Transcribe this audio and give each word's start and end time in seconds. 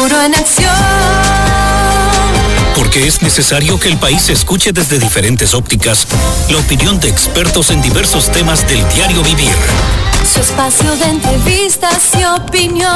Futuro 0.00 0.22
en 0.22 0.34
acción. 0.34 0.74
Porque 2.74 3.06
es 3.06 3.20
necesario 3.20 3.78
que 3.78 3.90
el 3.90 3.98
país 3.98 4.30
escuche 4.30 4.72
desde 4.72 4.98
diferentes 4.98 5.52
ópticas 5.52 6.06
la 6.48 6.56
opinión 6.56 6.98
de 7.00 7.08
expertos 7.10 7.70
en 7.70 7.82
diversos 7.82 8.32
temas 8.32 8.66
del 8.66 8.82
diario 8.94 9.22
vivir. 9.22 9.52
Su 10.24 10.40
espacio 10.40 10.96
de 10.96 11.04
entrevistas 11.04 12.12
y 12.18 12.24
opinión. 12.24 12.88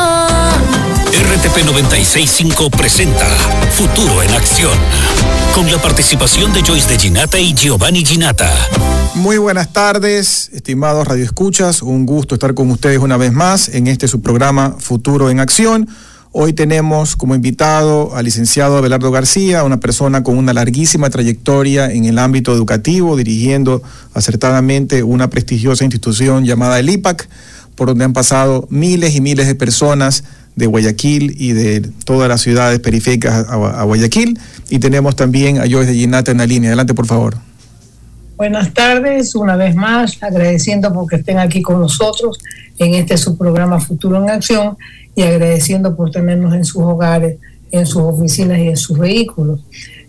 RTP 1.12 1.66
965 1.66 2.70
presenta 2.70 3.26
Futuro 3.72 4.22
en 4.22 4.32
Acción. 4.32 4.78
Con 5.54 5.70
la 5.70 5.76
participación 5.76 6.54
de 6.54 6.62
Joyce 6.62 6.88
de 6.88 6.98
Ginata 6.98 7.38
y 7.38 7.52
Giovanni 7.52 8.02
Ginata. 8.02 8.50
Muy 9.14 9.36
buenas 9.36 9.74
tardes, 9.74 10.48
estimados 10.54 11.06
radioescuchas. 11.06 11.82
Un 11.82 12.06
gusto 12.06 12.36
estar 12.36 12.54
con 12.54 12.70
ustedes 12.70 12.98
una 12.98 13.18
vez 13.18 13.34
más 13.34 13.68
en 13.68 13.88
este 13.88 14.08
su 14.08 14.22
programa 14.22 14.76
Futuro 14.78 15.28
en 15.28 15.40
Acción. 15.40 15.86
Hoy 16.36 16.52
tenemos 16.52 17.14
como 17.14 17.36
invitado 17.36 18.16
al 18.16 18.24
licenciado 18.24 18.76
Abelardo 18.76 19.12
García, 19.12 19.62
una 19.62 19.78
persona 19.78 20.24
con 20.24 20.36
una 20.36 20.52
larguísima 20.52 21.08
trayectoria 21.08 21.92
en 21.92 22.06
el 22.06 22.18
ámbito 22.18 22.52
educativo, 22.52 23.16
dirigiendo 23.16 23.84
acertadamente 24.14 25.04
una 25.04 25.30
prestigiosa 25.30 25.84
institución 25.84 26.44
llamada 26.44 26.80
el 26.80 26.90
IPAC, 26.90 27.28
por 27.76 27.86
donde 27.86 28.04
han 28.04 28.12
pasado 28.14 28.66
miles 28.68 29.14
y 29.14 29.20
miles 29.20 29.46
de 29.46 29.54
personas 29.54 30.24
de 30.56 30.66
Guayaquil 30.66 31.36
y 31.38 31.52
de 31.52 31.82
todas 32.04 32.28
las 32.28 32.40
ciudades 32.40 32.80
periféricas 32.80 33.46
a, 33.48 33.84
Guayaquil. 33.84 34.36
Y 34.70 34.80
tenemos 34.80 35.14
también 35.14 35.58
a 35.58 35.70
Joyce 35.70 35.92
de 35.92 35.94
Ginata 35.94 36.32
en 36.32 36.38
la 36.38 36.46
línea. 36.46 36.70
Adelante, 36.70 36.94
por 36.94 37.06
favor. 37.06 37.36
Buenas 38.36 38.74
tardes, 38.74 39.36
una 39.36 39.54
vez 39.54 39.76
más, 39.76 40.20
agradeciendo 40.20 40.92
porque 40.92 41.16
estén 41.16 41.38
aquí 41.38 41.62
con 41.62 41.80
nosotros 41.80 42.36
en 42.78 42.94
este 42.94 43.16
su 43.16 43.38
programa 43.38 43.78
Futuro 43.78 44.20
en 44.20 44.28
Acción 44.28 44.76
y 45.14 45.22
agradeciendo 45.22 45.94
por 45.94 46.10
tenernos 46.10 46.52
en 46.52 46.64
sus 46.64 46.82
hogares, 46.82 47.38
en 47.70 47.86
sus 47.86 48.02
oficinas 48.02 48.58
y 48.58 48.70
en 48.70 48.76
sus 48.76 48.98
vehículos. 48.98 49.64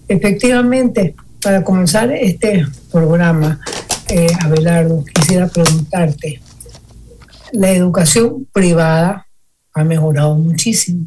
Efectivamente, 0.07 1.13
para 1.39 1.63
comenzar 1.63 2.11
este 2.13 2.65
programa, 2.91 3.59
eh, 4.09 4.27
Abelardo, 4.41 5.05
quisiera 5.13 5.47
preguntarte, 5.47 6.41
la 7.51 7.69
educación 7.69 8.47
privada 8.51 9.27
ha 9.71 9.83
mejorado 9.83 10.35
muchísimo, 10.35 11.05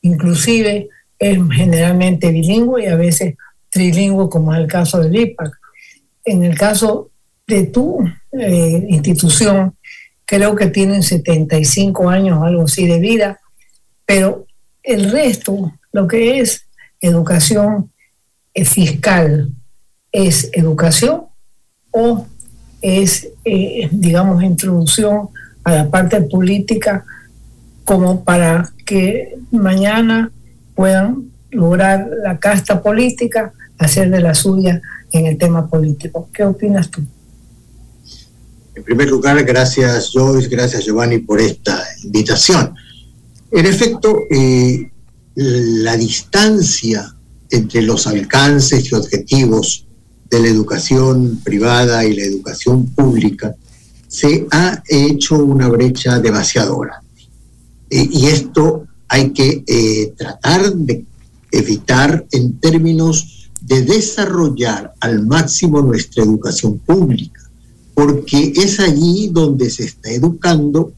inclusive 0.00 0.90
es 1.18 1.38
generalmente 1.52 2.30
bilingüe 2.30 2.84
y 2.84 2.86
a 2.86 2.94
veces 2.94 3.34
trilingüe, 3.68 4.30
como 4.30 4.54
es 4.54 4.60
el 4.60 4.68
caso 4.68 5.00
del 5.00 5.16
IPAC 5.16 5.65
en 6.26 6.44
el 6.44 6.58
caso 6.58 7.10
de 7.46 7.66
tu 7.66 8.04
eh, 8.32 8.86
institución, 8.88 9.74
creo 10.26 10.56
que 10.56 10.66
tienen 10.66 11.02
75 11.02 12.10
años, 12.10 12.42
algo 12.42 12.64
así 12.64 12.86
de 12.86 12.98
vida, 12.98 13.40
pero 14.04 14.44
el 14.82 15.10
resto, 15.10 15.72
lo 15.92 16.06
que 16.06 16.40
es 16.40 16.66
educación 17.00 17.92
eh, 18.52 18.64
fiscal, 18.64 19.50
¿es 20.10 20.50
educación 20.52 21.26
o 21.92 22.26
es, 22.82 23.28
eh, 23.44 23.88
digamos, 23.92 24.42
introducción 24.42 25.28
a 25.64 25.72
la 25.72 25.90
parte 25.90 26.20
política 26.22 27.04
como 27.84 28.24
para 28.24 28.72
que 28.84 29.38
mañana 29.52 30.32
puedan 30.74 31.30
lograr 31.50 32.08
la 32.22 32.38
casta 32.38 32.82
política, 32.82 33.52
hacer 33.78 34.10
de 34.10 34.20
la 34.20 34.34
suya 34.34 34.82
en 35.12 35.26
el 35.26 35.38
tema 35.38 35.68
político. 35.68 36.28
¿Qué 36.32 36.44
opinas 36.44 36.90
tú? 36.90 37.02
En 38.74 38.84
primer 38.84 39.08
lugar, 39.08 39.42
gracias 39.44 40.10
Joyce, 40.12 40.48
gracias 40.48 40.84
Giovanni 40.84 41.18
por 41.18 41.40
esta 41.40 41.82
invitación. 42.04 42.74
En 43.50 43.64
efecto, 43.64 44.24
eh, 44.30 44.90
la 45.34 45.96
distancia 45.96 47.14
entre 47.50 47.82
los 47.82 48.06
alcances 48.06 48.90
y 48.90 48.94
objetivos 48.94 49.86
de 50.28 50.40
la 50.40 50.48
educación 50.48 51.40
privada 51.44 52.04
y 52.04 52.16
la 52.16 52.24
educación 52.24 52.86
pública 52.86 53.54
se 54.08 54.46
ha 54.50 54.82
hecho 54.88 55.36
una 55.36 55.68
brecha 55.68 56.18
demasiado 56.18 56.78
grande. 56.78 57.06
Eh, 57.90 58.08
y 58.10 58.26
esto 58.26 58.86
hay 59.08 59.30
que 59.30 59.64
eh, 59.66 60.12
tratar 60.16 60.72
de 60.74 61.04
evitar 61.52 62.26
en 62.32 62.58
términos 62.58 63.35
de 63.66 63.82
desarrollar 63.82 64.94
al 65.00 65.26
máximo 65.26 65.82
nuestra 65.82 66.22
educación 66.22 66.78
pública, 66.78 67.42
porque 67.94 68.52
es 68.54 68.78
allí 68.78 69.28
donde 69.32 69.70
se 69.70 69.84
está 69.84 70.10
educando 70.10 70.92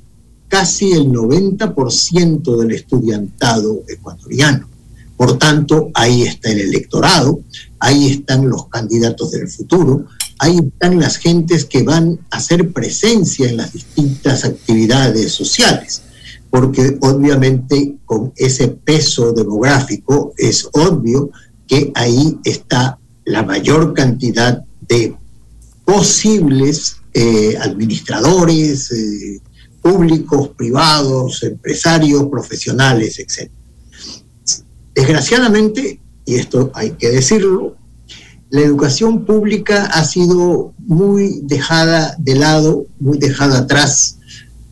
casi 0.48 0.92
el 0.92 1.08
90% 1.10 2.56
del 2.58 2.72
estudiantado 2.72 3.84
ecuatoriano. 3.88 4.68
Por 5.16 5.38
tanto, 5.38 5.90
ahí 5.94 6.22
está 6.22 6.50
el 6.50 6.60
electorado, 6.60 7.40
ahí 7.80 8.08
están 8.08 8.48
los 8.48 8.68
candidatos 8.68 9.30
del 9.32 9.48
futuro, 9.48 10.04
ahí 10.38 10.58
están 10.58 11.00
las 11.00 11.16
gentes 11.16 11.64
que 11.64 11.82
van 11.82 12.20
a 12.30 12.36
hacer 12.36 12.72
presencia 12.72 13.48
en 13.48 13.56
las 13.56 13.72
distintas 13.72 14.44
actividades 14.44 15.32
sociales, 15.32 16.02
porque 16.50 16.98
obviamente 17.00 17.96
con 18.04 18.32
ese 18.36 18.68
peso 18.68 19.32
demográfico 19.32 20.34
es 20.36 20.68
obvio 20.72 21.30
que 21.68 21.92
ahí 21.94 22.38
está 22.44 22.98
la 23.24 23.42
mayor 23.42 23.94
cantidad 23.94 24.64
de 24.88 25.14
posibles 25.84 26.96
eh, 27.14 27.56
administradores 27.60 28.90
eh, 28.90 29.40
públicos, 29.80 30.50
privados, 30.56 31.42
empresarios, 31.42 32.26
profesionales, 32.30 33.18
etc. 33.18 33.50
Desgraciadamente, 34.94 36.00
y 36.24 36.34
esto 36.34 36.70
hay 36.74 36.92
que 36.92 37.10
decirlo, 37.10 37.76
la 38.50 38.62
educación 38.62 39.26
pública 39.26 39.86
ha 39.86 40.04
sido 40.04 40.72
muy 40.78 41.40
dejada 41.42 42.16
de 42.18 42.34
lado, 42.34 42.86
muy 42.98 43.18
dejada 43.18 43.58
atrás, 43.58 44.18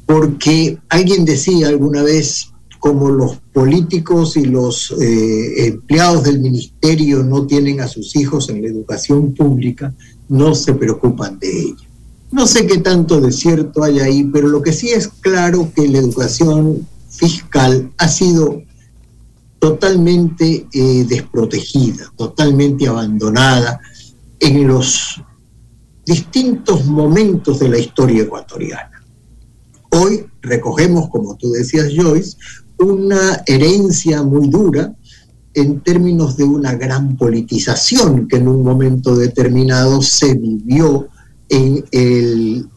porque 0.07 0.79
alguien 0.89 1.25
decía 1.25 1.69
alguna 1.69 2.03
vez, 2.03 2.49
como 2.87 3.11
los 3.11 3.39
políticos 3.53 4.37
y 4.37 4.45
los 4.45 4.93
eh, 5.01 5.67
empleados 5.67 6.23
del 6.23 6.39
ministerio 6.39 7.25
no 7.25 7.45
tienen 7.45 7.81
a 7.81 7.89
sus 7.89 8.15
hijos 8.15 8.49
en 8.49 8.63
la 8.63 8.69
educación 8.69 9.35
pública, 9.35 9.93
no 10.29 10.55
se 10.55 10.73
preocupan 10.73 11.37
de 11.41 11.63
ella. 11.63 11.89
No 12.31 12.47
sé 12.47 12.65
qué 12.65 12.79
tanto 12.79 13.21
de 13.21 13.33
cierto 13.33 13.83
hay 13.83 13.99
ahí, 13.99 14.23
pero 14.33 14.47
lo 14.47 14.63
que 14.63 14.73
sí 14.73 14.91
es 14.91 15.09
claro 15.09 15.69
que 15.75 15.89
la 15.89 15.99
educación 15.99 16.87
fiscal 17.09 17.91
ha 17.99 18.07
sido 18.07 18.63
totalmente 19.59 20.69
eh, 20.73 21.05
desprotegida, 21.09 22.13
totalmente 22.17 22.87
abandonada 22.87 23.81
en 24.39 24.69
los 24.69 25.21
distintos 26.05 26.87
momentos 26.87 27.59
de 27.59 27.69
la 27.69 27.79
historia 27.79 28.23
ecuatoriana. 28.23 29.03
Hoy 29.91 30.27
recogemos, 30.41 31.09
como 31.09 31.37
tú 31.37 31.51
decías, 31.51 31.89
Joyce, 31.97 32.37
una 32.79 33.43
herencia 33.47 34.23
muy 34.23 34.49
dura 34.49 34.95
en 35.55 35.81
términos 35.81 36.37
de 36.37 36.45
una 36.45 36.75
gran 36.75 37.17
politización 37.17 38.29
que 38.29 38.37
en 38.37 38.49
un 38.49 38.63
momento 38.63 39.17
determinado 39.17 40.03
se 40.03 40.35
vivió 40.35 41.09
en 41.49 41.85
el 41.93 42.69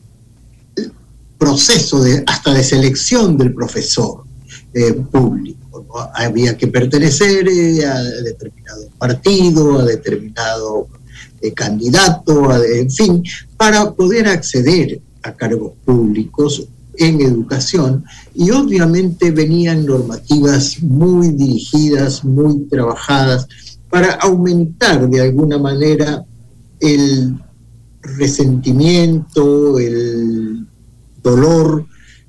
proceso 1.38 2.04
hasta 2.26 2.54
de 2.54 2.64
selección 2.64 3.38
del 3.38 3.54
profesor 3.54 4.24
eh, 4.74 4.94
público. 4.94 5.86
Había 6.14 6.56
que 6.58 6.68
pertenecer 6.68 7.48
eh, 7.48 7.86
a 7.86 8.02
determinado 8.02 8.90
partido, 8.98 9.80
a 9.80 9.86
determinado 9.86 10.88
eh, 11.42 11.54
candidato, 11.54 12.64
en 12.64 12.92
fin, 12.92 13.24
para 13.58 13.92
poder 13.92 14.28
acceder 14.28 15.02
a 15.24 15.34
cargos 15.34 15.74
públicos 15.84 16.68
en 17.00 17.22
educación 17.22 18.04
y 18.36 18.52
obviamente 18.52 19.32
venían 19.32 19.86
normativas 19.86 20.84
muy 20.84 21.30
dirigidas, 21.30 22.25
muy 22.25 22.68
trabajadas 22.68 23.48
para 23.90 24.13
aumentar 24.16 25.10
de 25.10 25.22
alguna 25.22 25.57
manera 25.57 26.24
el 26.81 27.40
resentimiento, 28.01 29.80
el 29.80 30.68
dolor, 31.24 31.86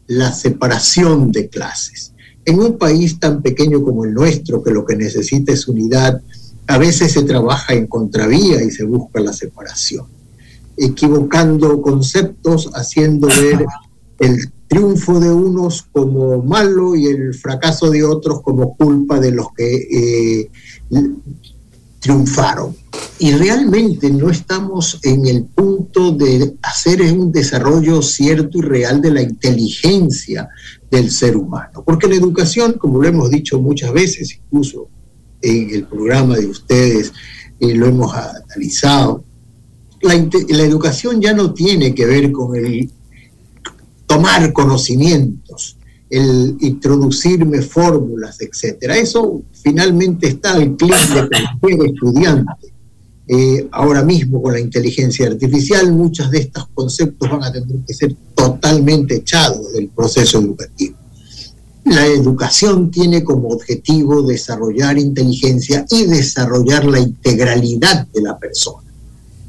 la 0.07 0.33
separación 0.33 1.33
de 1.33 1.49
clases. 1.49 2.13
En 2.45 2.61
un 2.61 2.79
país 2.79 3.19
tan 3.19 3.43
pequeño 3.43 3.83
como 3.83 4.05
el 4.05 4.15
nuestro, 4.15 4.63
que 4.63 4.71
lo 4.71 4.85
que 4.85 4.97
necesita 4.97 5.53
es 5.53 5.67
unidad, 5.69 6.23
a 6.69 6.79
veces 6.79 7.13
se 7.13 7.25
trabaja 7.25 7.75
en 7.75 7.89
contravía 7.89 8.63
y 8.63 8.71
se 8.71 8.85
busca 8.85 9.21
la 9.21 9.33
separación, 9.33 10.07
equivocando 10.77 11.83
conceptos, 11.83 12.71
haciendo 12.75 13.27
ver 13.27 13.67
el 14.21 14.53
triunfo 14.71 15.19
de 15.19 15.33
unos 15.33 15.83
como 15.91 16.41
malo 16.45 16.95
y 16.95 17.07
el 17.07 17.35
fracaso 17.35 17.91
de 17.91 18.05
otros 18.05 18.41
como 18.41 18.77
culpa 18.77 19.19
de 19.19 19.33
los 19.33 19.49
que 19.57 19.75
eh, 19.75 20.51
triunfaron. 21.99 22.77
Y 23.19 23.33
realmente 23.33 24.09
no 24.11 24.31
estamos 24.31 25.01
en 25.03 25.27
el 25.27 25.47
punto 25.47 26.13
de 26.13 26.55
hacer 26.63 27.03
un 27.03 27.33
desarrollo 27.33 28.01
cierto 28.01 28.59
y 28.59 28.63
real 28.63 29.01
de 29.01 29.11
la 29.11 29.23
inteligencia 29.23 30.49
del 30.89 31.11
ser 31.11 31.37
humano. 31.37 31.83
Porque 31.85 32.07
la 32.07 32.15
educación, 32.15 32.75
como 32.75 33.03
lo 33.03 33.09
hemos 33.09 33.29
dicho 33.29 33.61
muchas 33.61 33.93
veces, 33.93 34.39
incluso 34.41 34.89
en 35.43 35.71
el 35.71 35.85
programa 35.89 36.37
de 36.37 36.47
ustedes, 36.47 37.13
eh, 37.59 37.75
lo 37.75 37.87
hemos 37.87 38.15
analizado, 38.15 39.25
la, 40.01 40.15
la 40.15 40.63
educación 40.63 41.21
ya 41.21 41.35
no 41.35 41.53
tiene 41.53 41.93
que 41.93 42.07
ver 42.07 42.31
con 42.31 42.55
el 42.55 42.89
tomar 44.11 44.53
conocimientos, 44.53 45.77
el 46.11 46.57
introducirme 46.59 47.63
fórmulas, 47.63 48.41
etcétera. 48.41 48.97
Eso 48.97 49.43
finalmente 49.53 50.27
está 50.27 50.55
al 50.55 50.75
clic 50.77 50.97
de 51.11 51.29
cualquier 51.61 51.91
estudiante. 51.95 52.75
Eh, 53.29 53.69
ahora 53.71 54.03
mismo 54.03 54.43
con 54.43 54.55
la 54.55 54.59
inteligencia 54.59 55.29
artificial, 55.29 55.93
muchos 55.93 56.29
de 56.33 56.41
estos 56.41 56.67
conceptos 56.75 57.31
van 57.31 57.45
a 57.45 57.53
tener 57.53 57.77
que 57.87 57.95
ser 57.95 58.17
totalmente 58.35 59.15
echados 59.15 59.73
del 59.75 59.87
proceso 59.91 60.41
educativo. 60.41 60.97
La 61.85 62.05
educación 62.05 62.91
tiene 62.91 63.23
como 63.23 63.51
objetivo 63.51 64.23
desarrollar 64.23 64.99
inteligencia 64.99 65.87
y 65.89 66.07
desarrollar 66.07 66.85
la 66.85 66.99
integralidad 66.99 68.09
de 68.09 68.23
la 68.23 68.37
persona 68.37 68.90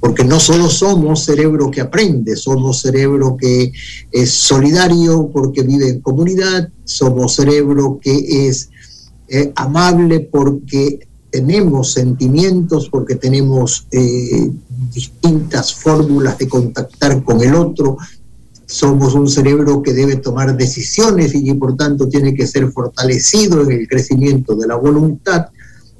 porque 0.01 0.23
no 0.23 0.39
solo 0.39 0.67
somos 0.67 1.23
cerebro 1.23 1.69
que 1.69 1.79
aprende, 1.79 2.35
somos 2.35 2.81
cerebro 2.81 3.37
que 3.37 3.71
es 4.11 4.31
solidario 4.31 5.29
porque 5.31 5.61
vive 5.61 5.89
en 5.89 6.01
comunidad, 6.01 6.69
somos 6.83 7.35
cerebro 7.35 7.99
que 8.01 8.47
es 8.47 8.71
eh, 9.29 9.53
amable 9.55 10.21
porque 10.21 11.07
tenemos 11.29 11.93
sentimientos, 11.93 12.89
porque 12.89 13.15
tenemos 13.15 13.87
eh, 13.91 14.51
distintas 14.91 15.75
fórmulas 15.75 16.35
de 16.39 16.49
contactar 16.49 17.23
con 17.23 17.39
el 17.41 17.53
otro, 17.53 17.97
somos 18.65 19.13
un 19.13 19.29
cerebro 19.29 19.83
que 19.83 19.93
debe 19.93 20.15
tomar 20.15 20.57
decisiones 20.57 21.35
y 21.35 21.53
por 21.53 21.77
tanto 21.77 22.09
tiene 22.09 22.33
que 22.33 22.47
ser 22.47 22.71
fortalecido 22.71 23.61
en 23.61 23.71
el 23.71 23.87
crecimiento 23.87 24.55
de 24.55 24.65
la 24.65 24.77
voluntad. 24.77 25.49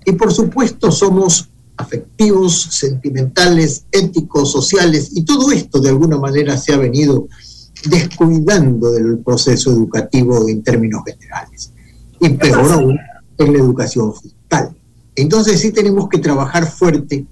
Y 0.06 0.14
por 0.14 0.34
supuesto 0.34 0.92
somos 0.92 1.51
afectivos, 1.82 2.62
sentimentales, 2.72 3.86
éticos, 3.92 4.52
sociales, 4.52 5.12
y 5.14 5.24
todo 5.24 5.52
esto 5.52 5.80
de 5.80 5.90
alguna 5.90 6.18
manera 6.18 6.58
se 6.58 6.74
ha 6.74 6.78
venido 6.78 7.28
descuidando 7.90 8.92
del 8.92 9.20
proceso 9.20 9.72
educativo 9.72 10.48
en 10.48 10.64
términos 10.64 11.04
generales. 11.06 11.72
Y 12.20 12.30
peor 12.30 12.72
aún 12.72 13.00
en 13.38 13.54
la 13.54 13.60
educación 13.60 14.14
fiscal. 14.14 14.76
Entonces 15.16 15.60
sí 15.60 15.72
tenemos 15.72 16.08
que 16.08 16.20
trabajar 16.20 16.70
fuerte 16.70 17.26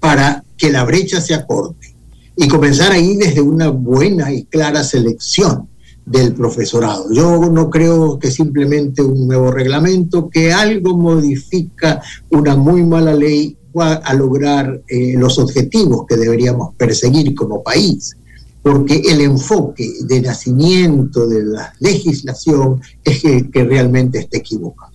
para 0.00 0.44
que 0.56 0.70
la 0.70 0.84
brecha 0.84 1.20
se 1.20 1.34
acorte 1.34 1.94
y 2.36 2.48
comenzar 2.48 2.92
ahí 2.92 3.16
desde 3.16 3.40
una 3.40 3.68
buena 3.68 4.32
y 4.32 4.44
clara 4.44 4.82
selección 4.82 5.68
del 6.04 6.34
profesorado. 6.34 7.06
Yo 7.12 7.50
no 7.50 7.70
creo 7.70 8.18
que 8.18 8.30
simplemente 8.30 9.02
un 9.02 9.28
nuevo 9.28 9.50
reglamento 9.50 10.28
que 10.28 10.52
algo 10.52 10.96
modifica 10.96 12.02
una 12.30 12.56
muy 12.56 12.84
mala 12.84 13.14
ley 13.14 13.56
va 13.76 13.94
a 13.94 14.14
lograr 14.14 14.82
eh, 14.88 15.14
los 15.16 15.38
objetivos 15.38 16.06
que 16.06 16.16
deberíamos 16.16 16.74
perseguir 16.74 17.34
como 17.34 17.62
país, 17.62 18.16
porque 18.62 19.02
el 19.08 19.20
enfoque 19.20 19.88
de 20.02 20.20
nacimiento 20.20 21.26
de 21.26 21.44
la 21.44 21.74
legislación 21.80 22.80
es 23.04 23.24
el 23.24 23.50
que 23.50 23.64
realmente 23.64 24.18
está 24.18 24.38
equivocado. 24.38 24.92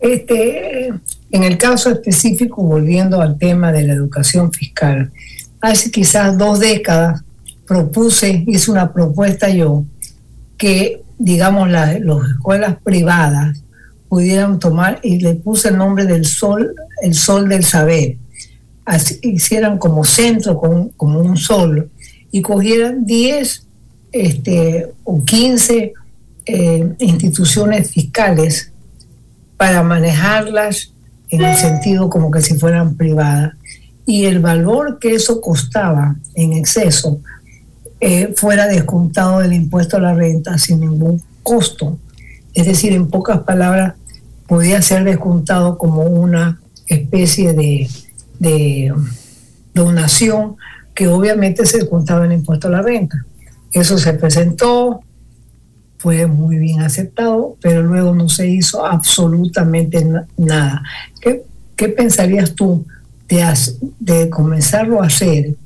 Este, 0.00 0.88
en 1.30 1.44
el 1.44 1.58
caso 1.58 1.90
específico, 1.90 2.62
volviendo 2.62 3.20
al 3.20 3.38
tema 3.38 3.72
de 3.72 3.84
la 3.84 3.94
educación 3.94 4.52
fiscal, 4.52 5.12
hace 5.60 5.90
quizás 5.90 6.36
dos 6.36 6.60
décadas 6.60 7.22
propuse, 7.66 8.44
hice 8.46 8.70
una 8.70 8.92
propuesta 8.92 9.48
yo, 9.48 9.84
que, 10.64 11.02
digamos, 11.18 11.70
las 11.70 11.94
escuelas 11.94 12.76
privadas 12.82 13.62
pudieran 14.08 14.58
tomar, 14.58 14.98
y 15.02 15.18
le 15.18 15.34
puse 15.34 15.68
el 15.68 15.76
nombre 15.76 16.06
del 16.06 16.24
sol, 16.24 16.74
el 17.02 17.14
sol 17.14 17.50
del 17.50 17.66
saber, 17.66 18.16
Así, 18.86 19.18
hicieran 19.20 19.76
como 19.76 20.04
centro, 20.04 20.58
como, 20.58 20.90
como 20.96 21.18
un 21.18 21.36
sol, 21.36 21.90
y 22.30 22.40
cogieran 22.40 23.04
10 23.04 23.66
este, 24.12 24.90
o 25.04 25.22
15 25.22 25.92
eh, 26.46 26.94
instituciones 26.98 27.90
fiscales 27.90 28.72
para 29.58 29.82
manejarlas 29.82 30.94
en 31.28 31.44
el 31.44 31.56
sentido 31.56 32.08
como 32.08 32.30
que 32.30 32.40
si 32.40 32.54
fueran 32.54 32.96
privadas. 32.96 33.52
Y 34.06 34.24
el 34.24 34.38
valor 34.38 34.98
que 34.98 35.14
eso 35.14 35.42
costaba 35.42 36.16
en 36.34 36.54
exceso 36.54 37.20
eh, 38.06 38.34
fuera 38.36 38.66
descontado 38.66 39.38
del 39.38 39.54
impuesto 39.54 39.96
a 39.96 40.00
la 40.00 40.12
renta 40.12 40.58
sin 40.58 40.80
ningún 40.80 41.22
costo. 41.42 41.98
Es 42.52 42.66
decir, 42.66 42.92
en 42.92 43.08
pocas 43.08 43.40
palabras, 43.44 43.94
podía 44.46 44.82
ser 44.82 45.04
descontado 45.04 45.78
como 45.78 46.02
una 46.02 46.60
especie 46.86 47.54
de, 47.54 48.92
donación 49.72 50.56
que 50.94 51.08
obviamente 51.08 51.64
se 51.64 51.78
descontaba 51.78 52.26
el 52.26 52.32
impuesto 52.32 52.68
a 52.68 52.72
la 52.72 52.82
renta. 52.82 53.24
Eso 53.72 53.96
se 53.96 54.12
presentó, 54.12 55.00
fue 55.96 56.26
muy 56.26 56.58
bien 56.58 56.82
aceptado, 56.82 57.56
pero 57.62 57.82
luego 57.82 58.14
no 58.14 58.28
se 58.28 58.46
hizo 58.46 58.84
absolutamente 58.84 60.06
nada. 60.36 60.82
¿Qué, 61.22 61.42
qué 61.74 61.88
pensarías 61.88 62.54
tú 62.54 62.84
de, 63.28 63.42
de 63.98 64.28
comenzarlo 64.28 65.02
a 65.02 65.06
hacer 65.06 65.56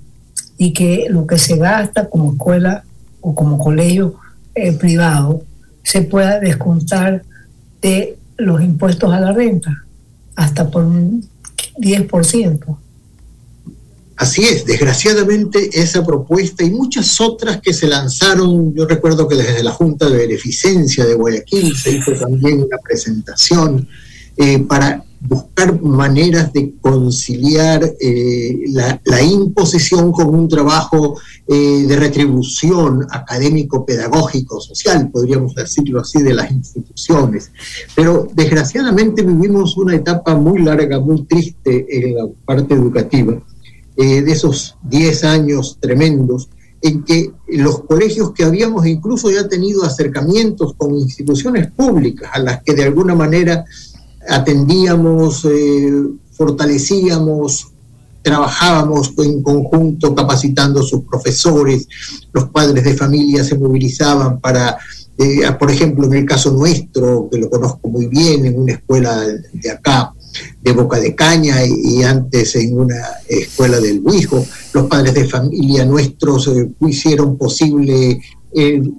y 0.58 0.72
que 0.72 1.06
lo 1.08 1.26
que 1.26 1.38
se 1.38 1.56
gasta 1.56 2.10
como 2.10 2.32
escuela 2.32 2.84
o 3.20 3.34
como 3.34 3.58
colegio 3.58 4.16
eh, 4.54 4.72
privado 4.72 5.42
se 5.82 6.02
pueda 6.02 6.40
descontar 6.40 7.22
de 7.80 8.18
los 8.36 8.60
impuestos 8.60 9.12
a 9.12 9.20
la 9.20 9.32
renta 9.32 9.84
hasta 10.34 10.70
por 10.70 10.84
un 10.84 11.26
10%. 11.78 12.78
Así 14.16 14.44
es, 14.44 14.66
desgraciadamente 14.66 15.70
esa 15.72 16.04
propuesta 16.04 16.64
y 16.64 16.70
muchas 16.70 17.20
otras 17.20 17.60
que 17.60 17.72
se 17.72 17.86
lanzaron, 17.86 18.74
yo 18.74 18.84
recuerdo 18.84 19.28
que 19.28 19.36
desde 19.36 19.62
la 19.62 19.70
Junta 19.70 20.10
de 20.10 20.16
Beneficencia 20.18 21.06
de 21.06 21.14
Guayaquil 21.14 21.76
se 21.76 21.92
hizo 21.92 22.12
también 22.14 22.58
una 22.58 22.78
presentación 22.78 23.88
eh, 24.36 24.58
para 24.58 25.04
buscar 25.20 25.80
maneras 25.82 26.52
de 26.52 26.74
conciliar 26.80 27.82
eh, 28.00 28.58
la, 29.04 29.22
imposición 29.22 30.12
con 30.12 30.34
un 30.34 30.48
trabajo 30.48 31.18
eh, 31.46 31.84
de 31.86 31.96
retribución 31.96 33.06
académico, 33.10 33.84
pedagógico, 33.84 34.60
social, 34.60 35.10
podríamos 35.10 35.54
decirlo 35.54 36.00
así, 36.00 36.22
de 36.22 36.34
las 36.34 36.50
instituciones. 36.50 37.50
Pero 37.96 38.28
desgraciadamente 38.32 39.22
vivimos 39.22 39.76
una 39.76 39.96
etapa 39.96 40.34
muy 40.36 40.62
larga, 40.62 41.00
muy 41.00 41.24
triste 41.24 41.86
en 41.90 42.14
la 42.14 42.28
parte 42.44 42.74
educativa, 42.74 43.40
eh, 43.96 44.22
de 44.22 44.32
esos 44.32 44.76
10 44.84 45.24
años 45.24 45.78
tremendos 45.80 46.48
en 46.80 47.02
que 47.02 47.32
los 47.48 47.80
colegios 47.80 48.32
que 48.32 48.44
habíamos 48.44 48.86
incluso 48.86 49.30
ya 49.30 49.48
tenido 49.48 49.84
acercamientos 49.84 50.74
con 50.76 50.94
instituciones 50.94 51.72
públicas 51.72 52.30
a 52.32 52.38
las 52.38 52.62
que 52.62 52.74
de 52.74 52.84
alguna 52.84 53.14
manera 53.14 53.64
atendíamos, 54.28 55.44
eh, 55.44 55.92
fortalecíamos, 56.32 57.68
trabajábamos 58.22 59.12
en 59.18 59.42
conjunto 59.42 60.14
capacitando 60.14 60.80
a 60.80 60.84
sus 60.84 61.04
profesores, 61.04 61.88
los 62.32 62.50
padres 62.50 62.84
de 62.84 62.94
familia 62.94 63.42
se 63.42 63.58
movilizaban 63.58 64.40
para, 64.40 64.76
eh, 65.16 65.40
por 65.58 65.70
ejemplo, 65.70 66.06
en 66.06 66.14
el 66.14 66.26
caso 66.26 66.52
nuestro, 66.52 67.28
que 67.30 67.38
lo 67.38 67.48
conozco 67.48 67.88
muy 67.88 68.06
bien, 68.06 68.44
en 68.44 68.60
una 68.60 68.74
escuela 68.74 69.24
de 69.52 69.70
acá, 69.70 70.12
de 70.62 70.72
Boca 70.72 71.00
de 71.00 71.14
Caña 71.14 71.56
y, 71.64 72.02
antes 72.02 72.54
en 72.56 72.78
una 72.78 73.02
escuela 73.26 73.80
del 73.80 74.00
Buijo, 74.00 74.44
los 74.72 74.86
padres 74.86 75.14
de 75.14 75.26
familia 75.26 75.84
nuestros 75.84 76.48
eh, 76.48 76.70
hicieron 76.86 77.36
posible 77.36 78.20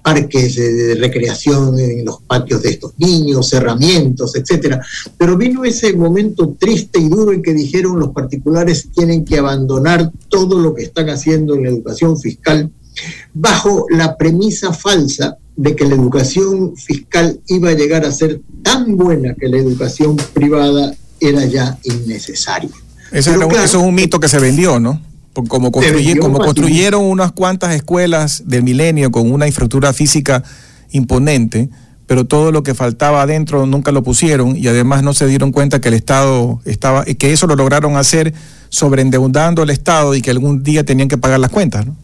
parques 0.03 0.55
de, 0.55 0.95
recreación 0.95 1.77
en 1.79 2.05
los 2.05 2.21
patios 2.21 2.61
de 2.61 2.69
estos 2.69 2.93
niños, 2.97 3.49
cerramientos, 3.49 4.35
etcétera. 4.35 4.81
Pero 5.17 5.37
vino 5.37 5.63
ese 5.63 5.93
momento 5.93 6.55
triste 6.59 6.99
y 6.99 7.09
duro 7.09 7.31
en 7.31 7.41
que 7.41 7.53
dijeron 7.53 7.99
los 7.99 8.09
particulares 8.09 8.89
tienen 8.93 9.25
que 9.25 9.37
abandonar 9.37 10.11
todo 10.29 10.59
lo 10.59 10.73
que 10.73 10.83
están 10.83 11.09
haciendo 11.09 11.55
en 11.55 11.63
la 11.63 11.69
educación 11.69 12.19
fiscal 12.19 12.71
bajo 13.33 13.85
la 13.89 14.17
premisa 14.17 14.73
falsa 14.73 15.37
de 15.55 15.75
que 15.75 15.85
la 15.85 15.95
educación 15.95 16.75
fiscal 16.75 17.39
iba 17.47 17.69
a 17.69 17.73
llegar 17.73 18.05
a 18.05 18.11
ser 18.11 18.41
tan 18.63 18.95
buena 18.95 19.35
que 19.35 19.47
la 19.47 19.57
educación 19.57 20.15
privada 20.33 20.95
era 21.19 21.45
ya 21.45 21.77
innecesaria. 21.83 22.69
eso 23.11 23.33
es 23.33 23.73
un 23.73 23.93
mito 23.93 24.19
que 24.19 24.29
se 24.29 24.39
vendió, 24.39 24.79
¿no? 24.79 25.08
Como, 25.45 25.71
como 25.71 26.39
construyeron 26.39 27.03
unas 27.03 27.31
cuantas 27.31 27.75
escuelas 27.75 28.43
del 28.45 28.63
milenio 28.63 29.11
con 29.11 29.31
una 29.31 29.47
infraestructura 29.47 29.93
física 29.93 30.43
imponente, 30.91 31.69
pero 32.07 32.25
todo 32.25 32.51
lo 32.51 32.63
que 32.63 32.73
faltaba 32.73 33.21
adentro 33.21 33.65
nunca 33.65 33.91
lo 33.91 34.03
pusieron 34.03 34.57
y 34.57 34.67
además 34.67 35.03
no 35.03 35.13
se 35.13 35.27
dieron 35.27 35.51
cuenta 35.51 35.79
que 35.79 35.89
el 35.89 35.93
Estado 35.93 36.59
estaba, 36.65 37.05
que 37.05 37.31
eso 37.31 37.45
lo 37.45 37.55
lograron 37.55 37.97
hacer 37.97 38.33
sobreendeudando 38.69 39.61
al 39.61 39.69
Estado 39.69 40.15
y 40.15 40.21
que 40.21 40.31
algún 40.31 40.63
día 40.63 40.83
tenían 40.83 41.07
que 41.07 41.17
pagar 41.17 41.39
las 41.39 41.51
cuentas, 41.51 41.85
¿no? 41.85 41.95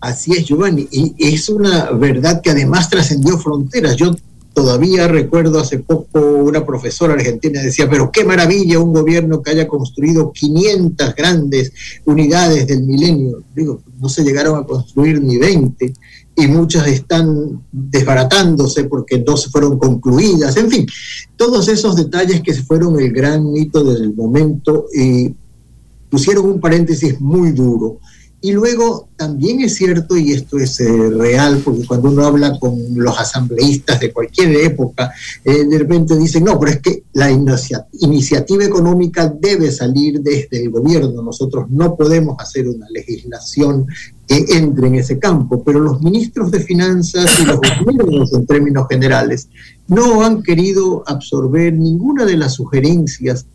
Así 0.00 0.32
es, 0.32 0.46
Giovanni, 0.46 0.86
y 0.92 1.14
es 1.18 1.48
una 1.48 1.90
verdad 1.90 2.40
que 2.40 2.50
además 2.50 2.88
trascendió 2.88 3.36
fronteras. 3.36 3.96
Yo 3.96 4.14
todavía 4.58 5.06
recuerdo 5.06 5.60
hace 5.60 5.78
poco 5.78 6.18
una 6.18 6.66
profesora 6.66 7.14
argentina 7.14 7.62
decía, 7.62 7.88
pero 7.88 8.10
qué 8.10 8.24
maravilla 8.24 8.80
un 8.80 8.92
gobierno 8.92 9.40
que 9.40 9.52
haya 9.52 9.68
construido 9.68 10.32
500 10.32 11.14
grandes 11.14 11.70
unidades 12.04 12.66
del 12.66 12.82
milenio. 12.82 13.44
Digo, 13.54 13.80
no 14.00 14.08
se 14.08 14.24
llegaron 14.24 14.58
a 14.58 14.66
construir 14.66 15.22
ni 15.22 15.38
20 15.38 15.94
y 16.34 16.46
muchas 16.48 16.88
están 16.88 17.62
desbaratándose 17.70 18.82
porque 18.82 19.20
no 19.24 19.36
se 19.36 19.48
fueron 19.48 19.78
concluidas. 19.78 20.56
En 20.56 20.68
fin, 20.68 20.84
todos 21.36 21.68
esos 21.68 21.94
detalles 21.94 22.40
que 22.40 22.52
fueron 22.54 22.98
el 22.98 23.12
gran 23.12 23.52
mito 23.52 23.84
del 23.84 24.12
momento 24.12 24.86
y 24.92 25.36
pusieron 26.10 26.46
un 26.46 26.58
paréntesis 26.58 27.20
muy 27.20 27.52
duro 27.52 28.00
y 28.40 28.52
luego 28.52 29.08
también 29.16 29.60
es 29.60 29.74
cierto, 29.74 30.16
y 30.16 30.32
esto 30.32 30.58
es 30.58 30.78
eh, 30.78 31.10
real, 31.10 31.60
porque 31.64 31.84
cuando 31.84 32.08
uno 32.08 32.24
habla 32.24 32.56
con 32.60 32.78
los 32.94 33.18
asambleístas 33.18 33.98
de 33.98 34.12
cualquier 34.12 34.54
época, 34.64 35.12
eh, 35.44 35.64
de 35.64 35.78
repente 35.78 36.16
dicen, 36.16 36.44
no, 36.44 36.58
pero 36.58 36.72
es 36.72 36.80
que 36.80 37.02
la 37.14 37.30
iniciativa 37.30 38.64
económica 38.64 39.26
debe 39.26 39.72
salir 39.72 40.20
desde 40.20 40.62
el 40.62 40.70
gobierno, 40.70 41.20
nosotros 41.20 41.68
no 41.68 41.96
podemos 41.96 42.36
hacer 42.38 42.68
una 42.68 42.86
legislación 42.90 43.86
que 44.28 44.44
entre 44.50 44.86
en 44.86 44.94
ese 44.94 45.18
campo, 45.18 45.64
pero 45.64 45.80
los 45.80 46.00
ministros 46.00 46.52
de 46.52 46.60
finanzas 46.60 47.40
y 47.40 47.44
los 47.44 47.56
gobiernos 47.56 48.32
en 48.34 48.46
términos 48.46 48.86
generales 48.88 49.48
no 49.88 50.22
han 50.22 50.44
querido 50.44 51.02
absorber 51.06 51.72
ninguna 51.72 52.24
de 52.24 52.36
las 52.36 52.54
sugerencias 52.54 53.46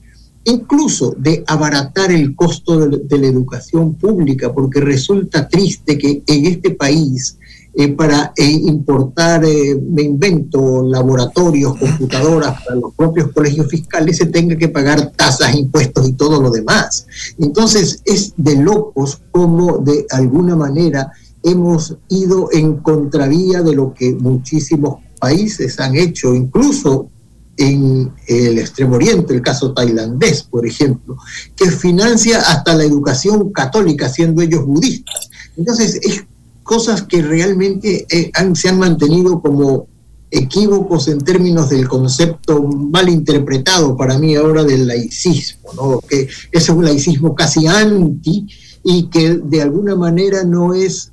incluso 0.46 1.16
de 1.18 1.44
abaratar 1.48 2.12
el 2.12 2.36
costo 2.36 2.80
de, 2.88 3.18
la 3.18 3.28
educación 3.28 3.96
pública, 3.96 4.54
porque 4.54 4.82
resulta 4.82 5.48
triste 5.48 5.98
que 5.98 6.24
en 6.26 6.46
este 6.46 6.72
país, 6.72 7.38
eh, 7.76 7.90
para 7.90 8.34
eh, 8.36 8.46
importar, 8.46 9.44
eh, 9.46 9.80
me 9.82 10.04
invento, 10.04 10.84
laboratorios, 10.84 11.78
computadoras 11.78 12.62
para 12.64 12.76
los 12.76 12.94
propios 12.94 13.32
colegios 13.32 13.68
fiscales, 13.68 14.18
se 14.18 14.28
tenga 14.28 14.56
que 14.56 14.70
pagar 14.70 15.12
tasas, 15.16 15.56
impuestos 15.56 16.08
y 16.08 16.14
todo 16.14 16.42
lo 16.42 16.52
demás. 16.52 17.08
Entonces 17.40 18.02
es 18.06 18.34
de 18.38 18.58
locos 18.58 19.22
como 19.32 19.78
de 19.78 20.06
alguna 20.10 20.56
manera 20.56 21.12
hemos 21.42 21.98
ido 22.10 22.50
en 22.52 22.78
contravía 22.78 23.62
de 23.62 23.76
lo 23.76 23.94
que 23.94 24.14
muchísimos 24.14 25.00
países 25.20 25.80
han 25.80 25.96
hecho, 25.96 26.34
incluso 26.34 27.10
en 27.58 28.12
el 28.28 28.58
Extremo 28.60 28.96
Oriente, 28.96 29.34
el 29.34 29.42
caso 29.42 29.74
tailandés, 29.74 30.44
por 30.44 30.66
ejemplo, 30.66 31.18
que 31.56 31.70
financia 31.70 32.40
hasta 32.40 32.74
la 32.74 32.84
educación 32.84 33.52
católica, 33.52 34.10
siendo 34.10 34.42
ellos 34.42 34.66
budistas. 34.66 35.30
Entonces, 35.56 36.00
es 36.02 36.26
cosas 36.64 37.04
que 37.04 37.22
realmente 37.22 38.06
eh, 38.10 38.32
se 38.56 38.70
han 38.70 38.80
mantenido 38.80 39.42
como 39.42 39.88
equívocos 40.32 41.08
en 41.10 41.22
términos 41.22 41.70
del 41.70 41.88
concepto 41.88 42.64
mal 42.64 43.08
interpretado 43.08 43.96
para 43.96 44.18
mí 44.18 44.36
ahora 44.36 44.64
del 44.64 44.88
laicismo, 44.88 45.70
¿no? 45.76 46.00
que 46.00 46.28
es 46.52 46.70
un 46.70 46.84
laicismo 46.84 47.36
casi 47.36 47.68
anti 47.68 48.48
y 48.84 49.10
que 49.10 49.36
de 49.36 49.62
alguna 49.62 49.96
manera 49.96 50.44
no 50.44 50.74
es 50.74 51.12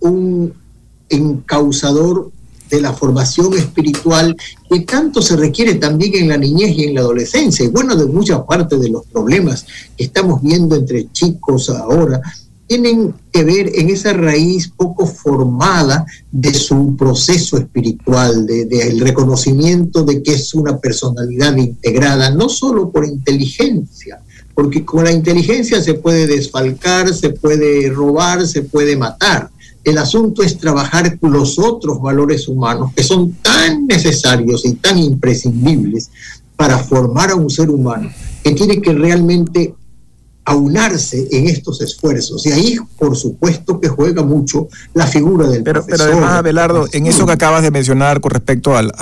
un 0.00 0.52
encausador 1.08 2.32
de 2.70 2.80
la 2.80 2.92
formación 2.92 3.54
espiritual 3.54 4.36
que 4.68 4.80
tanto 4.80 5.22
se 5.22 5.36
requiere 5.36 5.74
también 5.76 6.14
en 6.16 6.28
la 6.28 6.36
niñez 6.36 6.76
y 6.76 6.84
en 6.84 6.94
la 6.94 7.00
adolescencia. 7.00 7.64
Y 7.64 7.68
bueno, 7.68 7.96
de 7.96 8.06
muchas 8.06 8.40
partes 8.42 8.80
de 8.80 8.90
los 8.90 9.06
problemas 9.06 9.66
que 9.96 10.04
estamos 10.04 10.42
viendo 10.42 10.76
entre 10.76 11.10
chicos 11.12 11.70
ahora 11.70 12.20
tienen 12.66 13.14
que 13.32 13.44
ver 13.44 13.70
en 13.74 13.90
esa 13.90 14.12
raíz 14.12 14.68
poco 14.68 15.06
formada 15.06 16.04
de 16.32 16.52
su 16.52 16.96
proceso 16.96 17.58
espiritual, 17.58 18.46
del 18.46 18.68
de, 18.68 18.96
reconocimiento 18.98 20.02
de 20.02 20.22
que 20.22 20.34
es 20.34 20.52
una 20.54 20.78
personalidad 20.78 21.56
integrada, 21.56 22.30
no 22.30 22.48
solo 22.48 22.90
por 22.90 23.06
inteligencia, 23.06 24.20
porque 24.54 24.84
con 24.84 25.04
la 25.04 25.12
inteligencia 25.12 25.80
se 25.80 25.94
puede 25.94 26.26
desfalcar, 26.26 27.14
se 27.14 27.30
puede 27.30 27.88
robar, 27.90 28.46
se 28.46 28.62
puede 28.62 28.96
matar, 28.96 29.50
el 29.86 29.98
asunto 29.98 30.42
es 30.42 30.58
trabajar 30.58 31.16
los 31.22 31.60
otros 31.60 32.02
valores 32.02 32.48
humanos 32.48 32.90
que 32.94 33.04
son 33.04 33.34
tan 33.34 33.86
necesarios 33.86 34.64
y 34.64 34.74
tan 34.74 34.98
imprescindibles 34.98 36.10
para 36.56 36.76
formar 36.76 37.30
a 37.30 37.36
un 37.36 37.48
ser 37.48 37.70
humano 37.70 38.10
que 38.42 38.50
tiene 38.50 38.82
que 38.82 38.92
realmente 38.92 39.74
aunarse 40.44 41.28
en 41.30 41.46
estos 41.46 41.80
esfuerzos. 41.82 42.44
Y 42.46 42.52
ahí, 42.52 42.76
por 42.98 43.16
supuesto, 43.16 43.78
que 43.80 43.88
juega 43.88 44.24
mucho 44.24 44.66
la 44.92 45.06
figura 45.06 45.46
del 45.48 45.62
pero, 45.62 45.86
Pero 45.86 46.02
además, 46.02 46.32
Abelardo, 46.32 46.88
en 46.90 47.06
eso 47.06 47.24
que 47.24 47.32
acabas 47.32 47.62
de 47.62 47.70
mencionar 47.70 48.20
con 48.20 48.32
respecto 48.32 48.76
al, 48.76 48.92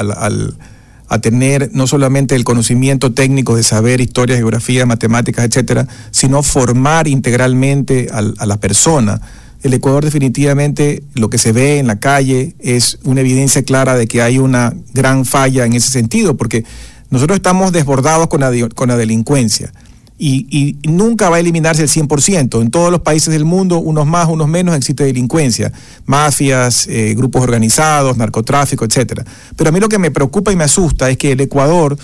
a 1.08 1.18
tener 1.20 1.70
no 1.72 1.86
solamente 1.86 2.36
el 2.36 2.44
conocimiento 2.44 3.14
técnico 3.14 3.56
de 3.56 3.62
saber 3.62 4.02
historia, 4.02 4.36
geografía, 4.36 4.84
matemáticas, 4.84 5.46
etcétera, 5.46 5.88
sino 6.10 6.42
formar 6.42 7.08
integralmente 7.08 8.10
a 8.12 8.46
la 8.46 8.60
persona 8.60 9.22
el 9.64 9.73
Ecuador 9.73 10.04
definitivamente 10.04 11.02
lo 11.14 11.30
que 11.30 11.38
se 11.38 11.52
ve 11.52 11.78
en 11.78 11.87
la 11.87 11.99
calle 11.99 12.54
es 12.59 12.99
una 13.02 13.23
evidencia 13.23 13.62
clara 13.62 13.97
de 13.97 14.06
que 14.06 14.21
hay 14.21 14.38
una 14.38 14.75
gran 14.92 15.25
falla 15.25 15.64
en 15.64 15.73
ese 15.73 15.90
sentido, 15.90 16.37
porque 16.37 16.64
nosotros 17.09 17.37
estamos 17.37 17.73
desbordados 17.73 18.28
con 18.28 18.40
la, 18.40 18.52
con 18.75 18.88
la 18.88 18.97
delincuencia. 18.99 19.73
Y, 20.18 20.76
nunca 20.87 21.28
va 21.30 21.37
a 21.37 21.40
eliminarse 21.40 21.83
el 21.83 21.88
100%. 21.88 22.61
En 22.61 22.71
todos 22.71 22.90
los 22.90 23.00
países 23.00 23.33
del 23.33 23.47
mundo, 23.47 23.78
unos 23.78 24.06
más, 24.06 24.28
unos 24.28 24.49
menos, 24.49 24.76
existe 24.76 25.04
delincuencia, 25.04 25.73
mafias, 26.04 26.87
eh, 26.87 27.14
grupos 27.16 27.42
organizados, 27.42 28.16
narcotráfico, 28.18 28.85
etc. 28.85 29.23
Pero 29.56 29.71
a 29.71 29.73
mí 29.73 29.80
lo 29.80 29.88
que 29.88 29.99
me 29.99 30.11
preocupa 30.11 30.52
y 30.52 30.56
me 30.56 30.64
asusta 30.64 31.11
es 31.11 31.16
que 31.16 31.33
el 31.33 31.40
Ecuador, 31.40 31.97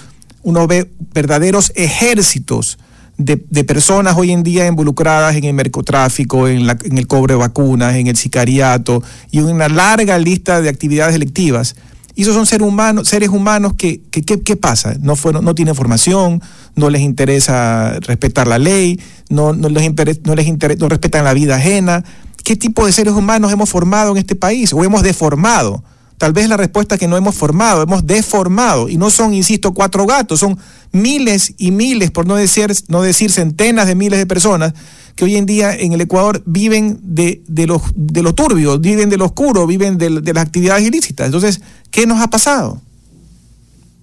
uno 0.43 0.67
ve 0.67 0.91
verdaderos 1.13 1.73
ejércitos 1.77 2.79
de, 3.25 3.65
personas 3.65 4.17
hoy 4.17 4.31
en 4.31 4.43
día 4.43 4.67
involucradas 4.67 5.37
en 5.37 5.45
el 5.45 5.57
narcotráfico, 5.57 6.49
en, 6.49 6.69
en 6.69 6.99
el 6.99 7.07
cobre 7.07 7.35
de 7.35 7.39
vacunas, 7.39 7.95
en 7.97 8.07
el 8.07 8.17
sicariato 8.17 9.03
y 9.31 9.41
una 9.41 9.69
larga 9.69 10.19
lista 10.19 10.61
de 10.61 10.69
actividades 10.69 11.13
delictivas. 11.13 11.77
Y 12.15 12.23
esos 12.23 12.35
son 12.35 12.47
seres 12.47 12.67
humanos, 12.67 13.09
seres 13.09 13.29
humanos 13.29 13.75
que, 13.75 14.03
¿qué 14.11 14.57
pasa? 14.57 14.95
No, 15.01 15.15
no 15.43 15.55
tienen 15.55 15.75
formación, 15.75 16.43
no 16.75 16.91
les 16.91 17.03
interesa 17.03 17.99
respetar 18.01 18.49
la 18.49 18.59
ley, 18.59 19.01
no, 19.29 19.53
no 19.53 19.69
les, 19.69 19.83
no 20.25 20.35
les 20.35 20.47
interesa, 20.47 20.81
no 20.81 20.89
respetan 20.89 21.25
la 21.25 21.33
vida 21.35 21.57
ajena. 21.57 22.05
¿Qué 22.45 22.57
tipo 22.57 22.85
de 22.85 22.93
seres 22.93 23.15
humanos 23.15 23.53
hemos 23.53 23.71
formado 23.71 24.13
en 24.13 24.19
este 24.19 24.35
país 24.35 24.73
o 24.73 24.83
hemos 24.83 25.03
deformado? 25.03 25.85
Tal 26.21 26.35
vez 26.35 26.51
la 26.51 26.59
respuesta 26.59 26.97
es 26.97 26.99
que 26.99 27.09
no 27.09 27.17
hemos 27.17 27.35
formado, 27.35 27.81
hemos 27.81 28.07
deformado. 28.07 28.91
Y 28.91 28.99
no 28.99 29.09
son, 29.09 29.33
insisto, 29.33 29.73
cuatro 29.73 30.05
gatos, 30.05 30.41
son 30.41 30.59
miles 30.93 31.55
y 31.57 31.71
miles, 31.71 32.11
por 32.11 32.27
no 32.27 32.37
decir, 32.37 32.71
no 32.89 33.01
decir 33.01 33.31
centenas 33.31 33.87
de 33.87 33.95
miles 33.95 34.19
de 34.19 34.27
personas 34.27 34.75
que 35.17 35.25
hoy 35.25 35.37
en 35.37 35.47
día 35.47 35.75
en 35.75 35.95
el 35.95 36.03
Ecuador 36.03 36.43
viven 36.45 37.01
de, 37.03 37.43
de, 37.49 37.67
lo, 37.67 37.81
de 37.95 38.23
lo 38.23 38.35
turbio, 38.35 38.79
viven 38.79 39.09
de 39.09 39.17
lo 39.17 39.25
oscuro, 39.25 39.67
viven 39.67 39.97
de, 39.97 40.21
de 40.21 40.35
las 40.35 40.45
actividades 40.45 40.87
ilícitas. 40.87 41.25
Entonces, 41.25 41.63
¿qué 41.91 42.07
nos 42.07 42.21
ha 42.21 42.29
pasado? 42.29 42.83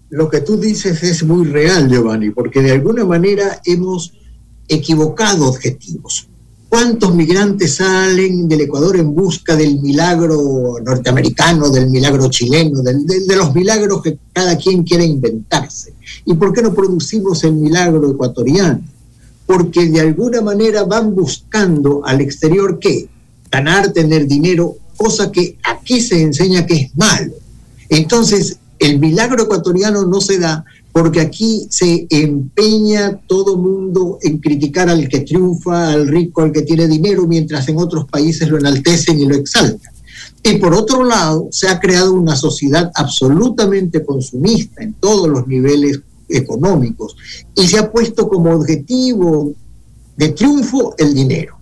Lo 0.09 0.27
que 0.27 0.41
tú 0.41 0.57
dices 0.57 1.03
es 1.03 1.21
muy 1.21 1.45
real, 1.45 1.87
Giovanni, 1.87 2.31
porque 2.31 2.63
de 2.63 2.71
alguna 2.71 3.05
manera 3.05 3.61
hemos 3.63 4.13
equivocado 4.67 5.47
objetivos. 5.47 6.26
¿Cuántos 6.69 7.15
migrantes 7.15 7.75
salen 7.75 8.49
del 8.49 8.61
Ecuador 8.61 8.97
en 8.97 9.15
busca 9.15 9.55
del 9.55 9.79
milagro 9.79 10.75
norteamericano, 10.83 11.69
del 11.69 11.89
milagro 11.89 12.29
chileno, 12.29 12.81
de, 12.81 13.35
los 13.37 13.55
milagros 13.55 14.01
que 14.01 14.17
cada 14.33 14.57
quien 14.57 14.83
quiere 14.83 15.05
inventarse? 15.05 15.93
¿Y 16.25 16.33
por 16.33 16.51
qué 16.51 16.61
no 16.61 16.73
producimos 16.73 17.45
el 17.45 17.53
milagro 17.53 18.11
ecuatoriano? 18.11 18.81
Porque 19.45 19.87
de 19.87 20.01
alguna 20.01 20.41
manera 20.41 20.83
van 20.83 21.15
buscando 21.15 22.05
al 22.05 22.19
exterior 22.19 22.79
qué? 22.79 23.07
Ganar, 23.49 23.93
tener 23.93 24.27
dinero, 24.27 24.75
cosa 24.97 25.31
que 25.31 25.57
aquí 25.63 26.01
se 26.01 26.21
enseña 26.21 26.65
que 26.65 26.75
es 26.75 26.97
malo. 26.97 27.31
Entonces, 27.87 28.57
el 28.79 28.99
milagro 28.99 29.43
ecuatoriano 29.43 30.05
no 30.05 30.19
se 30.19 30.37
da 30.37 30.65
porque 30.97 31.21
aquí 31.21 31.67
se 31.69 32.07
empeña 32.09 33.21
todo 33.27 33.55
mundo 33.55 34.17
en 34.19 34.39
criticar 34.39 34.89
al 34.89 35.07
que 35.07 35.19
triunfa, 35.19 35.89
al 35.89 36.07
rico, 36.07 36.41
al 36.41 36.51
que 36.51 36.63
tiene 36.63 36.87
dinero, 36.87 37.27
mientras 37.27 37.69
en 37.69 37.77
otros 37.77 38.05
países 38.05 38.49
lo 38.49 38.57
enaltecen 38.57 39.19
y 39.19 39.27
lo 39.27 39.35
exaltan. 39.35 39.93
Y 40.41 40.57
por 40.57 40.73
otro 40.73 41.03
lado, 41.03 41.49
se 41.51 41.69
ha 41.69 41.79
creado 41.79 42.15
una 42.15 42.35
sociedad 42.35 42.91
absolutamente 42.95 44.03
consumista 44.03 44.81
en 44.81 44.93
todos 44.93 45.29
los 45.29 45.47
niveles 45.47 46.01
económicos 46.29 47.15
y 47.53 47.67
se 47.67 47.77
ha 47.77 47.91
puesto 47.91 48.27
como 48.27 48.55
objetivo 48.55 49.53
de 50.15 50.29
triunfo 50.29 50.95
el 50.97 51.13
dinero 51.13 51.56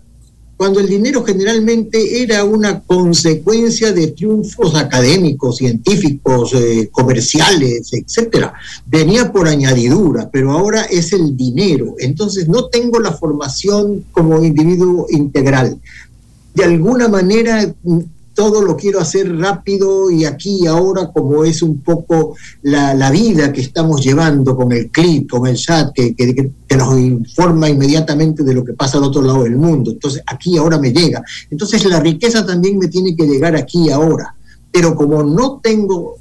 cuando 0.57 0.79
el 0.79 0.87
dinero 0.87 1.23
generalmente 1.23 2.21
era 2.21 2.43
una 2.45 2.81
consecuencia 2.81 3.91
de 3.91 4.07
triunfos 4.07 4.75
académicos, 4.75 5.57
científicos, 5.57 6.53
eh, 6.53 6.89
comerciales, 6.91 7.91
etcétera. 7.91 8.53
Venía 8.85 9.31
por 9.31 9.47
añadidura, 9.47 10.29
pero 10.31 10.51
ahora 10.51 10.83
es 10.83 11.11
el 11.11 11.35
dinero. 11.35 11.95
Entonces 11.99 12.47
no 12.47 12.67
tengo 12.67 12.99
la 12.99 13.11
formación 13.11 14.05
como 14.11 14.43
individuo 14.43 15.07
integral. 15.09 15.79
de 16.53 16.63
alguna 16.63 17.09
manera 17.09 17.75
todo 18.35 18.61
lo 18.61 18.75
quiero 18.75 18.99
hacer 18.99 19.35
rápido 19.37 20.11
y 20.11 20.25
aquí 20.25 20.59
y 20.63 20.67
ahora, 20.67 21.09
como 21.11 21.45
es 21.45 21.61
un 21.61 21.81
poco 21.81 22.35
la, 22.61 23.09
vida 23.09 23.53
que 23.53 23.61
estamos 23.61 24.03
llevando 24.03 24.55
con 24.55 24.71
el 24.73 24.91
clip, 24.91 25.29
con 25.29 25.47
el 25.47 25.55
chat, 25.55 25.93
que, 25.93 26.13
que, 26.13 26.51
nos 26.75 26.99
informa 26.99 27.69
inmediatamente 27.69 28.43
de 28.43 28.53
lo 28.53 28.65
que 28.65 28.73
pasa 28.73 28.97
al 28.97 29.05
otro 29.05 29.21
lado 29.21 29.43
del 29.43 29.55
mundo. 29.55 29.91
Entonces, 29.91 30.21
aquí 30.27 30.55
y 30.55 30.57
ahora 30.57 30.77
me 30.77 30.91
llega. 30.91 31.23
Entonces, 31.49 31.85
la 31.85 32.01
riqueza 32.01 32.45
también 32.45 32.77
me 32.77 32.89
tiene 32.89 33.15
que 33.15 33.25
llegar 33.25 33.55
aquí 33.55 33.85
y 33.85 33.89
ahora. 33.89 34.35
Pero 34.69 34.93
como 34.93 35.23
no 35.23 35.61
tengo 35.63 36.17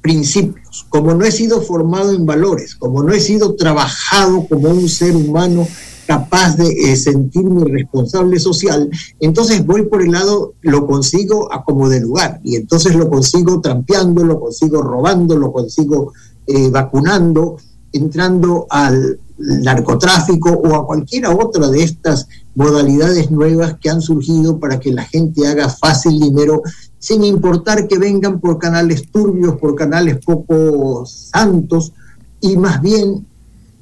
principios, 0.00 0.86
como 0.88 1.12
no 1.12 1.26
he 1.26 1.32
sido 1.32 1.60
formado 1.60 2.12
en 2.12 2.24
valores, 2.24 2.74
como 2.74 3.02
no 3.02 3.12
he 3.12 3.20
sido 3.20 3.54
trabajado 3.54 4.46
como 4.48 4.70
un 4.70 4.88
ser 4.88 5.14
humano 5.14 5.68
capaz 6.06 6.56
de 6.56 6.68
eh, 6.68 6.96
sentirme 6.96 7.64
responsable 7.64 8.38
social, 8.38 8.90
entonces 9.20 9.64
voy 9.64 9.86
por 9.86 10.02
el 10.02 10.12
lado, 10.12 10.54
lo 10.60 10.86
consigo 10.86 11.52
a 11.52 11.64
como 11.64 11.88
de 11.88 12.00
lugar, 12.00 12.40
y 12.44 12.56
entonces 12.56 12.94
lo 12.94 13.08
consigo 13.08 13.60
trampeando, 13.60 14.24
lo 14.24 14.40
consigo 14.40 14.82
robando, 14.82 15.36
lo 15.36 15.52
consigo 15.52 16.12
eh, 16.46 16.68
vacunando, 16.70 17.56
entrando 17.92 18.66
al 18.70 19.18
narcotráfico 19.38 20.50
o 20.50 20.74
a 20.74 20.86
cualquiera 20.86 21.34
otra 21.34 21.68
de 21.68 21.82
estas 21.82 22.28
modalidades 22.54 23.30
nuevas 23.30 23.76
que 23.80 23.90
han 23.90 24.00
surgido 24.00 24.60
para 24.60 24.78
que 24.78 24.92
la 24.92 25.04
gente 25.04 25.46
haga 25.46 25.68
fácil 25.68 26.20
dinero 26.20 26.62
sin 26.98 27.24
importar 27.24 27.88
que 27.88 27.98
vengan 27.98 28.40
por 28.40 28.58
canales 28.58 29.10
turbios, 29.10 29.56
por 29.56 29.74
canales 29.74 30.24
poco 30.24 31.04
santos 31.04 31.92
y 32.40 32.56
más 32.56 32.80
bien 32.80 33.26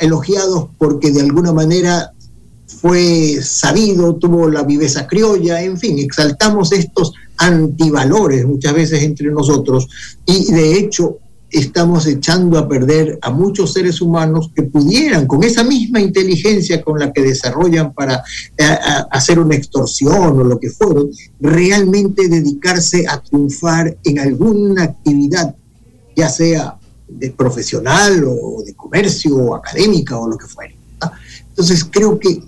elogiados 0.03 0.69
porque 0.77 1.11
de 1.11 1.23
alguna 1.23 1.53
manera 1.53 2.13
fue 2.67 3.41
sabido, 3.43 4.17
tuvo 4.17 4.49
la 4.49 4.63
viveza 4.63 5.07
criolla, 5.07 5.63
en 5.63 5.79
fin, 5.79 5.99
exaltamos 5.99 6.73
estos 6.73 7.13
antivalores 7.37 8.45
muchas 8.45 8.75
veces 8.75 9.03
entre 9.03 9.31
nosotros 9.31 9.89
y 10.27 10.53
de 10.53 10.79
hecho 10.79 11.19
estamos 11.53 12.07
echando 12.07 12.59
a 12.59 12.67
perder 12.67 13.19
a 13.21 13.31
muchos 13.31 13.75
seres 13.75 14.01
humanos 14.01 14.51
que 14.55 14.63
pudieran, 14.63 15.27
con 15.27 15.45
esa 15.45 15.63
misma 15.63 16.01
inteligencia 16.01 16.83
con 16.83 16.99
la 16.99 17.13
que 17.13 17.23
desarrollan 17.23 17.93
para 17.93 18.25
eh, 18.57 18.65
hacer 19.11 19.39
una 19.39 19.55
extorsión 19.55 20.41
o 20.41 20.45
lo 20.45 20.59
que 20.59 20.71
fuera, 20.71 21.03
realmente 21.41 22.29
dedicarse 22.29 23.05
a 23.07 23.21
triunfar 23.21 23.97
en 24.03 24.19
alguna 24.19 24.85
actividad, 24.85 25.55
ya 26.17 26.31
sea 26.31 26.79
de 27.19 27.31
profesional 27.31 28.25
o 28.27 28.63
de 28.65 28.75
comercio 28.75 29.37
o 29.37 29.55
académica 29.55 30.19
o 30.19 30.29
lo 30.29 30.37
que 30.37 30.47
fuera. 30.47 30.75
Entonces 31.51 31.85
creo 31.85 32.19
que 32.19 32.43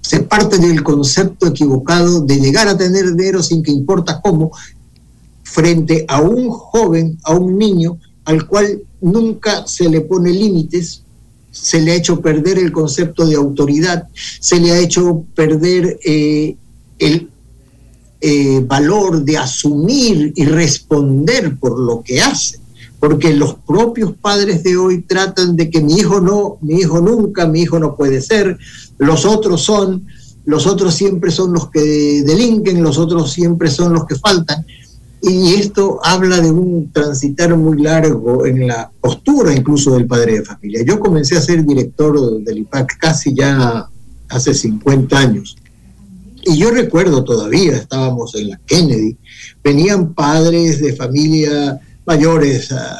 se 0.00 0.20
parte 0.20 0.58
del 0.58 0.82
concepto 0.82 1.46
equivocado 1.46 2.22
de 2.22 2.40
llegar 2.40 2.66
a 2.66 2.78
tener 2.78 3.14
dinero 3.14 3.42
sin 3.42 3.62
que 3.62 3.70
importa 3.70 4.20
cómo, 4.22 4.52
frente 5.42 6.04
a 6.08 6.22
un 6.22 6.48
joven, 6.48 7.18
a 7.24 7.34
un 7.34 7.58
niño, 7.58 7.98
al 8.24 8.46
cual 8.46 8.82
nunca 9.00 9.66
se 9.66 9.88
le 9.88 10.00
pone 10.00 10.30
límites, 10.30 11.02
se 11.50 11.80
le 11.80 11.92
ha 11.92 11.96
hecho 11.96 12.20
perder 12.20 12.58
el 12.58 12.72
concepto 12.72 13.26
de 13.26 13.34
autoridad, 13.34 14.08
se 14.40 14.58
le 14.60 14.72
ha 14.72 14.78
hecho 14.78 15.24
perder 15.34 15.98
eh, 16.04 16.56
el 16.98 17.28
eh, 18.20 18.62
valor 18.66 19.24
de 19.24 19.36
asumir 19.38 20.32
y 20.34 20.44
responder 20.46 21.56
por 21.58 21.78
lo 21.78 22.02
que 22.02 22.20
hace 22.20 22.57
porque 23.00 23.32
los 23.32 23.54
propios 23.54 24.12
padres 24.20 24.62
de 24.62 24.76
hoy 24.76 25.02
tratan 25.02 25.56
de 25.56 25.70
que 25.70 25.80
mi 25.80 25.94
hijo 25.94 26.20
no, 26.20 26.58
mi 26.60 26.80
hijo 26.80 27.00
nunca, 27.00 27.46
mi 27.46 27.62
hijo 27.62 27.78
no 27.78 27.96
puede 27.96 28.20
ser, 28.20 28.58
los 28.98 29.24
otros 29.24 29.62
son, 29.62 30.06
los 30.44 30.66
otros 30.66 30.94
siempre 30.94 31.30
son 31.30 31.52
los 31.52 31.70
que 31.70 32.22
delinquen, 32.24 32.82
los 32.82 32.98
otros 32.98 33.32
siempre 33.32 33.70
son 33.70 33.92
los 33.92 34.06
que 34.06 34.16
faltan. 34.16 34.64
Y 35.20 35.54
esto 35.54 35.98
habla 36.04 36.40
de 36.40 36.50
un 36.50 36.92
transitar 36.92 37.56
muy 37.56 37.82
largo 37.82 38.46
en 38.46 38.68
la 38.68 38.90
postura 39.00 39.52
incluso 39.52 39.94
del 39.94 40.06
padre 40.06 40.34
de 40.34 40.44
familia. 40.44 40.84
Yo 40.86 41.00
comencé 41.00 41.36
a 41.36 41.40
ser 41.40 41.64
director 41.64 42.42
del 42.42 42.58
IPAC 42.58 42.98
casi 42.98 43.34
ya 43.34 43.88
hace 44.28 44.54
50 44.54 45.18
años. 45.18 45.56
Y 46.44 46.56
yo 46.56 46.70
recuerdo 46.70 47.24
todavía, 47.24 47.76
estábamos 47.76 48.34
en 48.36 48.50
la 48.50 48.60
Kennedy, 48.64 49.16
venían 49.62 50.14
padres 50.14 50.80
de 50.80 50.94
familia 50.94 51.80
mayores 52.08 52.72
a, 52.72 52.96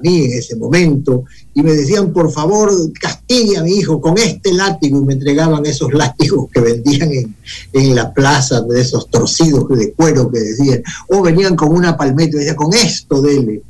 mí 0.00 0.26
en 0.26 0.38
ese 0.38 0.54
momento 0.54 1.24
y 1.54 1.60
me 1.60 1.72
decían, 1.72 2.12
por 2.12 2.30
favor, 2.30 2.70
castigue 3.00 3.56
a 3.56 3.64
mi 3.64 3.72
hijo 3.72 4.00
con 4.00 4.16
este 4.16 4.54
látigo 4.54 5.00
y 5.00 5.04
me 5.04 5.14
entregaban 5.14 5.66
esos 5.66 5.92
látigos 6.02 6.48
que 6.52 6.60
vendían 6.60 7.10
en, 7.10 7.34
en 7.72 7.94
la 7.96 8.14
plaza, 8.14 8.60
de 8.60 8.80
esos 8.80 9.10
torcidos 9.10 9.68
de 9.70 9.92
cuero 9.94 10.30
que 10.30 10.38
decían, 10.38 10.84
o 11.08 11.20
venían 11.20 11.56
con 11.56 11.72
una 11.72 11.96
palmeta 11.96 12.40
y 12.40 12.54
con 12.54 12.72
esto 12.74 13.20
dele. 13.20 13.60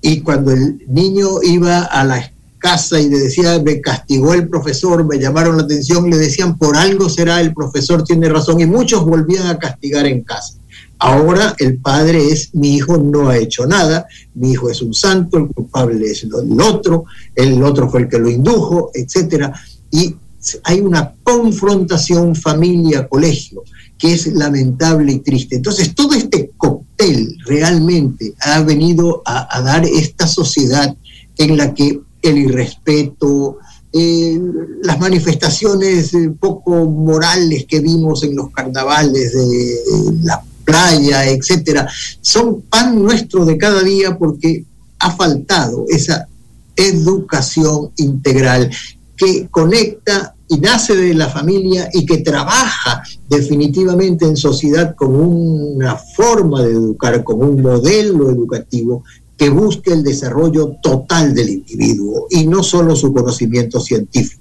Y 0.00 0.22
cuando 0.22 0.50
el 0.52 0.82
niño 0.88 1.42
iba 1.42 1.82
a 1.82 2.04
la 2.04 2.32
casa 2.58 2.98
y 2.98 3.10
le 3.10 3.18
decía, 3.18 3.60
me 3.62 3.82
castigó 3.82 4.32
el 4.32 4.48
profesor, 4.48 5.04
me 5.04 5.18
llamaron 5.18 5.58
la 5.58 5.64
atención, 5.64 6.08
le 6.08 6.16
decían, 6.16 6.56
por 6.56 6.74
algo 6.74 7.10
será, 7.10 7.40
el 7.42 7.52
profesor 7.52 8.02
tiene 8.02 8.30
razón, 8.30 8.60
y 8.60 8.66
muchos 8.66 9.04
volvían 9.04 9.46
a 9.46 9.58
castigar 9.58 10.06
en 10.06 10.22
casa. 10.22 10.59
Ahora 11.02 11.54
el 11.58 11.78
padre 11.78 12.28
es, 12.28 12.54
mi 12.54 12.76
hijo 12.76 12.98
no 12.98 13.30
ha 13.30 13.38
hecho 13.38 13.66
nada, 13.66 14.06
mi 14.34 14.52
hijo 14.52 14.68
es 14.68 14.82
un 14.82 14.92
santo, 14.92 15.38
el 15.38 15.48
culpable 15.48 16.04
es 16.06 16.24
el 16.24 16.60
otro, 16.60 17.06
el 17.34 17.62
otro 17.62 17.88
fue 17.88 18.02
el 18.02 18.08
que 18.08 18.18
lo 18.18 18.28
indujo, 18.28 18.90
etcétera. 18.92 19.50
Y 19.90 20.14
hay 20.62 20.80
una 20.80 21.14
confrontación 21.22 22.36
familia-colegio 22.36 23.62
que 23.96 24.12
es 24.12 24.26
lamentable 24.26 25.12
y 25.12 25.18
triste. 25.20 25.56
Entonces, 25.56 25.94
todo 25.94 26.12
este 26.12 26.50
cóctel 26.58 27.34
realmente 27.46 28.34
ha 28.40 28.60
venido 28.60 29.22
a, 29.24 29.62
dar 29.62 29.86
esta 29.86 30.26
sociedad 30.26 30.94
en 31.38 31.56
la 31.56 31.72
que 31.72 31.98
el 32.20 32.38
irrespeto, 32.38 33.56
eh, 33.90 34.38
las 34.82 35.00
manifestaciones 35.00 36.12
eh, 36.12 36.30
poco 36.38 36.84
morales 36.84 37.64
que 37.66 37.80
vimos 37.80 38.22
en 38.22 38.36
los 38.36 38.50
carnavales 38.50 39.32
de 39.32 39.80
la 40.22 40.42
playa, 40.70 41.28
etcétera, 41.28 41.88
son 42.20 42.62
pan 42.62 43.02
nuestro 43.02 43.44
de 43.44 43.58
cada 43.58 43.82
día 43.82 44.16
porque 44.16 44.64
ha 45.00 45.10
faltado 45.10 45.84
esa 45.88 46.28
educación 46.76 47.90
integral 47.96 48.70
que 49.16 49.48
conecta 49.50 50.34
y 50.48 50.58
nace 50.58 50.96
de 50.96 51.14
la 51.14 51.28
familia 51.28 51.88
y 51.92 52.06
que 52.06 52.18
trabaja 52.18 53.02
definitivamente 53.28 54.26
en 54.26 54.36
sociedad 54.36 54.94
con 54.94 55.14
una 55.14 55.96
forma 55.96 56.62
de 56.62 56.72
educar, 56.72 57.22
con 57.24 57.42
un 57.42 57.60
modelo 57.60 58.30
educativo 58.30 59.02
que 59.36 59.48
busque 59.48 59.92
el 59.92 60.02
desarrollo 60.02 60.76
total 60.82 61.34
del 61.34 61.48
individuo 61.48 62.26
y 62.30 62.46
no 62.46 62.62
solo 62.62 62.94
su 62.94 63.12
conocimiento 63.12 63.80
científico. 63.80 64.39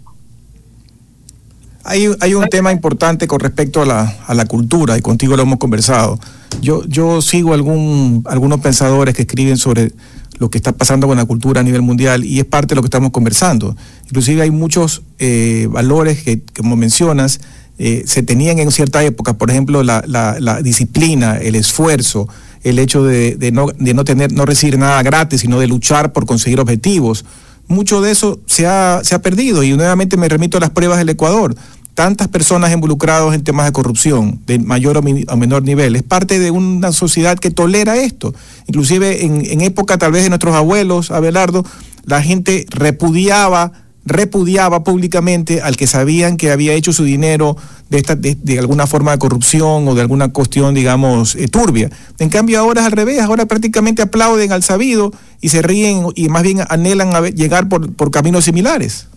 Hay, 1.90 2.08
hay 2.20 2.36
un 2.36 2.48
tema 2.50 2.72
importante 2.72 3.26
con 3.26 3.40
respecto 3.40 3.82
a 3.82 3.86
la, 3.86 4.16
a 4.28 4.36
la, 4.36 4.46
cultura, 4.46 4.96
y 4.96 5.02
contigo 5.02 5.36
lo 5.36 5.42
hemos 5.42 5.58
conversado. 5.58 6.20
Yo, 6.62 6.86
yo 6.86 7.20
sigo 7.20 7.56
algún, 7.56 8.24
algunos 8.28 8.60
pensadores 8.60 9.16
que 9.16 9.24
escriben 9.24 9.58
sobre 9.58 9.92
lo 10.38 10.52
que 10.52 10.60
está 10.60 10.72
pasando 10.72 11.08
con 11.08 11.18
la 11.18 11.26
cultura 11.26 11.62
a 11.62 11.64
nivel 11.64 11.82
mundial 11.82 12.24
y 12.24 12.38
es 12.38 12.46
parte 12.46 12.70
de 12.70 12.76
lo 12.76 12.84
que 12.84 12.88
estamos 12.88 13.10
conversando. 13.10 13.76
Inclusive 14.06 14.44
hay 14.44 14.52
muchos 14.52 15.02
eh, 15.18 15.68
valores 15.72 16.22
que, 16.22 16.44
como 16.56 16.76
mencionas, 16.76 17.42
eh, 17.80 18.04
se 18.06 18.22
tenían 18.22 18.60
en 18.60 18.70
cierta 18.70 19.04
época, 19.04 19.34
por 19.40 19.50
ejemplo, 19.50 19.82
la, 19.82 20.60
disciplina, 20.62 21.38
el 21.38 21.56
esfuerzo, 21.56 22.30
el 22.62 22.78
hecho 22.78 23.04
de, 23.04 23.50
no, 23.52 23.66
de 23.80 23.96
no, 23.96 24.04
tener, 24.04 24.32
no 24.32 24.46
recibir 24.46 24.78
nada 24.78 25.02
gratis, 25.02 25.42
sino 25.42 25.60
de 25.60 25.66
luchar 25.66 26.14
por 26.14 26.28
conseguir 26.28 26.60
objetivos. 26.60 27.26
Mucho 27.68 28.02
de 28.02 28.12
eso 28.12 28.40
se 28.46 28.68
ha 28.68 29.22
perdido 29.24 29.64
y 29.64 29.74
nuevamente 29.74 30.18
me 30.18 30.30
remito 30.30 30.58
a 30.58 30.62
las 30.62 30.70
pruebas 30.70 31.00
del 31.00 31.10
Ecuador 31.10 31.56
tantas 32.00 32.30
personas 32.30 32.72
involucradas 32.72 33.36
en 33.36 33.44
temas 33.44 33.66
de 33.66 33.74
corrupción 33.74 34.40
de 34.48 34.58
mayor 34.58 34.96
o, 34.96 35.02
menor 35.02 35.64
nivel. 35.64 35.98
Es 35.98 36.04
parte 36.04 36.40
de 36.40 36.50
una 36.50 36.94
sociedad 36.94 37.38
que 37.38 37.52
tolera 37.52 37.98
esto. 37.98 38.34
Inclusive 38.68 39.26
en, 39.26 39.60
época 39.60 39.98
tal 39.98 40.14
vez 40.14 40.24
de 40.24 40.30
nuestros 40.30 40.56
abuelos, 40.56 41.12
Abelardo, 41.12 41.66
la 42.06 42.22
gente 42.22 42.66
repudiaba 42.70 43.74
repudiaba 44.06 44.86
públicamente 44.86 45.62
al 45.62 45.76
que 45.76 45.88
sabían 45.88 46.38
que 46.38 46.52
había 46.52 46.72
hecho 46.72 46.94
su 46.94 47.04
dinero 47.04 47.58
de, 47.90 48.60
alguna 48.60 48.88
forma 48.88 49.12
de 49.12 49.20
corrupción 49.20 49.86
o 49.86 49.94
de 49.94 50.00
alguna 50.00 50.30
cuestión, 50.30 50.74
digamos, 50.74 51.36
eh, 51.36 51.50
turbia. 51.50 51.90
En 52.18 52.30
cambio 52.30 52.62
ahora 52.62 52.80
es 52.80 52.88
al 52.88 52.94
revés, 52.94 53.20
ahora 53.20 53.46
prácticamente 53.46 54.04
aplauden 54.04 54.54
al 54.54 54.64
sabido 54.64 55.12
y 55.42 55.50
se 55.50 55.62
ríen 55.62 56.06
y 56.16 56.30
más 56.30 56.44
bien 56.44 56.60
anhelan 56.70 57.14
a 57.14 57.28
llegar 57.28 57.68
por 57.68 58.10
caminos 58.10 58.46
similares 58.46 59.08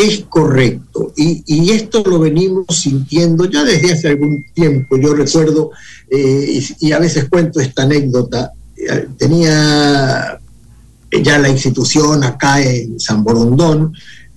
es 0.00 0.24
correcto. 0.28 1.12
Y, 1.16 1.70
esto 1.70 2.02
lo 2.06 2.18
venimos 2.18 2.64
sintiendo 2.70 3.44
ya 3.44 3.64
desde 3.64 3.92
hace 3.92 4.08
algún 4.08 4.44
tiempo. 4.54 4.96
Yo 4.96 5.14
recuerdo, 5.14 5.70
eh, 6.08 6.62
y, 6.80 6.92
a 6.92 6.98
veces 6.98 7.28
cuento 7.28 7.60
esta 7.60 7.82
anécdota, 7.82 8.52
eh, 8.76 9.08
tenía 9.18 10.38
ya 11.22 11.38
la 11.38 11.48
institución 11.48 12.24
acá 12.24 12.62
en 12.62 12.98
San 12.98 13.22
Borondón, 13.22 13.92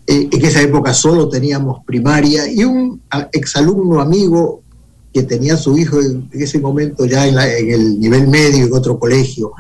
Eh, 0.05 0.27
en 0.29 0.45
esa 0.45 0.61
época 0.61 0.93
solo 0.93 1.29
teníamos 1.29 1.81
primaria 1.85 2.51
y 2.51 2.65
un 2.65 2.99
exalumno 3.31 4.01
amigo 4.01 4.61
que 5.13 5.23
tenía 5.23 5.55
su 5.55 5.77
hijo 5.77 6.01
en, 6.01 6.27
ese 6.33 6.59
momento 6.59 7.05
ya 7.05 7.25
en, 7.25 7.39
en, 7.39 7.71
el 7.71 7.99
nivel 8.01 8.27
medio 8.27 8.65
en 8.65 8.73
otro 8.73 8.99
colegio, 8.99 9.53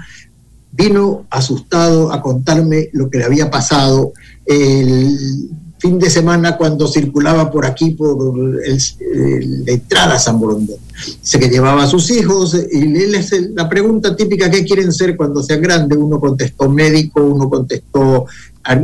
vino 0.73 1.25
asustado 1.29 2.11
a 2.11 2.21
contarme 2.21 2.89
lo 2.91 3.09
que 3.09 3.19
le 3.19 3.23
había 3.23 3.49
pasado 3.49 4.11
el 4.45 5.49
fin 5.83 5.99
de 5.99 6.09
semana 6.09 6.55
cuando 6.55 6.87
circulaba 6.87 7.51
por 7.51 7.65
aquí, 7.65 7.91
por 7.91 8.33
la 8.33 9.71
entrada 9.73 10.15
a 10.15 10.19
San 10.19 10.39
Borondón. 10.39 10.77
Dice 11.21 11.37
que 11.37 11.49
llevaba 11.49 11.83
a 11.83 11.87
sus 11.87 12.09
hijos 12.09 12.55
y 12.71 12.83
él 12.83 13.13
es 13.13 13.33
la 13.53 13.67
pregunta 13.67 14.15
típica, 14.15 14.49
¿qué 14.49 14.63
quieren 14.63 14.93
ser 14.93 15.17
cuando 15.17 15.43
sean 15.43 15.61
grandes? 15.61 15.97
Uno 15.97 16.21
contestó 16.21 16.69
médico, 16.69 17.21
uno 17.21 17.49
contestó 17.49 18.27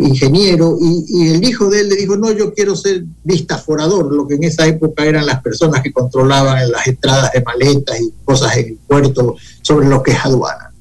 ingeniero 0.01 0.77
y, 0.77 1.05
y, 1.07 1.27
el 1.29 1.43
hijo 1.45 1.69
de 1.69 1.79
él 1.79 1.87
le 1.87 1.95
dijo, 1.95 2.17
no, 2.17 2.33
yo 2.33 2.53
quiero 2.53 2.75
ser 2.75 3.05
vistaforador, 3.23 4.13
lo 4.13 4.27
que 4.27 4.35
en 4.35 4.43
esa 4.43 4.67
época 4.67 5.05
eran 5.05 5.25
las 5.25 5.41
personas 5.41 5.81
que 5.81 5.93
controlaban 5.93 6.69
las 6.69 6.85
entradas 6.85 7.31
de 7.31 7.41
maletas 7.43 7.97
y 8.01 8.11
cosas 8.25 8.57
en 8.57 8.67
el 8.67 8.77
puerto 8.85 9.37
sobre 9.61 9.87
lo 9.87 10.03
que 10.03 10.11
es 10.11 10.25
aduana. 10.25 10.73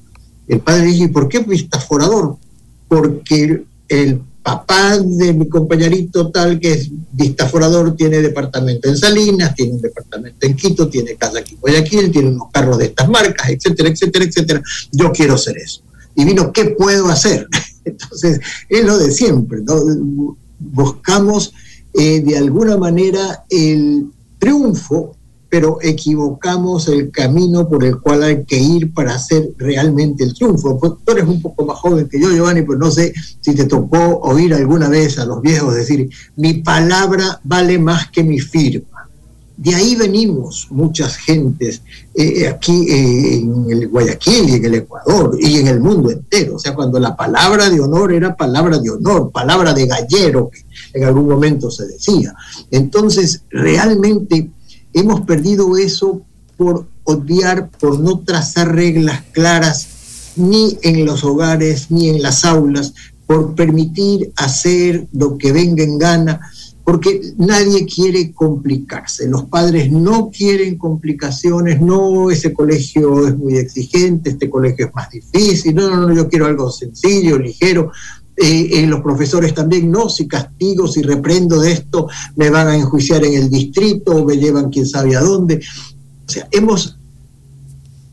El 0.49 0.59
padre 0.59 0.87
dijo, 0.87 1.05
¿y 1.05 1.07
por 1.07 1.29
qué 1.29 1.39
vistaforador? 1.39 2.35
Porque 2.89 3.63
el 3.87 4.21
papá 4.43 4.97
de 4.97 5.33
mi 5.33 5.47
compañerito 5.47 6.31
tal 6.31 6.59
que 6.59 6.73
es 6.73 6.89
vistaforador 7.11 7.95
tiene 7.95 8.21
departamento 8.21 8.89
en 8.89 8.97
Salinas, 8.97 9.53
tiene 9.55 9.73
un 9.73 9.81
departamento 9.81 10.45
en 10.45 10.55
Quito, 10.55 10.87
tiene 10.87 11.15
casa 11.15 11.39
aquí 11.39 11.55
en 11.55 11.61
Guayaquil, 11.61 12.11
tiene 12.11 12.29
unos 12.29 12.49
carros 12.51 12.77
de 12.77 12.85
estas 12.85 13.09
marcas, 13.09 13.49
etcétera, 13.49 13.89
etcétera, 13.89 14.25
etcétera. 14.25 14.63
Yo 14.91 15.11
quiero 15.11 15.37
ser 15.37 15.57
eso. 15.57 15.81
Y 16.15 16.25
vino, 16.25 16.51
¿qué 16.51 16.65
puedo 16.77 17.07
hacer? 17.07 17.47
Entonces, 17.85 18.39
es 18.69 18.85
lo 18.85 18.97
de 18.97 19.11
siempre, 19.11 19.59
¿no? 19.61 20.35
Buscamos 20.59 21.53
eh, 21.93 22.21
de 22.21 22.37
alguna 22.37 22.77
manera 22.77 23.45
el 23.49 24.07
triunfo 24.37 25.15
pero 25.49 25.79
equivocamos 25.81 26.87
el 26.87 27.11
camino 27.11 27.67
por 27.67 27.83
el 27.83 27.99
cual 27.99 28.23
hay 28.23 28.45
que 28.45 28.57
ir 28.57 28.93
para 28.93 29.15
hacer 29.15 29.49
realmente 29.57 30.23
el 30.23 30.33
triunfo. 30.33 30.79
Pues 30.79 30.93
tú 31.03 31.11
eres 31.11 31.25
un 31.25 31.41
poco 31.41 31.65
más 31.65 31.79
joven 31.79 32.07
que 32.07 32.21
yo, 32.21 32.31
Giovanni, 32.31 32.61
pues 32.61 32.77
no 32.77 32.91
sé 32.91 33.13
si 33.41 33.55
te 33.55 33.65
tocó 33.65 34.19
oír 34.19 34.53
alguna 34.53 34.89
vez 34.89 35.17
a 35.17 35.25
los 35.25 35.41
viejos 35.41 35.73
decir, 35.73 36.09
mi 36.35 36.55
palabra 36.55 37.41
vale 37.43 37.79
más 37.79 38.09
que 38.11 38.23
mi 38.23 38.39
firma. 38.39 38.87
De 39.57 39.75
ahí 39.75 39.93
venimos 39.93 40.67
muchas 40.69 41.17
gentes 41.17 41.81
eh, 42.15 42.47
aquí 42.47 42.85
eh, 42.89 43.39
en 43.39 43.65
el 43.69 43.89
Guayaquil 43.89 44.47
y 44.47 44.53
en 44.53 44.65
el 44.65 44.75
Ecuador 44.75 45.35
y 45.37 45.57
en 45.57 45.67
el 45.67 45.81
mundo 45.81 46.11
entero. 46.11 46.55
O 46.55 46.59
sea, 46.59 46.73
cuando 46.73 46.97
la 46.97 47.13
palabra 47.13 47.69
de 47.69 47.81
honor 47.81 48.13
era 48.13 48.37
palabra 48.37 48.77
de 48.77 48.89
honor, 48.89 49.31
palabra 49.33 49.73
de 49.73 49.85
gallero, 49.85 50.49
que 50.49 50.63
en 50.97 51.03
algún 51.03 51.27
momento 51.27 51.69
se 51.69 51.87
decía. 51.87 52.33
Entonces, 52.71 53.41
realmente 53.49 54.49
hemos 54.93 55.21
perdido 55.21 55.77
eso 55.77 56.21
por 56.57 56.87
odiar, 57.03 57.69
por 57.69 57.99
no 57.99 58.19
trazar 58.19 58.75
reglas 58.75 59.23
claras 59.31 60.33
ni 60.35 60.77
en 60.83 61.05
los 61.05 61.23
hogares 61.23 61.89
ni 61.89 62.09
en 62.09 62.21
las 62.21 62.45
aulas, 62.45 62.93
por 63.25 63.55
permitir 63.55 64.31
hacer 64.35 65.07
lo 65.13 65.37
que 65.37 65.51
venga 65.51 65.83
en 65.83 65.97
gana, 65.97 66.39
porque 66.83 67.21
nadie 67.37 67.85
quiere 67.85 68.31
complicarse. 68.31 69.27
Los 69.27 69.43
padres 69.45 69.91
no 69.91 70.31
quieren 70.31 70.77
complicaciones, 70.77 71.79
no, 71.79 72.31
ese 72.31 72.51
colegio 72.51 73.27
es 73.27 73.37
muy 73.37 73.57
exigente, 73.57 74.31
este 74.31 74.49
colegio 74.49 74.87
es 74.87 74.95
más 74.95 75.09
difícil, 75.11 75.75
no, 75.75 75.89
no, 75.89 76.07
no, 76.07 76.15
yo 76.15 76.27
quiero 76.27 76.47
algo 76.47 76.71
sencillo, 76.71 77.37
ligero. 77.37 77.91
Eh, 78.41 78.69
eh, 78.71 78.87
los 78.87 79.01
profesores 79.01 79.53
también, 79.53 79.91
no, 79.91 80.07
si 80.07 80.25
castigo, 80.25 80.87
si 80.87 81.01
reprendo 81.01 81.59
de 81.59 81.73
esto, 81.73 82.07
me 82.37 82.49
van 82.49 82.69
a 82.69 82.75
enjuiciar 82.75 83.25
en 83.25 83.33
el 83.33 83.49
distrito 83.49 84.13
o 84.13 84.25
me 84.25 84.37
llevan 84.37 84.69
quién 84.69 84.85
sabe 84.85 85.13
a 85.17 85.19
dónde. 85.19 85.59
O 86.25 86.31
sea, 86.31 86.47
hemos 86.51 86.97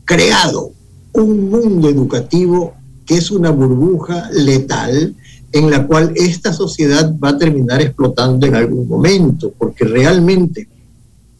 creado 0.03 0.71
un 1.13 1.49
mundo 1.49 1.87
educativo 1.87 2.73
que 3.05 3.15
es 3.15 3.31
una 3.31 3.51
burbuja 3.51 4.29
letal 4.31 5.15
en 5.53 5.71
la 5.71 5.87
cual 5.87 6.11
esta 6.15 6.51
sociedad 6.51 7.15
va 7.23 7.29
a 7.29 7.37
terminar 7.37 7.81
explotando 7.81 8.45
en 8.45 8.55
algún 8.55 8.85
momento, 8.85 9.53
porque 9.57 9.85
realmente 9.85 10.67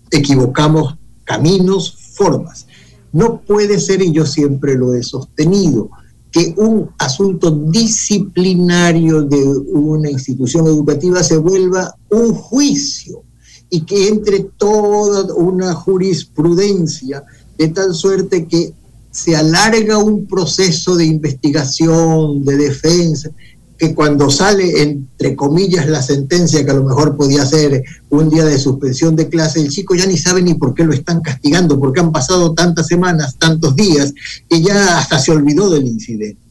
equivocamos 0.10 0.96
caminos, 1.26 1.94
formas. 2.14 2.68
No 3.12 3.42
puede 3.42 3.82
ser, 3.82 4.02
y 4.02 4.14
yo 4.14 4.26
siempre 4.26 4.76
lo 4.76 4.94
he 4.94 5.04
sostenido, 5.04 5.90
que 6.38 6.54
un 6.58 6.92
asunto 7.00 7.50
disciplinario 7.50 9.24
de 9.24 9.44
una 9.72 10.12
institución 10.12 10.68
educativa 10.68 11.24
se 11.24 11.38
vuelva 11.38 11.96
un 12.12 12.32
juicio 12.36 13.24
y 13.72 13.82
que 13.82 14.08
entre 14.08 14.42
toda 14.42 15.34
una 15.34 15.74
jurisprudencia 15.74 17.24
de 17.58 17.70
tal 17.70 17.96
suerte 17.96 18.46
que 18.46 18.72
se 19.10 19.36
alarga 19.36 19.98
un 19.98 20.28
proceso 20.28 20.96
de 20.96 21.06
investigación, 21.06 22.46
de 22.46 22.56
defensa, 22.56 23.32
que 23.78 23.94
cuando 23.94 24.30
sale, 24.30 24.82
entre 24.82 25.36
comillas, 25.36 25.88
la 25.88 26.02
sentencia, 26.02 26.66
que 26.66 26.72
a 26.72 26.76
lo 26.76 26.84
mejor 26.84 27.16
podía 27.16 27.46
ser 27.46 27.84
un 28.10 28.30
día 28.30 28.44
de 28.44 28.58
suspensión 28.58 29.16
de 29.16 29.30
clase, 29.30 29.62
el 29.62 29.70
chico 29.70 29.96
ya 29.96 30.06
ni 30.06 30.18
sabe 30.18 30.42
ni 30.42 30.56
por 30.56 30.74
qué 30.74 30.84
lo 30.84 30.94
están 30.94 31.22
castigando, 31.22 31.80
porque 31.80 32.00
han 32.00 32.12
pasado 32.12 32.54
tantas 32.54 32.88
semanas, 32.88 33.36
tantos 33.38 33.76
días, 33.76 34.14
que 34.50 34.62
ya 34.62 34.98
hasta 34.98 35.20
se 35.20 35.32
olvidó 35.32 35.70
del 35.70 35.86
incidente. 35.86 36.48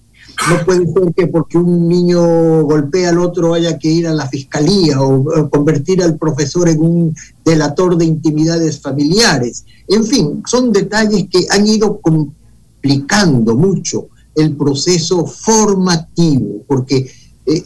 No 0.50 0.64
puede 0.64 0.86
ser 0.92 1.14
que 1.14 1.26
porque 1.28 1.56
un 1.56 1.88
niño 1.88 2.62
golpea 2.64 3.08
al 3.08 3.18
otro 3.18 3.54
haya 3.54 3.78
que 3.78 3.88
ir 3.88 4.06
a 4.06 4.12
la 4.12 4.28
fiscalía 4.28 5.00
o, 5.00 5.48
convertir 5.48 6.02
al 6.02 6.18
profesor 6.18 6.68
en 6.68 6.80
un 6.80 7.16
delator 7.44 7.96
de 7.96 8.04
intimidades 8.04 8.80
familiares. 8.80 9.64
En 9.88 10.04
fin, 10.04 10.42
son 10.46 10.72
detalles 10.72 11.26
que 11.30 11.46
han 11.50 11.66
ido 11.66 12.00
complicando 12.00 13.56
mucho 13.56 14.08
el 14.37 14.55
proceso 14.57 15.27
formativo, 15.27 16.62
porque 16.68 17.11
eh, 17.46 17.64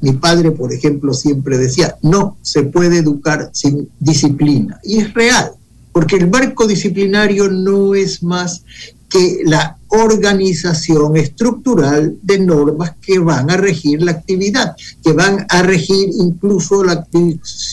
mi 0.00 0.12
padre, 0.12 0.52
por 0.52 0.72
ejemplo, 0.72 1.12
siempre 1.12 1.58
decía, 1.58 1.96
no 2.02 2.36
se 2.42 2.62
puede 2.62 2.98
educar 2.98 3.50
sin 3.52 3.88
disciplina. 3.98 4.80
Y 4.84 4.98
es 4.98 5.12
real, 5.14 5.52
porque 5.92 6.16
el 6.16 6.30
marco 6.30 6.66
disciplinario 6.66 7.50
no 7.50 7.94
es 7.94 8.22
más 8.22 8.64
que 9.12 9.42
la 9.44 9.76
organización 9.88 11.18
estructural 11.18 12.16
de 12.22 12.38
normas 12.38 12.94
que 12.98 13.18
van 13.18 13.50
a 13.50 13.58
regir 13.58 14.00
la 14.00 14.12
actividad, 14.12 14.74
que 15.04 15.12
van 15.12 15.44
a 15.50 15.62
regir 15.62 16.08
incluso 16.14 16.82
la, 16.82 17.06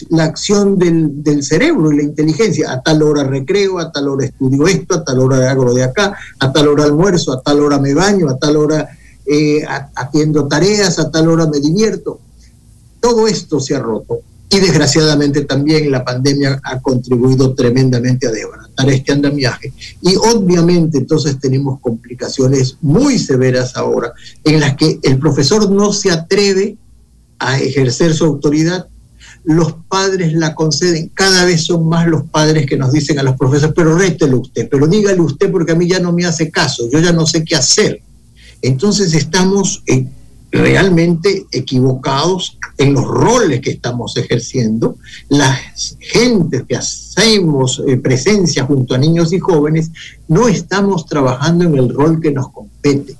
la 0.10 0.24
acción 0.26 0.78
del, 0.78 1.24
del, 1.24 1.42
cerebro 1.44 1.94
y 1.94 1.98
la 1.98 2.04
inteligencia. 2.04 2.74
A 2.74 2.82
tal 2.82 3.02
hora 3.04 3.24
recreo, 3.24 3.80
a 3.80 3.90
tal 3.90 4.10
hora 4.10 4.26
estudio 4.26 4.68
esto, 4.68 4.96
a 4.96 5.04
tal 5.06 5.20
hora 5.20 5.50
hago 5.50 5.74
de 5.74 5.84
acá, 5.84 6.14
a 6.40 6.52
tal 6.52 6.68
hora 6.68 6.84
almuerzo, 6.84 7.32
a 7.32 7.42
tal 7.42 7.62
hora 7.62 7.80
me 7.80 7.94
baño, 7.94 8.28
a 8.28 8.38
tal 8.38 8.58
hora 8.58 8.90
eh, 9.26 9.64
atiendo 9.96 10.46
tareas, 10.46 11.00
a 11.00 11.10
tal 11.10 11.30
hora 11.30 11.48
me 11.48 11.62
divierto. 11.62 12.20
Todo 13.00 13.30
esto 13.30 13.62
se 13.62 13.76
ha 13.76 13.80
roto 13.80 14.20
y 14.52 14.60
desgraciadamente 14.60 15.46
también 15.46 15.92
la 15.92 16.04
pandemia 16.04 16.60
ha 16.64 16.80
contribuido 16.80 17.54
tremendamente 17.54 18.28
a 18.28 18.32
desbaratar 18.32 18.90
este 18.90 19.12
andamiaje. 19.12 19.72
Y 20.02 20.16
obviamente 20.16 20.98
entonces 20.98 21.40
tenemos 21.40 21.80
complicaciones 21.82 22.78
muy 22.82 23.20
severas 23.20 23.78
ahora 23.78 24.12
en 24.44 24.60
las 24.60 24.76
que 24.76 25.00
el 25.04 25.20
profesor 25.20 25.70
no 25.70 25.94
se 25.94 26.10
atreve 26.10 26.78
a 27.38 27.60
ejercer 27.60 28.14
su 28.16 28.26
autoridad. 28.26 28.88
Los 29.44 29.76
padres 29.88 30.34
la 30.34 30.56
conceden, 30.56 31.12
cada 31.14 31.46
vez 31.46 31.64
son 31.64 31.88
más 31.88 32.08
los 32.08 32.24
padres 32.24 32.66
que 32.66 32.76
nos 32.76 32.92
dicen 32.92 33.20
a 33.20 33.24
los 33.24 33.38
profesores, 33.38 33.74
pero 33.76 33.96
rételo 33.96 34.40
usted, 34.40 34.68
pero 34.70 34.88
dígale 34.88 35.22
usted 35.22 35.52
porque 35.52 35.74
a 35.74 35.76
mí 35.76 35.88
ya 35.88 36.00
no 36.00 36.12
me 36.12 36.26
hace 36.26 36.50
caso, 36.50 36.90
yo 36.92 37.00
ya 37.00 37.14
no 37.14 37.28
sé 37.28 37.46
qué 37.46 37.56
hacer. 37.56 38.02
Entonces 38.62 39.14
estamos 39.14 39.84
en 39.86 40.12
realmente 40.52 41.46
equivocados 41.52 42.58
en 42.78 42.94
los 42.94 43.06
roles 43.06 43.62
que 43.62 43.72
estamos 43.72 44.16
ejerciendo, 44.18 44.98
las 45.28 45.98
gentes 46.00 46.64
que 46.68 46.78
hacemos 46.78 47.84
eh, 47.86 47.98
presencia 47.98 48.66
junto 48.66 48.96
a 48.96 48.98
niños 48.98 49.34
y 49.34 49.40
jóvenes, 49.40 49.92
no 50.28 50.48
estamos 50.48 51.06
trabajando 51.06 51.66
en 51.66 51.76
el 51.76 51.94
rol 51.94 52.22
que 52.22 52.32
nos 52.32 52.52
compete. 52.52 53.18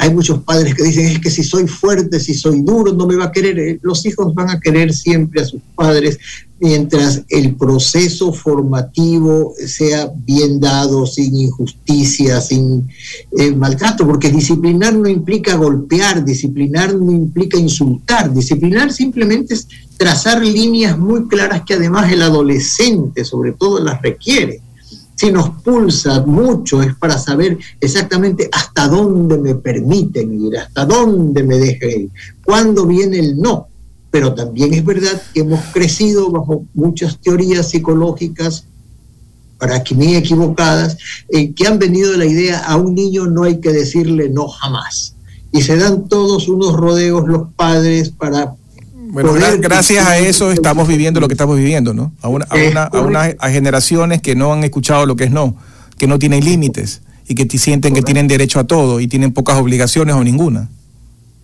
Hay 0.00 0.14
muchos 0.14 0.42
padres 0.44 0.74
que 0.74 0.84
dicen, 0.84 1.06
es 1.06 1.18
que 1.18 1.28
si 1.28 1.42
soy 1.42 1.66
fuerte, 1.66 2.20
si 2.20 2.32
soy 2.32 2.62
duro, 2.62 2.92
no 2.92 3.06
me 3.06 3.16
va 3.16 3.26
a 3.26 3.32
querer. 3.32 3.58
Eh, 3.58 3.78
los 3.82 4.06
hijos 4.06 4.32
van 4.32 4.48
a 4.48 4.60
querer 4.60 4.94
siempre 4.94 5.42
a 5.42 5.44
sus 5.44 5.60
padres 5.74 6.18
mientras 6.60 7.22
el 7.28 7.54
proceso 7.56 8.32
formativo 8.32 9.54
sea 9.64 10.10
bien 10.24 10.60
dado, 10.60 11.06
sin 11.06 11.34
injusticia, 11.34 12.40
sin 12.40 12.88
eh, 13.36 13.52
maltrato, 13.52 14.06
porque 14.06 14.30
disciplinar 14.30 14.94
no 14.94 15.08
implica 15.08 15.56
golpear, 15.56 16.24
disciplinar 16.24 16.94
no 16.94 17.12
implica 17.12 17.58
insultar, 17.58 18.32
disciplinar 18.32 18.92
simplemente 18.92 19.54
es 19.54 19.68
trazar 19.96 20.44
líneas 20.44 20.98
muy 20.98 21.26
claras 21.28 21.62
que 21.66 21.74
además 21.74 22.12
el 22.12 22.22
adolescente 22.22 23.24
sobre 23.24 23.52
todo 23.52 23.82
las 23.82 24.00
requiere. 24.02 24.60
Si 25.18 25.32
nos 25.32 25.50
pulsa 25.64 26.24
mucho 26.24 26.80
es 26.80 26.94
para 26.94 27.18
saber 27.18 27.58
exactamente 27.80 28.48
hasta 28.52 28.86
dónde 28.86 29.36
me 29.36 29.56
permiten 29.56 30.46
ir, 30.46 30.58
hasta 30.58 30.86
dónde 30.86 31.42
me 31.42 31.56
dejen 31.56 32.02
ir, 32.02 32.10
cuándo 32.44 32.86
viene 32.86 33.18
el 33.18 33.36
no 33.36 33.68
pero 34.10 34.34
también 34.34 34.72
es 34.72 34.84
verdad 34.84 35.20
que 35.32 35.40
hemos 35.40 35.60
crecido 35.72 36.30
bajo 36.30 36.64
muchas 36.74 37.18
teorías 37.20 37.70
psicológicas, 37.70 38.64
para 39.58 39.82
que 39.82 39.94
ni 39.94 40.14
equivocadas, 40.14 40.96
eh, 41.28 41.52
que 41.52 41.66
han 41.66 41.78
venido 41.78 42.12
de 42.12 42.18
la 42.18 42.26
idea 42.26 42.60
a 42.60 42.76
un 42.76 42.94
niño 42.94 43.26
no 43.26 43.42
hay 43.42 43.60
que 43.60 43.72
decirle 43.72 44.30
no 44.30 44.48
jamás. 44.48 45.14
Y 45.50 45.62
se 45.62 45.76
dan 45.76 46.08
todos 46.08 46.48
unos 46.48 46.74
rodeos 46.74 47.26
los 47.26 47.52
padres 47.54 48.10
para 48.10 48.54
bueno, 49.10 49.32
gracias 49.58 50.06
a 50.06 50.18
eso 50.18 50.52
estamos 50.52 50.86
viviendo 50.86 51.20
lo 51.20 51.28
que 51.28 51.34
estamos 51.34 51.56
viviendo, 51.56 51.94
¿no? 51.94 52.12
A, 52.20 52.28
una, 52.28 52.46
a, 52.46 53.00
una, 53.00 53.34
a, 53.38 53.50
generaciones 53.50 54.20
que 54.20 54.34
no 54.34 54.52
han 54.52 54.64
escuchado 54.64 55.06
lo 55.06 55.16
que 55.16 55.24
es 55.24 55.30
no, 55.30 55.56
que 55.96 56.06
no 56.06 56.18
tienen 56.18 56.44
límites 56.44 57.00
y 57.26 57.34
que 57.34 57.58
sienten 57.58 57.94
que 57.94 58.02
tienen 58.02 58.28
derecho 58.28 58.60
a 58.60 58.64
todo 58.64 59.00
y 59.00 59.08
tienen 59.08 59.32
pocas 59.32 59.58
obligaciones 59.58 60.14
o 60.14 60.22
ninguna. 60.22 60.68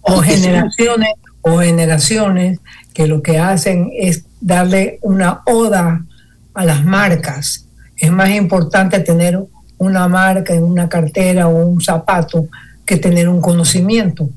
O 0.02 0.20
generaciones, 0.20 1.14
o 1.40 1.58
generaciones 1.58 2.58
que 2.92 3.06
lo 3.06 3.22
que 3.22 3.38
hacen 3.38 3.90
es 3.98 4.24
darle 4.40 4.98
una 5.02 5.40
oda 5.46 6.04
a 6.52 6.64
las 6.64 6.84
marcas. 6.84 7.66
Es 7.96 8.12
más 8.12 8.30
importante 8.30 9.00
tener 9.00 9.42
una 9.78 10.08
marca 10.08 10.54
en 10.54 10.62
una 10.62 10.88
cartera 10.88 11.48
o 11.48 11.66
un 11.66 11.80
zapato 11.80 12.46
que 12.84 12.96
tener 12.96 13.28
un 13.28 13.40
conocimiento. 13.40 14.28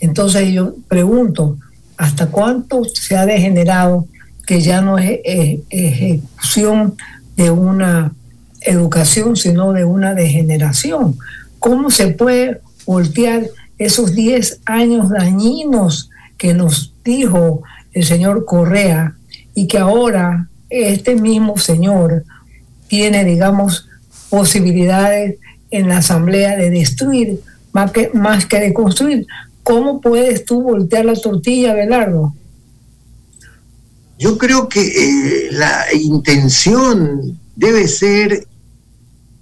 Entonces 0.00 0.52
yo 0.52 0.74
pregunto, 0.88 1.56
hasta 2.04 2.26
cuánto 2.26 2.84
se 2.84 3.16
ha 3.16 3.24
degenerado 3.24 4.06
que 4.46 4.60
ya 4.60 4.82
no 4.82 4.98
es, 4.98 5.20
ejecución 5.70 6.96
de 7.34 7.50
una 7.50 8.12
educación, 8.60 9.36
sino 9.36 9.72
de 9.72 9.86
una 9.86 10.12
degeneración. 10.12 11.16
¿Cómo 11.58 11.90
se 11.90 12.08
puede 12.08 12.60
voltear 12.84 13.44
esos 13.78 14.14
10 14.14 14.60
años 14.66 15.08
dañinos 15.08 16.10
que 16.36 16.52
nos 16.52 16.92
dijo 17.04 17.62
el 17.94 18.04
señor 18.04 18.44
Correa 18.44 19.14
y 19.54 19.66
que 19.66 19.78
ahora 19.78 20.48
este 20.68 21.14
mismo 21.14 21.56
señor 21.56 22.24
tiene, 22.86 23.24
digamos, 23.24 23.88
posibilidades 24.28 25.36
en 25.70 25.88
la 25.88 25.98
Asamblea 25.98 26.58
de 26.58 26.68
destruir 26.68 27.40
más 27.72 27.92
que, 27.92 28.10
más 28.12 28.44
que 28.44 28.60
de 28.60 28.74
construir? 28.74 29.26
¿Cómo 29.64 30.00
puedes 30.00 30.44
tú 30.44 30.62
voltear 30.62 31.06
la 31.06 31.14
tortilla, 31.14 31.74
Belardo? 31.74 32.34
Yo 34.18 34.38
creo 34.38 34.68
que 34.68 34.80
eh, 34.80 35.48
la 35.52 35.86
intención 35.92 37.40
debe 37.56 37.88
ser 37.88 38.46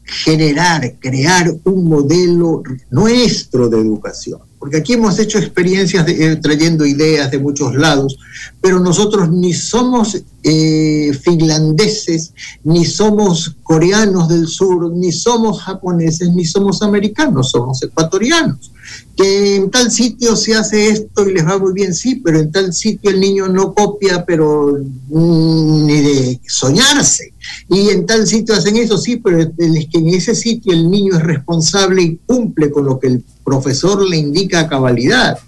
generar, 0.05 0.95
crear 1.01 1.53
un 1.65 1.85
modelo 1.85 2.63
nuestro 2.91 3.69
de 3.69 3.79
educación 3.79 4.41
porque 4.63 4.77
aquí 4.77 4.93
hemos 4.93 5.19
hecho 5.19 5.39
experiencias 5.39 6.07
eh, 6.07 6.37
trayendo 6.37 6.87
ideas 6.87 7.33
de 7.33 7.41
muchos 7.41 7.75
lados, 7.75 8.17
pero 8.61 8.79
nosotros 8.79 9.29
ni 9.29 9.53
somos 9.53 10.23
eh, 10.45 11.13
finlandeses, 11.21 12.33
ni 12.63 12.85
somos 12.85 13.57
coreanos 13.65 14.29
del 14.29 14.47
sur, 14.47 14.93
ni 14.93 15.11
somos 15.11 15.61
japoneses, 15.63 16.31
ni 16.31 16.45
somos 16.45 16.81
americanos, 16.81 17.51
somos 17.51 17.83
ecuatorianos. 17.83 18.71
Que 19.17 19.57
en 19.57 19.71
tal 19.71 19.91
sitio 19.91 20.37
se 20.37 20.55
hace 20.55 20.89
esto 20.89 21.29
y 21.29 21.35
les 21.35 21.47
va 21.47 21.59
muy 21.59 21.73
bien, 21.73 21.95
sí, 21.95 22.17
pero 22.17 22.41
en 22.41 22.51
tal 22.51 22.73
sitio 22.73 23.11
el 23.11 23.21
niño 23.21 23.49
no 23.49 23.75
copia, 23.75 24.25
pero 24.25 24.79
mm, 25.09 25.87
ni 25.87 26.01
de 26.01 26.41
soñarse. 26.47 27.33
Y 27.69 27.91
en 27.91 28.07
tal 28.07 28.27
sitio 28.27 28.55
hacen 28.55 28.77
eso, 28.77 28.99
sí, 28.99 29.17
pero 29.17 29.41
es 29.41 29.49
que 29.57 29.99
en 29.99 30.09
ese 30.09 30.35
sitio 30.35 30.73
el 30.73 30.91
niño 30.91 31.17
es 31.17 31.23
responsable 31.23 32.03
y 32.03 32.21
cumple 32.27 32.71
con 32.71 32.85
lo 32.87 32.99
que 32.99 33.09
el 33.09 33.25
profesor 33.45 34.09
le 34.09 34.17
indica 34.17 34.69
cabalidad. 34.69 35.39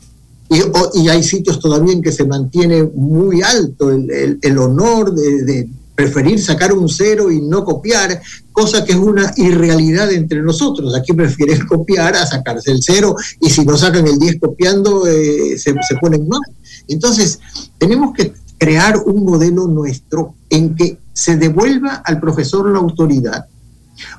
Y, 0.94 1.08
hay 1.08 1.22
sitios 1.22 1.58
todavía 1.58 1.92
en 1.92 2.02
que 2.02 2.12
se 2.12 2.24
mantiene 2.24 2.84
muy 2.84 3.42
alto 3.42 3.90
el, 3.90 4.58
honor 4.58 5.14
de, 5.14 5.68
preferir 5.94 6.40
sacar 6.42 6.72
un 6.72 6.88
cero 6.88 7.30
y 7.30 7.40
no 7.40 7.64
copiar, 7.64 8.20
cosa 8.52 8.84
que 8.84 8.92
es 8.92 8.98
una 8.98 9.32
irrealidad 9.36 10.12
entre 10.12 10.42
nosotros. 10.42 10.94
Aquí 10.94 11.12
prefieren 11.12 11.66
copiar 11.68 12.16
a 12.16 12.26
sacarse 12.26 12.70
el 12.72 12.82
cero 12.82 13.16
y 13.40 13.50
si 13.50 13.64
no 13.64 13.76
sacan 13.76 14.06
el 14.06 14.18
10 14.18 14.40
copiando 14.40 15.06
eh, 15.06 15.56
se, 15.58 15.74
se 15.88 15.96
ponen 16.00 16.26
mal. 16.28 16.40
Entonces, 16.88 17.38
tenemos 17.78 18.14
que 18.14 18.34
crear 18.58 18.98
un 18.98 19.24
modelo 19.24 19.66
nuestro 19.66 20.34
en 20.50 20.74
que 20.74 20.98
se 21.12 21.36
devuelva 21.36 22.02
al 22.04 22.20
profesor 22.20 22.70
la 22.70 22.78
autoridad 22.78 23.46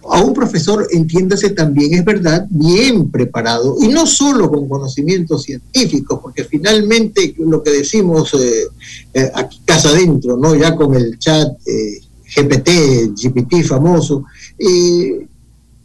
a 0.09 0.23
un 0.23 0.33
profesor, 0.33 0.87
entiéndase 0.91 1.49
también, 1.49 1.93
es 1.93 2.05
verdad, 2.05 2.45
bien 2.49 3.11
preparado, 3.11 3.75
y 3.81 3.87
no 3.87 4.05
solo 4.05 4.49
con 4.49 4.69
conocimientos 4.69 5.43
científicos, 5.43 6.19
porque 6.21 6.43
finalmente 6.45 7.35
lo 7.37 7.61
que 7.61 7.71
decimos 7.71 8.33
eh, 8.33 8.67
eh, 9.13 9.31
aquí 9.33 9.59
casa 9.65 9.89
adentro, 9.89 10.37
¿no? 10.37 10.55
ya 10.55 10.75
con 10.75 10.95
el 10.95 11.17
chat 11.19 11.49
eh, 11.65 11.99
GPT, 12.35 13.13
GPT 13.15 13.63
famoso, 13.65 14.25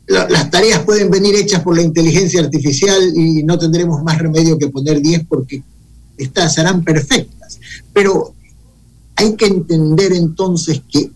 las 0.06 0.50
tareas 0.50 0.80
pueden 0.80 1.08
venir 1.08 1.36
hechas 1.36 1.62
por 1.62 1.76
la 1.76 1.82
inteligencia 1.82 2.40
artificial 2.40 3.00
y 3.14 3.44
no 3.44 3.58
tendremos 3.58 4.02
más 4.02 4.18
remedio 4.18 4.58
que 4.58 4.66
poner 4.66 5.00
10 5.00 5.26
porque 5.28 5.62
estas 6.18 6.54
serán 6.54 6.82
perfectas. 6.82 7.60
Pero 7.92 8.34
hay 9.14 9.36
que 9.36 9.46
entender 9.46 10.12
entonces 10.12 10.82
que 10.90 11.10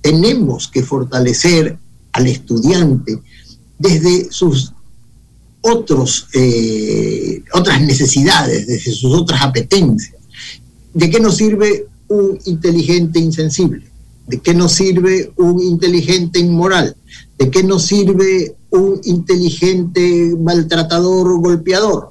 tenemos 0.00 0.66
que 0.66 0.82
fortalecer 0.82 1.78
al 2.18 2.26
estudiante 2.26 3.18
desde 3.78 4.30
sus 4.32 4.72
otros, 5.60 6.26
eh, 6.34 7.42
otras 7.54 7.80
necesidades, 7.80 8.66
desde 8.66 8.92
sus 8.92 9.14
otras 9.14 9.40
apetencias. 9.42 10.16
¿De 10.92 11.08
qué 11.10 11.20
nos 11.20 11.36
sirve 11.36 11.86
un 12.08 12.38
inteligente 12.46 13.20
insensible? 13.20 13.84
¿De 14.26 14.40
qué 14.40 14.52
nos 14.52 14.72
sirve 14.72 15.32
un 15.36 15.62
inteligente 15.62 16.40
inmoral? 16.40 16.96
¿De 17.38 17.50
qué 17.50 17.62
nos 17.62 17.84
sirve 17.84 18.56
un 18.70 19.00
inteligente 19.04 20.34
maltratador 20.38 21.40
golpeador? 21.40 22.10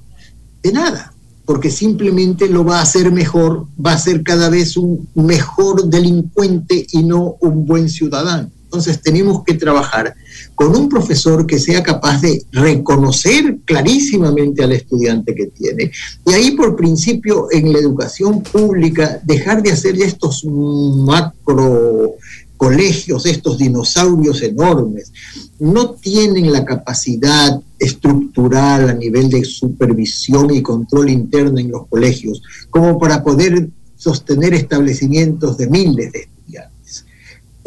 De 0.64 0.72
nada, 0.72 1.14
porque 1.46 1.70
simplemente 1.70 2.48
lo 2.48 2.64
va 2.64 2.80
a 2.80 2.84
hacer 2.84 3.12
mejor, 3.12 3.68
va 3.84 3.94
a 3.94 4.00
ser 4.00 4.24
cada 4.24 4.50
vez 4.50 4.78
un 4.78 5.08
mejor 5.16 5.90
delincuente 5.90 6.88
y 6.92 7.04
no 7.04 7.36
un 7.42 7.66
buen 7.66 7.90
ciudadano. 7.90 8.52
Entonces 8.68 9.02
tenemos 9.02 9.44
que 9.46 9.54
trabajar 9.54 10.14
con 10.54 10.76
un 10.76 10.90
profesor 10.90 11.48
que 11.48 11.58
sea 11.58 11.82
capaz 11.82 12.22
de 12.22 12.44
reconocer 12.52 13.60
clarísimamente 13.64 14.62
al 14.62 14.74
estudiante 14.74 15.34
que 15.34 15.48
tiene. 15.48 15.90
Y 16.26 16.34
ahí 16.34 16.52
por 16.52 16.76
principio 16.76 17.48
en 17.50 17.72
la 17.72 17.80
educación 17.80 18.44
pública 18.44 19.22
dejar 19.24 19.64
de 19.64 19.72
hacer 19.72 19.96
estos 20.02 20.44
macro 20.44 22.16
colegios, 22.58 23.26
estos 23.26 23.58
dinosaurios 23.58 24.42
enormes, 24.42 25.14
no 25.60 25.92
tienen 25.92 26.52
la 26.52 26.66
capacidad 26.66 27.62
estructural 27.80 28.90
a 28.90 28.94
nivel 28.94 29.30
de 29.30 29.46
supervisión 29.46 30.54
y 30.54 30.62
control 30.62 31.10
interno 31.10 31.60
en 31.60 31.72
los 31.72 31.88
colegios 31.88 32.42
como 32.70 33.00
para 33.00 33.24
poder 33.24 33.70
sostener 33.96 34.54
establecimientos 34.54 35.58
de 35.58 35.70
miles 35.70 36.12
de 36.12 36.28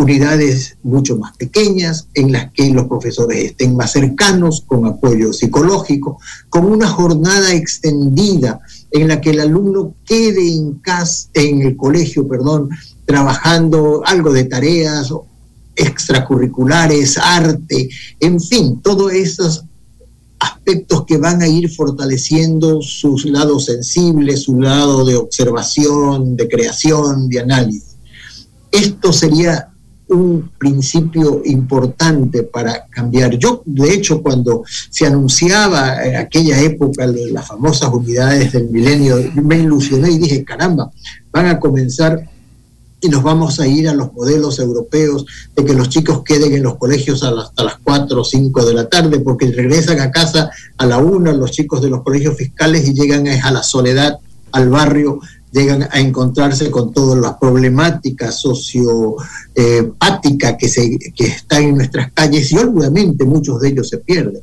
unidades 0.01 0.77
mucho 0.83 1.17
más 1.17 1.37
pequeñas 1.37 2.09
en 2.15 2.33
las 2.33 2.51
que 2.53 2.71
los 2.71 2.87
profesores 2.87 3.45
estén 3.45 3.77
más 3.77 3.93
cercanos, 3.93 4.65
con 4.67 4.87
apoyo 4.87 5.33
psicológico, 5.33 6.19
con 6.49 6.67
una 6.67 6.89
jornada 6.89 7.53
extendida 7.53 8.61
en 8.91 9.09
la 9.09 9.21
que 9.21 9.31
el 9.31 9.41
alumno 9.41 9.95
quede 10.05 10.53
en 10.53 10.75
casa, 10.75 11.29
en 11.35 11.63
el 11.63 11.77
colegio, 11.77 12.27
perdón, 12.27 12.71
trabajando 13.05 14.03
algo 14.05 14.33
de 14.33 14.45
tareas 14.45 15.13
extracurriculares, 15.77 17.17
arte, 17.19 17.89
en 18.19 18.41
fin, 18.41 18.81
todos 18.83 19.13
esos 19.13 19.65
aspectos 20.39 21.05
que 21.05 21.19
van 21.19 21.43
a 21.43 21.49
ir 21.49 21.71
fortaleciendo 21.71 22.81
sus 22.81 23.27
lados 23.27 23.67
sensibles, 23.67 24.43
su 24.43 24.59
lado 24.59 25.05
de 25.05 25.17
observación, 25.17 26.37
de 26.37 26.49
creación, 26.49 27.29
de 27.29 27.41
análisis. 27.41 27.97
Esto 28.73 29.13
sería 29.13 29.70
un 30.11 30.51
principio 30.59 31.43
importante 31.45 32.43
para 32.43 32.87
cambiar. 32.87 33.37
Yo, 33.39 33.63
de 33.65 33.95
hecho, 33.95 34.23
cuando 34.23 34.65
se 34.91 35.07
anunciaba 35.07 36.05
en 36.05 36.17
aquella 36.17 36.61
época 36.61 37.07
las 37.07 37.47
famosas 37.47 37.91
unidades 37.93 38.53
del 38.53 38.71
milenio, 38.71 39.17
me 39.35 39.59
ilusioné 39.59 40.11
y 40.11 40.19
dije, 40.19 40.45
caramba, 40.45 40.91
van 41.33 41.47
a 41.47 41.61
comenzar 41.61 42.29
y 43.01 43.09
nos 43.09 43.23
vamos 43.23 43.61
a 43.61 43.67
ir 43.67 43.89
a 43.89 43.95
los 43.95 44.13
modelos 44.13 44.59
europeos 44.59 45.25
de 45.57 45.65
que 45.65 45.73
los 45.73 45.89
chicos 45.89 46.23
queden 46.23 46.53
en 46.53 46.63
los 46.63 46.77
colegios 46.77 47.23
hasta 47.23 47.65
las 47.65 47.79
4 47.83 48.21
o 48.21 48.25
5 48.25 48.67
de 48.67 48.75
la 48.75 48.89
tarde, 48.89 49.21
porque 49.21 49.51
regresan 49.51 50.01
a 50.01 50.11
casa 50.11 50.51
a 50.77 50.87
la 50.87 50.99
1 50.99 51.33
los 51.33 51.51
chicos 51.51 51.81
de 51.81 51.89
los 51.89 52.03
colegios 52.03 52.37
fiscales 52.37 52.87
y 52.87 52.95
llegan 52.95 53.27
a 53.27 53.51
la 53.51 53.63
soledad, 53.63 54.19
al 54.53 54.69
barrio 54.69 55.21
llegan 55.53 55.89
a 55.91 56.01
encontrarse 56.01 56.71
con 56.71 56.93
todas 56.93 57.19
las 57.21 57.37
problemáticas 57.39 58.41
sociopáticas 58.41 60.57
que, 60.59 60.69
se, 60.69 60.99
que 61.15 61.25
están 61.25 61.63
en 61.65 61.77
nuestras 61.77 62.13
calles 62.13 62.53
y 62.53 62.59
obviamente 62.59 63.25
muchos 63.25 63.61
de 63.61 63.71
ellos 63.71 63.89
se 63.89 63.99
pierden. 63.99 64.43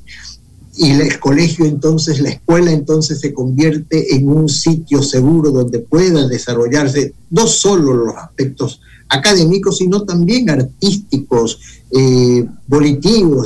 y 0.76 0.92
el 0.92 1.20
colegio 1.20 1.66
entonces, 1.66 2.20
la 2.20 2.30
escuela 2.30 2.72
entonces 2.72 3.20
se 3.20 3.34
convierte 3.34 4.16
en 4.16 4.30
un 4.30 4.50
sitio 4.50 5.02
seguro 5.02 5.52
donde 5.52 5.80
puedan 5.80 6.30
desarrollarse 6.30 7.14
no 7.30 7.48
solo 7.48 7.94
los 7.94 8.16
aspectos 8.16 8.82
académicos, 9.10 9.78
sino 9.78 10.04
también 10.04 10.50
artísticos, 10.50 11.60
eh, 11.92 12.46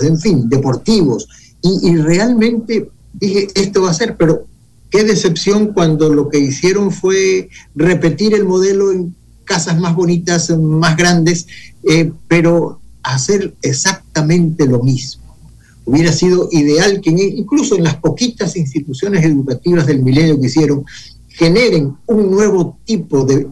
en 0.03 0.19
fin, 0.19 0.49
deportivos. 0.49 1.27
Y, 1.61 1.89
y 1.89 1.97
realmente 1.97 2.89
dije, 3.13 3.47
esto 3.53 3.83
va 3.83 3.91
a 3.91 3.93
ser, 3.93 4.17
pero 4.17 4.47
qué 4.91 5.03
decepción 5.05 5.73
cuando 5.73 6.13
lo 6.13 6.29
que 6.29 6.37
hicieron 6.37 6.91
fue 6.91 7.49
repetir 7.73 8.35
el 8.35 8.45
modelo 8.45 8.91
en 8.91 9.15
casas 9.45 9.79
más 9.79 9.95
bonitas, 9.95 10.49
más 10.51 10.95
grandes, 10.95 11.47
eh, 11.89 12.11
pero 12.27 12.79
hacer 13.01 13.55
exactamente 13.61 14.67
lo 14.67 14.83
mismo. 14.83 15.23
Hubiera 15.85 16.11
sido 16.11 16.47
ideal 16.51 17.01
que 17.01 17.09
incluso 17.09 17.75
en 17.75 17.85
las 17.85 17.95
poquitas 17.95 18.55
instituciones 18.55 19.25
educativas 19.25 19.87
del 19.87 20.03
milenio 20.03 20.39
que 20.39 20.47
hicieron, 20.47 20.85
generen 21.29 21.95
un 22.05 22.29
nuevo 22.29 22.77
tipo 22.85 23.25
de 23.25 23.47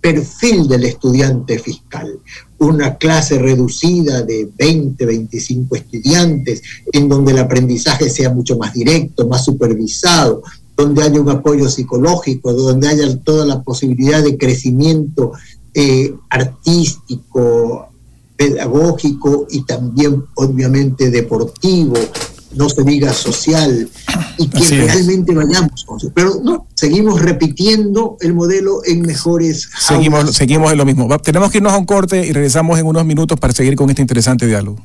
perfil 0.00 0.66
del 0.66 0.84
estudiante 0.84 1.58
fiscal, 1.58 2.18
una 2.58 2.96
clase 2.96 3.38
reducida 3.38 4.22
de 4.22 4.50
20, 4.56 5.04
25 5.06 5.76
estudiantes, 5.76 6.62
en 6.92 7.08
donde 7.08 7.32
el 7.32 7.38
aprendizaje 7.38 8.08
sea 8.08 8.30
mucho 8.30 8.56
más 8.56 8.72
directo, 8.72 9.26
más 9.26 9.44
supervisado, 9.44 10.42
donde 10.80 11.02
haya 11.02 11.20
un 11.20 11.28
apoyo 11.28 11.68
psicológico, 11.68 12.52
donde 12.52 12.88
haya 12.88 13.16
toda 13.18 13.44
la 13.44 13.62
posibilidad 13.62 14.22
de 14.22 14.36
crecimiento 14.36 15.32
eh, 15.74 16.14
artístico, 16.28 17.88
pedagógico 18.36 19.46
y 19.50 19.64
también 19.64 20.24
obviamente 20.34 21.10
deportivo, 21.10 21.94
no 22.54 22.68
se 22.68 22.82
diga 22.82 23.12
social, 23.12 23.88
y 24.38 24.48
que 24.48 24.86
realmente 24.86 25.34
vayamos 25.34 25.84
con 25.84 25.98
eso. 25.98 26.10
Pero 26.14 26.40
no, 26.42 26.66
seguimos 26.74 27.20
repitiendo 27.20 28.16
el 28.20 28.34
modelo 28.34 28.80
en 28.84 29.02
mejores. 29.02 29.68
Seguimos, 29.78 30.34
seguimos 30.34 30.72
en 30.72 30.78
lo 30.78 30.84
mismo. 30.84 31.06
tenemos 31.18 31.50
que 31.50 31.58
irnos 31.58 31.72
a 31.72 31.76
un 31.76 31.86
corte 31.86 32.26
y 32.26 32.32
regresamos 32.32 32.78
en 32.78 32.86
unos 32.86 33.04
minutos 33.04 33.38
para 33.38 33.52
seguir 33.52 33.76
con 33.76 33.90
este 33.90 34.02
interesante 34.02 34.46
diálogo. 34.46 34.78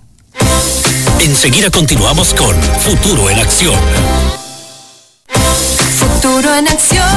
Enseguida 1.21 1.71
continuamos 1.71 2.34
con 2.34 2.53
Futuro 2.81 3.29
en 3.29 3.39
Acción. 3.39 4.44
Futuro 6.25 6.55
en 6.55 6.67
Acción. 6.67 7.07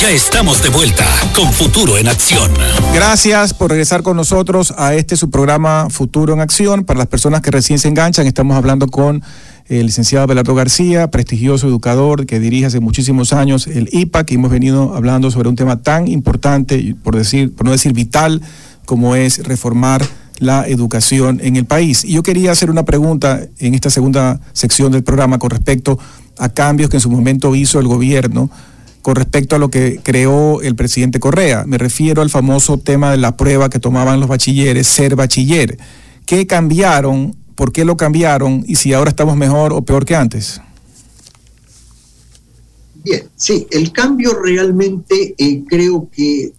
Ya 0.00 0.10
estamos 0.10 0.60
de 0.60 0.70
vuelta 0.70 1.04
con 1.36 1.52
Futuro 1.52 1.96
en 1.96 2.08
Acción. 2.08 2.50
Gracias 2.92 3.54
por 3.54 3.70
regresar 3.70 4.02
con 4.02 4.16
nosotros 4.16 4.74
a 4.76 4.94
este 4.94 5.16
su 5.16 5.30
programa 5.30 5.86
Futuro 5.88 6.34
en 6.34 6.40
Acción. 6.40 6.84
Para 6.84 6.98
las 6.98 7.06
personas 7.06 7.40
que 7.40 7.52
recién 7.52 7.78
se 7.78 7.86
enganchan, 7.86 8.26
estamos 8.26 8.56
hablando 8.56 8.88
con 8.88 9.22
el 9.68 9.86
licenciado 9.86 10.26
Belardo 10.26 10.56
García, 10.56 11.12
prestigioso 11.12 11.68
educador 11.68 12.26
que 12.26 12.40
dirige 12.40 12.66
hace 12.66 12.80
muchísimos 12.80 13.32
años 13.32 13.68
el 13.68 13.88
IPAC 13.92 14.32
y 14.32 14.34
hemos 14.34 14.50
venido 14.50 14.96
hablando 14.96 15.30
sobre 15.30 15.48
un 15.48 15.54
tema 15.54 15.80
tan 15.80 16.08
importante, 16.08 16.96
por 17.04 17.14
decir, 17.14 17.54
por 17.54 17.66
no 17.66 17.70
decir 17.70 17.92
vital, 17.92 18.42
como 18.84 19.14
es 19.14 19.44
reformar 19.44 20.04
la 20.40 20.66
educación 20.66 21.40
en 21.40 21.54
el 21.54 21.66
país. 21.66 22.04
Y 22.04 22.14
yo 22.14 22.24
quería 22.24 22.50
hacer 22.50 22.68
una 22.68 22.84
pregunta 22.84 23.42
en 23.60 23.74
esta 23.74 23.90
segunda 23.90 24.40
sección 24.52 24.90
del 24.90 25.04
programa 25.04 25.38
con 25.38 25.50
respecto 25.50 26.00
a 26.42 26.48
cambios 26.48 26.90
que 26.90 26.96
en 26.96 27.00
su 27.00 27.10
momento 27.10 27.54
hizo 27.54 27.78
el 27.78 27.86
gobierno 27.86 28.50
con 29.00 29.14
respecto 29.14 29.54
a 29.54 29.60
lo 29.60 29.70
que 29.70 30.00
creó 30.02 30.60
el 30.60 30.74
presidente 30.74 31.20
Correa. 31.20 31.64
Me 31.66 31.78
refiero 31.78 32.20
al 32.20 32.30
famoso 32.30 32.78
tema 32.78 33.12
de 33.12 33.16
la 33.16 33.36
prueba 33.36 33.70
que 33.70 33.78
tomaban 33.78 34.18
los 34.18 34.28
bachilleres, 34.28 34.88
ser 34.88 35.14
bachiller. 35.14 35.78
¿Qué 36.26 36.48
cambiaron? 36.48 37.36
¿Por 37.54 37.70
qué 37.70 37.84
lo 37.84 37.96
cambiaron? 37.96 38.64
Y 38.66 38.74
si 38.74 38.92
ahora 38.92 39.10
estamos 39.10 39.36
mejor 39.36 39.72
o 39.72 39.82
peor 39.82 40.04
que 40.04 40.16
antes. 40.16 40.60
Bien, 43.04 43.22
sí, 43.36 43.68
el 43.70 43.92
cambio 43.92 44.34
realmente 44.34 45.36
eh, 45.38 45.62
creo 45.68 46.08
que 46.10 46.52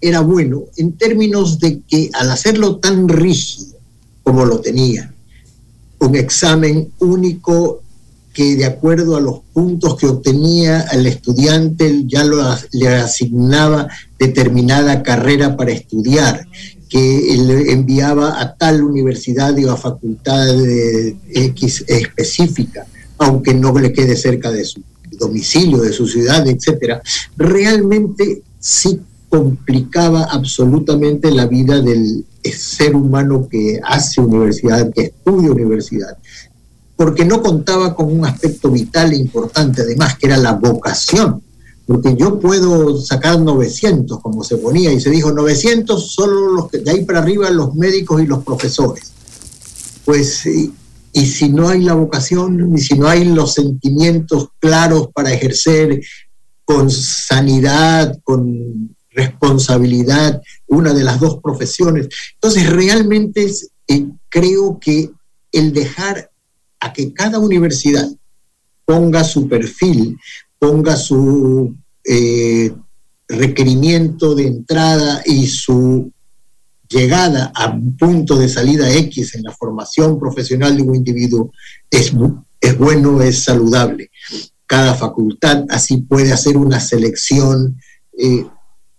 era 0.00 0.20
bueno 0.20 0.62
en 0.78 0.92
términos 0.92 1.58
de 1.58 1.80
que 1.86 2.08
al 2.14 2.30
hacerlo 2.30 2.76
tan 2.76 3.06
rígido 3.06 3.76
como 4.22 4.46
lo 4.46 4.60
tenía, 4.60 5.12
un 5.98 6.16
examen 6.16 6.90
único 7.00 7.83
que 8.34 8.56
de 8.56 8.66
acuerdo 8.66 9.16
a 9.16 9.20
los 9.20 9.40
puntos 9.52 9.96
que 9.96 10.06
obtenía 10.06 10.80
el 10.92 11.06
estudiante 11.06 12.02
ya 12.04 12.24
lo, 12.24 12.42
le 12.72 12.88
asignaba 12.88 13.88
determinada 14.18 15.04
carrera 15.04 15.56
para 15.56 15.70
estudiar, 15.70 16.44
que 16.88 17.36
le 17.38 17.72
enviaba 17.72 18.40
a 18.40 18.54
tal 18.56 18.82
universidad 18.82 19.56
o 19.64 19.70
a 19.70 19.76
facultad 19.76 20.48
X 21.32 21.84
específica, 21.86 22.86
aunque 23.18 23.54
no 23.54 23.78
le 23.78 23.92
quede 23.92 24.16
cerca 24.16 24.50
de 24.50 24.64
su 24.64 24.82
domicilio, 25.12 25.78
de 25.78 25.92
su 25.92 26.08
ciudad, 26.08 26.46
etcétera, 26.46 27.00
realmente 27.36 28.42
sí 28.58 29.00
complicaba 29.28 30.24
absolutamente 30.24 31.30
la 31.30 31.46
vida 31.46 31.80
del 31.80 32.24
ser 32.42 32.96
humano 32.96 33.48
que 33.48 33.80
hace 33.84 34.20
universidad, 34.20 34.92
que 34.92 35.02
estudia 35.02 35.52
universidad 35.52 36.18
porque 36.96 37.24
no 37.24 37.42
contaba 37.42 37.94
con 37.94 38.12
un 38.12 38.24
aspecto 38.24 38.70
vital 38.70 39.12
e 39.12 39.16
importante, 39.16 39.82
además, 39.82 40.16
que 40.16 40.26
era 40.26 40.36
la 40.36 40.52
vocación. 40.52 41.42
Porque 41.86 42.16
yo 42.16 42.38
puedo 42.38 42.98
sacar 43.00 43.40
900, 43.40 44.20
como 44.20 44.42
se 44.42 44.56
ponía, 44.56 44.92
y 44.92 45.00
se 45.00 45.10
dijo 45.10 45.32
900 45.32 46.12
solo 46.12 46.52
los 46.52 46.70
que 46.70 46.78
de 46.78 46.90
ahí 46.90 47.04
para 47.04 47.18
arriba 47.18 47.50
los 47.50 47.74
médicos 47.74 48.22
y 48.22 48.26
los 48.26 48.42
profesores. 48.42 49.12
Pues, 50.04 50.46
y, 50.46 50.72
y 51.12 51.26
si 51.26 51.50
no 51.50 51.68
hay 51.68 51.82
la 51.82 51.94
vocación, 51.94 52.72
y 52.76 52.80
si 52.80 52.98
no 52.98 53.08
hay 53.08 53.24
los 53.24 53.54
sentimientos 53.54 54.48
claros 54.58 55.08
para 55.12 55.32
ejercer 55.32 56.00
con 56.64 56.90
sanidad, 56.90 58.18
con 58.24 58.96
responsabilidad, 59.10 60.40
una 60.66 60.92
de 60.92 61.04
las 61.04 61.20
dos 61.20 61.38
profesiones. 61.42 62.08
Entonces, 62.34 62.70
realmente 62.70 63.50
eh, 63.88 64.06
creo 64.28 64.78
que 64.80 65.10
el 65.52 65.72
dejar 65.72 66.30
a 66.84 66.92
que 66.92 67.14
cada 67.14 67.38
universidad 67.38 68.06
ponga 68.84 69.24
su 69.24 69.48
perfil, 69.48 70.18
ponga 70.58 70.96
su 70.96 71.74
eh, 72.04 72.70
requerimiento 73.26 74.34
de 74.34 74.46
entrada 74.48 75.22
y 75.24 75.46
su 75.46 76.12
llegada 76.86 77.50
a 77.54 77.70
un 77.70 77.96
punto 77.96 78.36
de 78.36 78.50
salida 78.50 78.92
X 78.92 79.34
en 79.34 79.44
la 79.44 79.52
formación 79.52 80.20
profesional 80.20 80.76
de 80.76 80.82
un 80.82 80.94
individuo 80.94 81.50
es, 81.90 82.12
es 82.60 82.78
bueno, 82.78 83.22
es 83.22 83.44
saludable. 83.44 84.10
Cada 84.66 84.94
facultad 84.94 85.64
así 85.70 86.02
puede 86.02 86.34
hacer 86.34 86.58
una 86.58 86.80
selección 86.80 87.80
eh, 88.18 88.44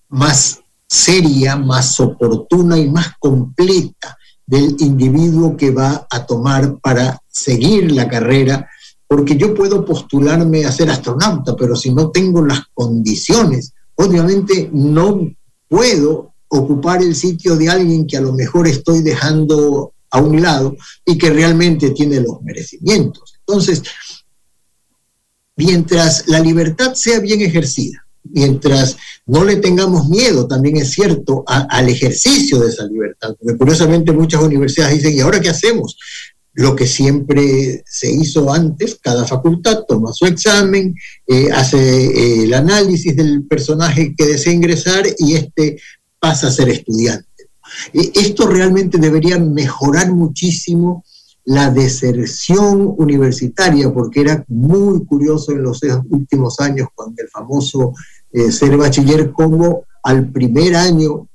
más 0.09 0.59
seria, 0.87 1.55
más 1.55 1.99
oportuna 1.99 2.79
y 2.79 2.89
más 2.89 3.09
completa 3.19 4.17
del 4.43 4.75
individuo 4.79 5.55
que 5.55 5.69
va 5.69 6.07
a 6.09 6.25
tomar 6.25 6.79
para 6.79 7.21
seguir 7.35 7.91
la 7.91 8.07
carrera, 8.07 8.69
porque 9.07 9.35
yo 9.35 9.53
puedo 9.53 9.83
postularme 9.83 10.65
a 10.65 10.71
ser 10.71 10.89
astronauta, 10.89 11.55
pero 11.55 11.75
si 11.75 11.93
no 11.93 12.09
tengo 12.09 12.43
las 12.43 12.61
condiciones, 12.73 13.73
obviamente 13.95 14.69
no 14.71 15.19
puedo 15.67 16.33
ocupar 16.47 17.01
el 17.01 17.15
sitio 17.15 17.57
de 17.57 17.69
alguien 17.69 18.07
que 18.07 18.17
a 18.17 18.21
lo 18.21 18.33
mejor 18.33 18.67
estoy 18.67 19.01
dejando 19.01 19.93
a 20.11 20.21
un 20.21 20.41
lado 20.41 20.77
y 21.05 21.17
que 21.17 21.29
realmente 21.29 21.91
tiene 21.91 22.21
los 22.21 22.41
merecimientos. 22.41 23.35
Entonces, 23.39 23.83
mientras 25.57 26.27
la 26.27 26.39
libertad 26.39 26.93
sea 26.93 27.19
bien 27.19 27.41
ejercida, 27.41 28.05
mientras 28.23 28.97
no 29.25 29.43
le 29.43 29.57
tengamos 29.57 30.07
miedo, 30.07 30.47
también 30.47 30.77
es 30.77 30.91
cierto, 30.91 31.43
al 31.47 31.89
ejercicio 31.89 32.59
de 32.59 32.69
esa 32.69 32.85
libertad. 32.85 33.35
Porque 33.39 33.57
curiosamente 33.57 34.13
muchas 34.13 34.41
universidades 34.41 34.95
dicen, 34.95 35.17
¿y 35.17 35.19
ahora 35.19 35.41
qué 35.41 35.49
hacemos? 35.49 35.97
Lo 36.55 36.75
que 36.75 36.87
siempre 36.87 37.83
se 37.85 38.11
hizo 38.11 38.51
antes, 38.51 38.97
cada 39.01 39.25
facultad 39.25 39.83
toma 39.87 40.13
su 40.13 40.25
examen, 40.25 40.95
eh, 41.27 41.49
hace 41.51 41.77
eh, 41.77 42.43
el 42.43 42.53
análisis 42.53 43.15
del 43.15 43.45
personaje 43.45 44.13
que 44.17 44.25
desea 44.25 44.53
ingresar 44.53 45.05
y 45.19 45.33
este 45.33 45.77
pasa 46.19 46.47
a 46.47 46.51
ser 46.51 46.69
estudiante. 46.69 47.27
esto 47.93 48.47
realmente 48.47 48.97
debería 48.97 49.37
mejorar 49.37 50.11
muchísimo 50.11 51.03
la 51.45 51.69
deserción 51.69 52.95
universitaria, 52.97 53.93
porque 53.93 54.21
era 54.21 54.43
muy 54.47 55.05
curioso 55.05 55.51
en 55.51 55.61
los 55.61 55.81
últimos 56.09 56.59
años 56.59 56.87
cuando 56.95 57.21
el 57.21 57.29
famoso 57.29 57.93
eh, 58.31 58.51
ser 58.51 58.75
bachiller 58.75 59.31
como 59.31 59.85
al 60.03 60.31
primer 60.31 60.75
año 60.75 61.27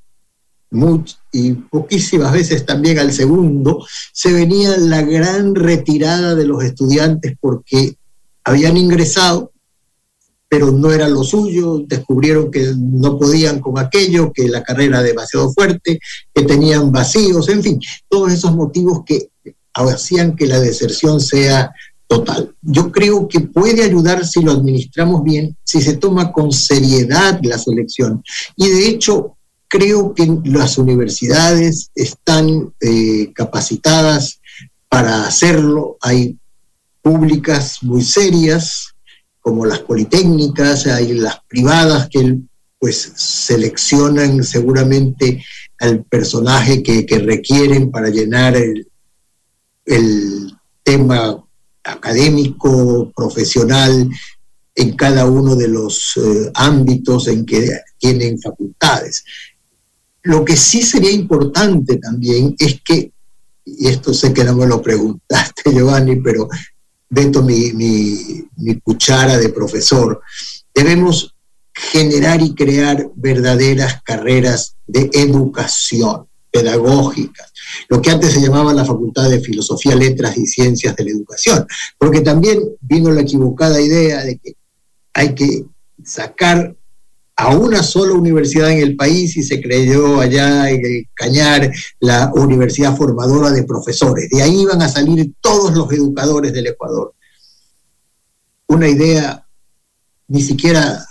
y 1.32 1.52
poquísimas 1.52 2.32
veces 2.32 2.64
también 2.64 2.98
al 2.98 3.12
segundo, 3.12 3.84
se 4.12 4.32
venía 4.32 4.76
la 4.76 5.02
gran 5.02 5.54
retirada 5.54 6.34
de 6.34 6.46
los 6.46 6.62
estudiantes 6.62 7.36
porque 7.40 7.96
habían 8.44 8.76
ingresado, 8.76 9.52
pero 10.48 10.72
no 10.72 10.90
era 10.92 11.08
lo 11.08 11.22
suyo, 11.22 11.84
descubrieron 11.86 12.50
que 12.50 12.72
no 12.76 13.18
podían 13.18 13.60
con 13.60 13.78
aquello, 13.78 14.32
que 14.32 14.48
la 14.48 14.62
carrera 14.62 14.98
era 14.98 15.08
demasiado 15.08 15.52
fuerte, 15.52 16.00
que 16.34 16.42
tenían 16.42 16.90
vacíos, 16.90 17.48
en 17.48 17.62
fin, 17.62 17.80
todos 18.08 18.32
esos 18.32 18.54
motivos 18.54 19.02
que 19.04 19.30
hacían 19.74 20.34
que 20.34 20.46
la 20.46 20.60
deserción 20.60 21.20
sea 21.20 21.72
total. 22.06 22.52
Yo 22.60 22.90
creo 22.90 23.28
que 23.28 23.40
puede 23.40 23.84
ayudar 23.84 24.26
si 24.26 24.42
lo 24.42 24.50
administramos 24.50 25.22
bien, 25.22 25.56
si 25.62 25.80
se 25.80 25.96
toma 25.96 26.32
con 26.32 26.50
seriedad 26.50 27.38
la 27.42 27.56
selección. 27.56 28.22
Y 28.56 28.68
de 28.68 28.88
hecho, 28.88 29.36
creo 29.70 30.12
que 30.14 30.28
las 30.44 30.76
universidades 30.78 31.90
están 31.94 32.74
eh, 32.80 33.32
capacitadas 33.32 34.40
para 34.88 35.26
hacerlo. 35.26 35.96
Hay 36.02 36.36
públicas 37.00 37.78
muy 37.82 38.02
serias, 38.02 38.88
como 39.40 39.64
las 39.64 39.78
politécnicas, 39.78 40.86
hay 40.86 41.14
las 41.14 41.38
privadas 41.48 42.08
que 42.10 42.40
pues 42.80 43.12
seleccionan 43.14 44.42
seguramente 44.42 45.44
al 45.78 46.02
personaje 46.04 46.82
que, 46.82 47.06
requieren 47.18 47.90
para 47.90 48.08
llenar 48.08 48.56
el, 48.56 48.86
tema 50.82 51.44
académico, 51.84 53.12
profesional, 53.14 54.08
en 54.74 54.96
cada 54.96 55.26
uno 55.26 55.54
de 55.56 55.68
los 55.68 56.16
eh, 56.16 56.50
ámbitos 56.54 57.28
en 57.28 57.44
que 57.44 57.68
tienen 57.98 58.40
facultades. 58.40 59.24
Lo 60.22 60.44
que 60.44 60.56
sí 60.56 60.82
sería 60.82 61.10
importante 61.10 61.96
también 61.96 62.54
es 62.58 62.80
que, 62.82 63.12
y 63.64 63.88
esto 63.88 64.12
sé 64.12 64.32
que 64.32 64.44
no 64.44 64.54
me 64.54 64.66
lo 64.66 64.82
preguntaste, 64.82 65.70
Giovanni, 65.72 66.16
pero 66.16 66.48
meto 67.10 67.42
mi, 67.42 67.72
mi 67.72 68.80
cuchara 68.80 69.38
de 69.38 69.48
profesor, 69.48 70.20
debemos 70.74 71.34
generar 71.74 72.42
y 72.42 72.54
crear 72.54 73.10
verdaderas 73.16 74.02
carreras 74.02 74.76
de 74.86 75.10
educación 75.12 76.26
pedagógicas, 76.50 77.52
lo 77.88 78.02
que 78.02 78.10
antes 78.10 78.32
se 78.32 78.40
llamaba 78.40 78.74
la 78.74 78.84
Facultad 78.84 79.30
de 79.30 79.40
Filosofía, 79.40 79.94
Letras 79.94 80.36
y 80.36 80.46
Ciencias 80.46 80.96
de 80.96 81.04
la 81.04 81.10
Educación, 81.10 81.66
porque 81.96 82.20
también 82.20 82.60
vino 82.80 83.10
la 83.12 83.20
equivocada 83.20 83.80
idea 83.80 84.24
de 84.24 84.38
que 84.38 84.56
hay 85.14 85.34
que 85.34 85.64
sacar 86.04 86.74
a 87.40 87.56
una 87.56 87.82
sola 87.82 88.12
universidad 88.12 88.70
en 88.70 88.80
el 88.80 88.96
país 88.96 89.34
y 89.34 89.42
se 89.42 89.62
creyó 89.62 90.20
allá 90.20 90.68
en 90.68 90.84
el 90.84 91.08
Cañar 91.14 91.72
la 92.00 92.30
universidad 92.34 92.94
formadora 92.94 93.50
de 93.50 93.64
profesores. 93.64 94.28
De 94.28 94.42
ahí 94.42 94.60
iban 94.60 94.82
a 94.82 94.88
salir 94.88 95.32
todos 95.40 95.74
los 95.74 95.90
educadores 95.90 96.52
del 96.52 96.66
Ecuador. 96.66 97.14
Una 98.66 98.88
idea 98.88 99.42
ni 100.28 100.42
siquiera 100.42 101.02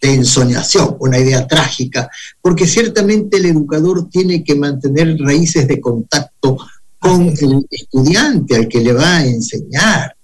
de 0.00 0.14
ensoñación, 0.14 0.96
una 0.98 1.18
idea 1.18 1.46
trágica, 1.46 2.08
porque 2.40 2.66
ciertamente 2.66 3.36
el 3.36 3.44
educador 3.44 4.08
tiene 4.08 4.42
que 4.42 4.54
mantener 4.54 5.18
raíces 5.18 5.68
de 5.68 5.78
contacto 5.78 6.56
con 6.98 7.28
el 7.28 7.66
estudiante 7.70 8.56
al 8.56 8.66
que 8.66 8.80
le 8.80 8.94
va 8.94 9.18
a 9.18 9.26
enseñar, 9.26 10.16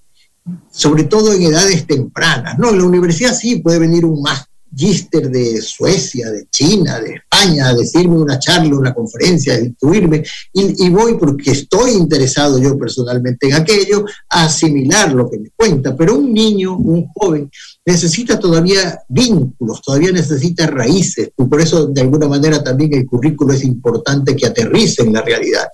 sobre 0.70 1.04
todo 1.04 1.34
en 1.34 1.42
edades 1.42 1.86
tempranas. 1.86 2.58
No, 2.58 2.70
en 2.70 2.78
la 2.78 2.84
universidad 2.84 3.34
sí 3.34 3.56
puede 3.56 3.78
venir 3.78 4.06
un 4.06 4.22
magister 4.70 5.30
de 5.30 5.60
Suecia, 5.62 6.30
de 6.30 6.46
China, 6.50 7.00
de 7.00 7.14
España, 7.14 7.68
a 7.68 7.74
decirme 7.74 8.16
una 8.16 8.38
charla, 8.38 8.76
una 8.76 8.94
conferencia, 8.94 9.54
a 9.54 9.60
instruirme, 9.60 10.24
y, 10.52 10.86
y, 10.86 10.90
voy 10.90 11.16
porque 11.18 11.52
estoy 11.52 11.92
interesado 11.92 12.58
yo 12.58 12.76
personalmente 12.78 13.48
en 13.48 13.54
aquello, 13.54 14.04
a 14.28 14.44
asimilar 14.44 15.12
lo 15.12 15.30
que 15.30 15.38
me 15.38 15.50
cuenta. 15.54 15.96
Pero 15.96 16.16
un 16.16 16.32
niño, 16.32 16.76
un 16.76 17.06
joven, 17.14 17.50
necesita 17.84 18.38
todavía 18.38 19.00
vínculos, 19.08 19.80
todavía 19.82 20.12
necesita 20.12 20.66
raíces, 20.66 21.30
y 21.36 21.44
por 21.44 21.60
eso 21.60 21.86
de 21.86 22.00
alguna 22.00 22.28
manera 22.28 22.62
también 22.62 22.94
el 22.94 23.06
currículo 23.06 23.54
es 23.54 23.64
importante 23.64 24.36
que 24.36 24.46
aterrice 24.46 25.02
en 25.02 25.12
la 25.12 25.22
realidad. 25.22 25.68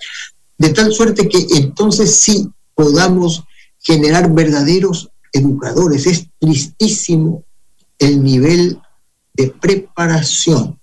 De 0.57 0.69
tal 0.69 0.93
suerte 0.93 1.27
que 1.27 1.45
entonces 1.57 2.15
sí 2.15 2.47
podamos 2.75 3.43
generar 3.79 4.33
verdaderos 4.33 5.09
educadores. 5.33 6.07
Es 6.07 6.27
tristísimo 6.39 7.43
el 7.99 8.23
nivel 8.23 8.79
de 9.33 9.53
preparación 9.59 10.79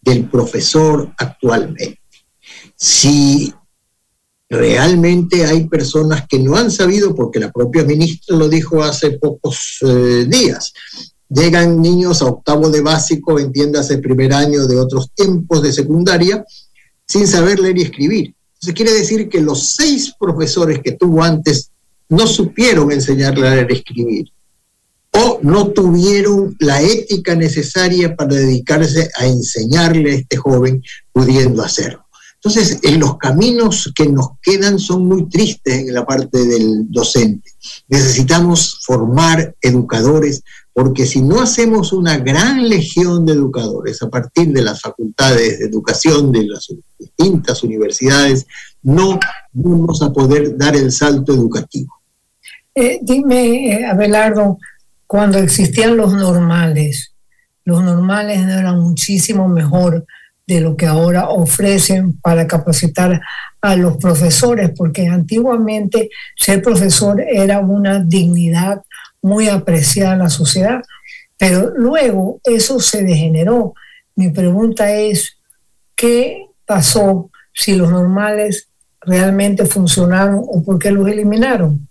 del 0.00 0.28
profesor 0.28 1.12
actualmente. 1.18 2.00
Si 2.76 3.52
realmente 4.48 5.44
hay 5.44 5.68
personas 5.68 6.26
que 6.28 6.38
no 6.38 6.56
han 6.56 6.70
sabido, 6.70 7.14
porque 7.14 7.38
la 7.38 7.52
propia 7.52 7.84
ministra 7.84 8.36
lo 8.36 8.48
dijo 8.48 8.82
hace 8.82 9.12
pocos 9.12 9.78
eh, 9.82 10.26
días, 10.28 10.72
llegan 11.28 11.80
niños 11.80 12.22
a 12.22 12.26
octavo 12.26 12.70
de 12.70 12.80
básico, 12.80 13.38
entiéndase 13.38 13.98
primer 13.98 14.32
año 14.32 14.66
de 14.66 14.78
otros 14.78 15.10
tiempos 15.14 15.62
de 15.62 15.72
secundaria, 15.72 16.44
sin 17.06 17.26
saber 17.26 17.60
leer 17.60 17.78
y 17.78 17.82
escribir. 17.82 18.34
Entonces 18.54 18.74
quiere 18.74 18.92
decir 18.92 19.28
que 19.28 19.40
los 19.40 19.74
seis 19.74 20.14
profesores 20.18 20.80
que 20.82 20.92
tuvo 20.92 21.22
antes 21.22 21.70
no 22.08 22.26
supieron 22.26 22.90
enseñarle 22.90 23.46
a 23.46 23.54
leer 23.54 23.70
y 23.70 23.74
escribir 23.74 24.32
o 25.12 25.40
no 25.42 25.68
tuvieron 25.68 26.56
la 26.60 26.80
ética 26.80 27.34
necesaria 27.34 28.14
para 28.14 28.34
dedicarse 28.34 29.10
a 29.18 29.26
enseñarle 29.26 30.12
a 30.12 30.14
este 30.16 30.36
joven 30.36 30.82
pudiendo 31.12 31.62
hacerlo. 31.62 32.04
Entonces, 32.42 32.78
en 32.84 33.00
los 33.00 33.18
caminos 33.18 33.92
que 33.94 34.08
nos 34.08 34.30
quedan 34.40 34.78
son 34.78 35.06
muy 35.06 35.28
tristes 35.28 35.80
en 35.80 35.92
la 35.92 36.06
parte 36.06 36.46
del 36.46 36.90
docente. 36.90 37.50
Necesitamos 37.86 38.80
formar 38.82 39.54
educadores, 39.60 40.42
porque 40.72 41.04
si 41.04 41.20
no 41.20 41.42
hacemos 41.42 41.92
una 41.92 42.16
gran 42.16 42.66
legión 42.66 43.26
de 43.26 43.34
educadores 43.34 44.00
a 44.02 44.08
partir 44.08 44.54
de 44.54 44.62
las 44.62 44.80
facultades 44.80 45.58
de 45.58 45.66
educación 45.66 46.32
de 46.32 46.46
las 46.46 46.68
distintas 46.98 47.62
universidades, 47.62 48.46
no 48.82 49.20
vamos 49.52 50.00
a 50.00 50.10
poder 50.10 50.56
dar 50.56 50.74
el 50.76 50.90
salto 50.90 51.34
educativo. 51.34 51.94
Eh, 52.74 53.00
dime, 53.02 53.72
eh, 53.72 53.84
Abelardo, 53.84 54.56
cuando 55.10 55.38
existían 55.38 55.96
los 55.96 56.12
normales, 56.12 57.16
los 57.64 57.82
normales 57.82 58.38
eran 58.38 58.78
muchísimo 58.78 59.48
mejor 59.48 60.06
de 60.46 60.60
lo 60.60 60.76
que 60.76 60.86
ahora 60.86 61.30
ofrecen 61.30 62.12
para 62.20 62.46
capacitar 62.46 63.20
a 63.60 63.74
los 63.74 63.96
profesores, 63.96 64.70
porque 64.76 65.08
antiguamente 65.08 66.10
ser 66.36 66.62
profesor 66.62 67.20
era 67.20 67.58
una 67.58 68.04
dignidad 68.04 68.82
muy 69.20 69.48
apreciada 69.48 70.12
en 70.12 70.20
la 70.20 70.30
sociedad, 70.30 70.80
pero 71.36 71.72
luego 71.74 72.40
eso 72.44 72.78
se 72.78 73.02
degeneró. 73.02 73.74
Mi 74.14 74.28
pregunta 74.28 74.92
es, 74.92 75.38
¿qué 75.96 76.46
pasó 76.64 77.32
si 77.52 77.74
los 77.74 77.90
normales 77.90 78.68
realmente 79.00 79.66
funcionaron 79.66 80.36
o 80.46 80.62
por 80.62 80.78
qué 80.78 80.92
los 80.92 81.08
eliminaron? 81.08 81.89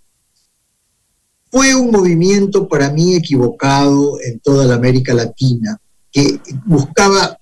Fue 1.50 1.74
un 1.74 1.90
movimiento 1.90 2.68
para 2.68 2.90
mí 2.90 3.14
equivocado 3.14 4.18
en 4.22 4.38
toda 4.40 4.64
la 4.66 4.74
América 4.74 5.14
Latina, 5.14 5.80
que 6.12 6.40
buscaba 6.64 7.38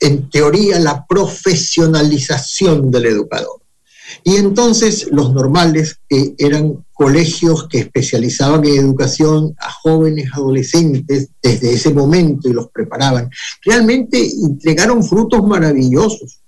en 0.00 0.30
teoría, 0.30 0.78
la 0.78 1.06
profesionalización 1.06 2.90
del 2.90 3.06
educador. 3.06 3.60
Y 4.24 4.36
entonces 4.36 5.06
los 5.12 5.32
normales, 5.32 6.00
que 6.08 6.34
eran 6.38 6.84
colegios 6.92 7.68
que 7.68 7.78
especializaban 7.78 8.64
en 8.64 8.78
educación 8.78 9.54
a 9.58 9.70
jóvenes 9.70 10.30
adolescentes 10.32 11.28
desde 11.40 11.72
ese 11.72 11.94
momento 11.94 12.48
y 12.48 12.52
los 12.52 12.68
preparaban, 12.70 13.30
realmente 13.64 14.28
entregaron 14.42 15.04
frutos 15.04 15.46
maravillosos. 15.46 16.40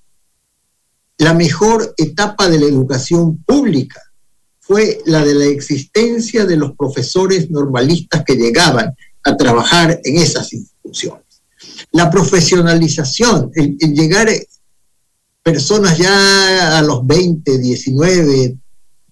La 1.18 1.34
mejor 1.34 1.94
etapa 1.96 2.48
de 2.48 2.58
la 2.58 2.66
educación 2.66 3.38
pública 3.44 4.00
fue 4.72 4.98
la 5.06 5.24
de 5.24 5.34
la 5.34 5.44
existencia 5.44 6.46
de 6.46 6.56
los 6.56 6.72
profesores 6.76 7.50
normalistas 7.50 8.24
que 8.24 8.36
llegaban 8.36 8.94
a 9.22 9.36
trabajar 9.36 10.00
en 10.02 10.16
esas 10.16 10.52
instituciones 10.52 11.22
la 11.92 12.10
profesionalización, 12.10 13.50
el, 13.54 13.76
llegar 13.78 14.28
eh, 14.28 14.46
personas 15.42 15.98
ya 15.98 16.78
a 16.78 16.82
los 16.82 17.06
20, 17.06 17.58
19, 17.58 18.56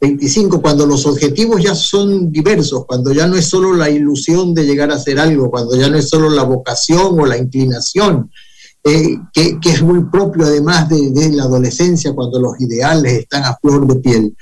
25, 0.01 0.63
cuando 0.63 0.87
los 0.87 1.05
objetivos 1.07 1.63
ya 1.63 1.75
son 1.75 2.33
diversos, 2.33 2.87
cuando 2.87 3.13
ya 3.13 3.27
no 3.27 3.37
es 3.37 3.47
solo 3.47 3.75
la 3.75 3.91
ilusión 3.91 4.55
de 4.55 4.65
llegar 4.65 4.91
a 4.91 4.95
hacer 4.95 5.21
algo, 5.21 5.51
cuando 5.51 5.77
ya 5.77 5.91
no 5.91 5.99
es 5.99 6.09
solo 6.09 6.31
la 6.31 6.43
vocación 6.43 7.21
o 7.21 7.27
la 7.27 7.37
inclinación, 7.37 8.31
eh, 8.83 9.19
que, 9.35 9.59
es 9.63 9.83
muy 9.83 10.05
propio 10.05 10.47
además 10.47 10.89
de, 10.89 11.31
la 11.33 11.43
adolescencia, 11.43 12.15
cuando 12.15 12.41
los 12.41 12.59
ideales 12.61 13.13
están 13.13 13.45
a 13.45 13.59
flor 13.61 13.87
de 13.87 13.97
piel. 13.97 14.37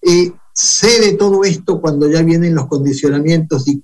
Eh, 0.00 0.32
sé 0.52 1.00
de 1.00 1.14
todo 1.14 1.44
esto 1.44 1.80
cuando 1.80 2.10
ya 2.10 2.22
vienen 2.22 2.54
los 2.54 2.66
condicionamientos 2.66 3.66
y 3.68 3.82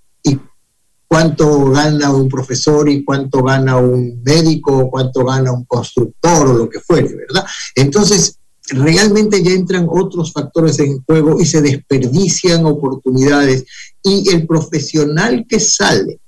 cuánto 1.09 1.71
gana 1.71 2.13
un 2.13 2.29
profesor 2.29 2.89
y 2.89 3.03
cuánto 3.03 3.43
gana 3.43 3.79
un 3.79 4.23
médico, 4.23 4.91
cuánto 4.91 5.25
gana 5.25 5.51
un 5.51 5.65
constructor 5.65 6.49
o 6.49 6.53
lo 6.53 6.69
que 6.69 6.81
fuere, 6.81 7.09
¿verdad? 7.17 7.45
Entonces, 7.75 8.39
realmente 8.69 9.43
ya 9.43 9.53
entran 9.53 9.87
otros 9.89 10.33
factores 10.33 10.79
en 10.79 11.03
juego 11.03 11.41
y 11.41 11.47
se 11.47 11.63
desperdician 11.63 12.67
oportunidades 12.67 13.65
y 14.03 14.29
el 14.29 14.47
profesional 14.47 15.47
que 15.49 15.59
sale 15.59 16.21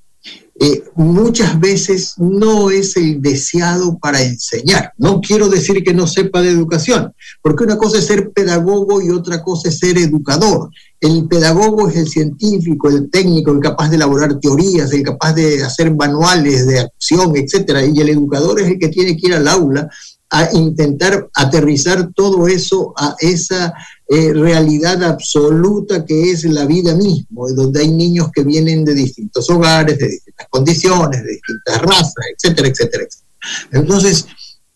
eh, 0.62 0.84
muchas 0.94 1.58
veces 1.58 2.12
no 2.18 2.68
es 2.68 2.94
el 2.98 3.22
deseado 3.22 3.98
para 3.98 4.20
enseñar. 4.20 4.92
No 4.98 5.22
quiero 5.22 5.48
decir 5.48 5.82
que 5.82 5.94
no 5.94 6.06
sepa 6.06 6.42
de 6.42 6.50
educación, 6.50 7.14
porque 7.40 7.64
una 7.64 7.78
cosa 7.78 7.98
es 7.98 8.04
ser 8.04 8.30
pedagogo 8.32 9.00
y 9.00 9.08
otra 9.08 9.42
cosa 9.42 9.70
es 9.70 9.78
ser 9.78 9.96
educador. 9.96 10.68
El 11.00 11.26
pedagogo 11.28 11.88
es 11.88 11.96
el 11.96 12.08
científico, 12.08 12.90
el 12.90 13.10
técnico, 13.10 13.52
el 13.52 13.60
capaz 13.60 13.88
de 13.88 13.96
elaborar 13.96 14.38
teorías, 14.38 14.92
el 14.92 15.02
capaz 15.02 15.32
de 15.32 15.62
hacer 15.62 15.96
manuales 15.96 16.66
de 16.66 16.80
acción, 16.80 17.32
etcétera, 17.36 17.82
y 17.86 17.98
el 17.98 18.10
educador 18.10 18.60
es 18.60 18.68
el 18.68 18.78
que 18.78 18.88
tiene 18.88 19.16
que 19.16 19.28
ir 19.28 19.34
al 19.34 19.48
aula 19.48 19.88
a 20.30 20.48
intentar 20.52 21.28
aterrizar 21.34 22.12
todo 22.14 22.46
eso 22.46 22.94
a 22.96 23.16
esa 23.18 23.74
eh, 24.08 24.32
realidad 24.32 25.02
absoluta 25.02 26.04
que 26.04 26.30
es 26.30 26.44
la 26.44 26.66
vida 26.66 26.94
misma, 26.94 27.42
donde 27.54 27.80
hay 27.80 27.90
niños 27.90 28.30
que 28.32 28.44
vienen 28.44 28.84
de 28.84 28.94
distintos 28.94 29.50
hogares, 29.50 29.98
de 29.98 30.08
distintas 30.08 30.46
condiciones, 30.48 31.22
de 31.22 31.30
distintas 31.30 31.82
razas, 31.82 32.24
etcétera, 32.36 32.68
etcétera, 32.68 33.04
etcétera. 33.04 33.26
Entonces, 33.72 34.26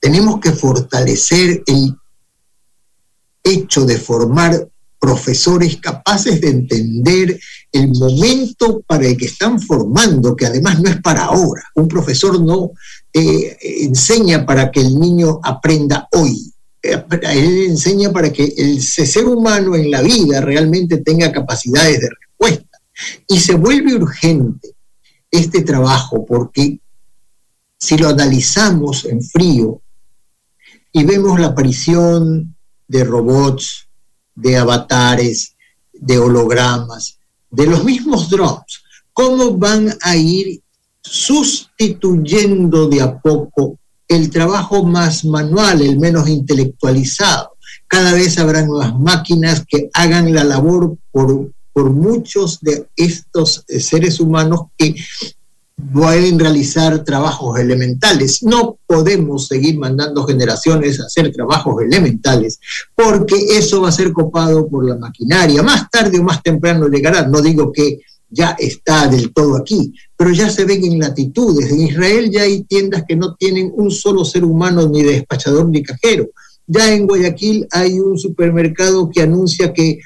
tenemos 0.00 0.40
que 0.40 0.52
fortalecer 0.52 1.62
el 1.66 1.96
hecho 3.42 3.84
de 3.84 3.98
formar 3.98 4.68
profesores 4.98 5.76
capaces 5.76 6.40
de 6.40 6.48
entender 6.48 7.38
el 7.74 7.90
momento 7.90 8.82
para 8.86 9.04
el 9.04 9.16
que 9.16 9.26
están 9.26 9.60
formando, 9.60 10.36
que 10.36 10.46
además 10.46 10.80
no 10.80 10.88
es 10.88 11.02
para 11.02 11.24
ahora. 11.24 11.64
Un 11.74 11.88
profesor 11.88 12.40
no 12.40 12.70
eh, 13.12 13.56
enseña 13.80 14.46
para 14.46 14.70
que 14.70 14.80
el 14.80 14.96
niño 14.98 15.40
aprenda 15.42 16.08
hoy. 16.12 16.52
Eh, 16.80 17.04
él 17.32 17.64
enseña 17.70 18.12
para 18.12 18.32
que 18.32 18.44
el 18.56 18.80
ser 18.80 19.26
humano 19.26 19.74
en 19.74 19.90
la 19.90 20.02
vida 20.02 20.40
realmente 20.40 20.98
tenga 20.98 21.32
capacidades 21.32 22.00
de 22.00 22.10
respuesta. 22.10 22.78
Y 23.26 23.40
se 23.40 23.54
vuelve 23.54 23.96
urgente 23.96 24.76
este 25.28 25.62
trabajo 25.62 26.24
porque 26.24 26.78
si 27.76 27.98
lo 27.98 28.08
analizamos 28.08 29.04
en 29.04 29.20
frío 29.20 29.82
y 30.92 31.02
vemos 31.02 31.40
la 31.40 31.48
aparición 31.48 32.54
de 32.86 33.02
robots, 33.02 33.88
de 34.36 34.58
avatares, 34.58 35.56
de 35.92 36.18
hologramas, 36.18 37.18
de 37.54 37.66
los 37.66 37.84
mismos 37.84 38.28
drones, 38.30 38.82
cómo 39.12 39.56
van 39.56 39.94
a 40.00 40.16
ir 40.16 40.60
sustituyendo 41.02 42.88
de 42.88 43.02
a 43.02 43.18
poco 43.18 43.78
el 44.08 44.30
trabajo 44.30 44.84
más 44.84 45.24
manual, 45.24 45.82
el 45.82 45.98
menos 45.98 46.28
intelectualizado. 46.28 47.52
Cada 47.86 48.12
vez 48.12 48.38
habrá 48.38 48.64
nuevas 48.64 48.98
máquinas 48.98 49.64
que 49.68 49.88
hagan 49.92 50.32
la 50.32 50.44
labor 50.44 50.96
por, 51.10 51.52
por 51.72 51.90
muchos 51.90 52.60
de 52.60 52.88
estos 52.96 53.64
seres 53.68 54.20
humanos 54.20 54.62
que 54.76 54.94
pueden 55.92 56.38
realizar 56.38 57.04
trabajos 57.04 57.58
elementales. 57.58 58.42
No 58.42 58.78
podemos 58.86 59.48
seguir 59.48 59.78
mandando 59.78 60.24
generaciones 60.24 61.00
a 61.00 61.06
hacer 61.06 61.32
trabajos 61.32 61.82
elementales 61.82 62.58
porque 62.94 63.36
eso 63.50 63.82
va 63.82 63.88
a 63.88 63.92
ser 63.92 64.12
copado 64.12 64.68
por 64.68 64.88
la 64.88 64.96
maquinaria. 64.96 65.62
Más 65.62 65.90
tarde 65.90 66.18
o 66.18 66.22
más 66.22 66.42
temprano 66.42 66.88
llegará. 66.88 67.26
No 67.26 67.40
digo 67.40 67.72
que 67.72 67.98
ya 68.28 68.56
está 68.58 69.06
del 69.06 69.32
todo 69.32 69.56
aquí, 69.56 69.92
pero 70.16 70.32
ya 70.32 70.50
se 70.50 70.64
ven 70.64 70.84
en 70.84 70.98
latitudes. 70.98 71.70
En 71.70 71.82
Israel 71.82 72.30
ya 72.30 72.42
hay 72.42 72.64
tiendas 72.64 73.04
que 73.06 73.16
no 73.16 73.34
tienen 73.34 73.70
un 73.74 73.90
solo 73.90 74.24
ser 74.24 74.44
humano, 74.44 74.88
ni 74.88 75.02
despachador 75.02 75.68
ni 75.68 75.82
cajero. 75.82 76.28
Ya 76.66 76.92
en 76.92 77.06
Guayaquil 77.06 77.66
hay 77.70 78.00
un 78.00 78.18
supermercado 78.18 79.10
que 79.10 79.22
anuncia 79.22 79.72
que 79.72 79.98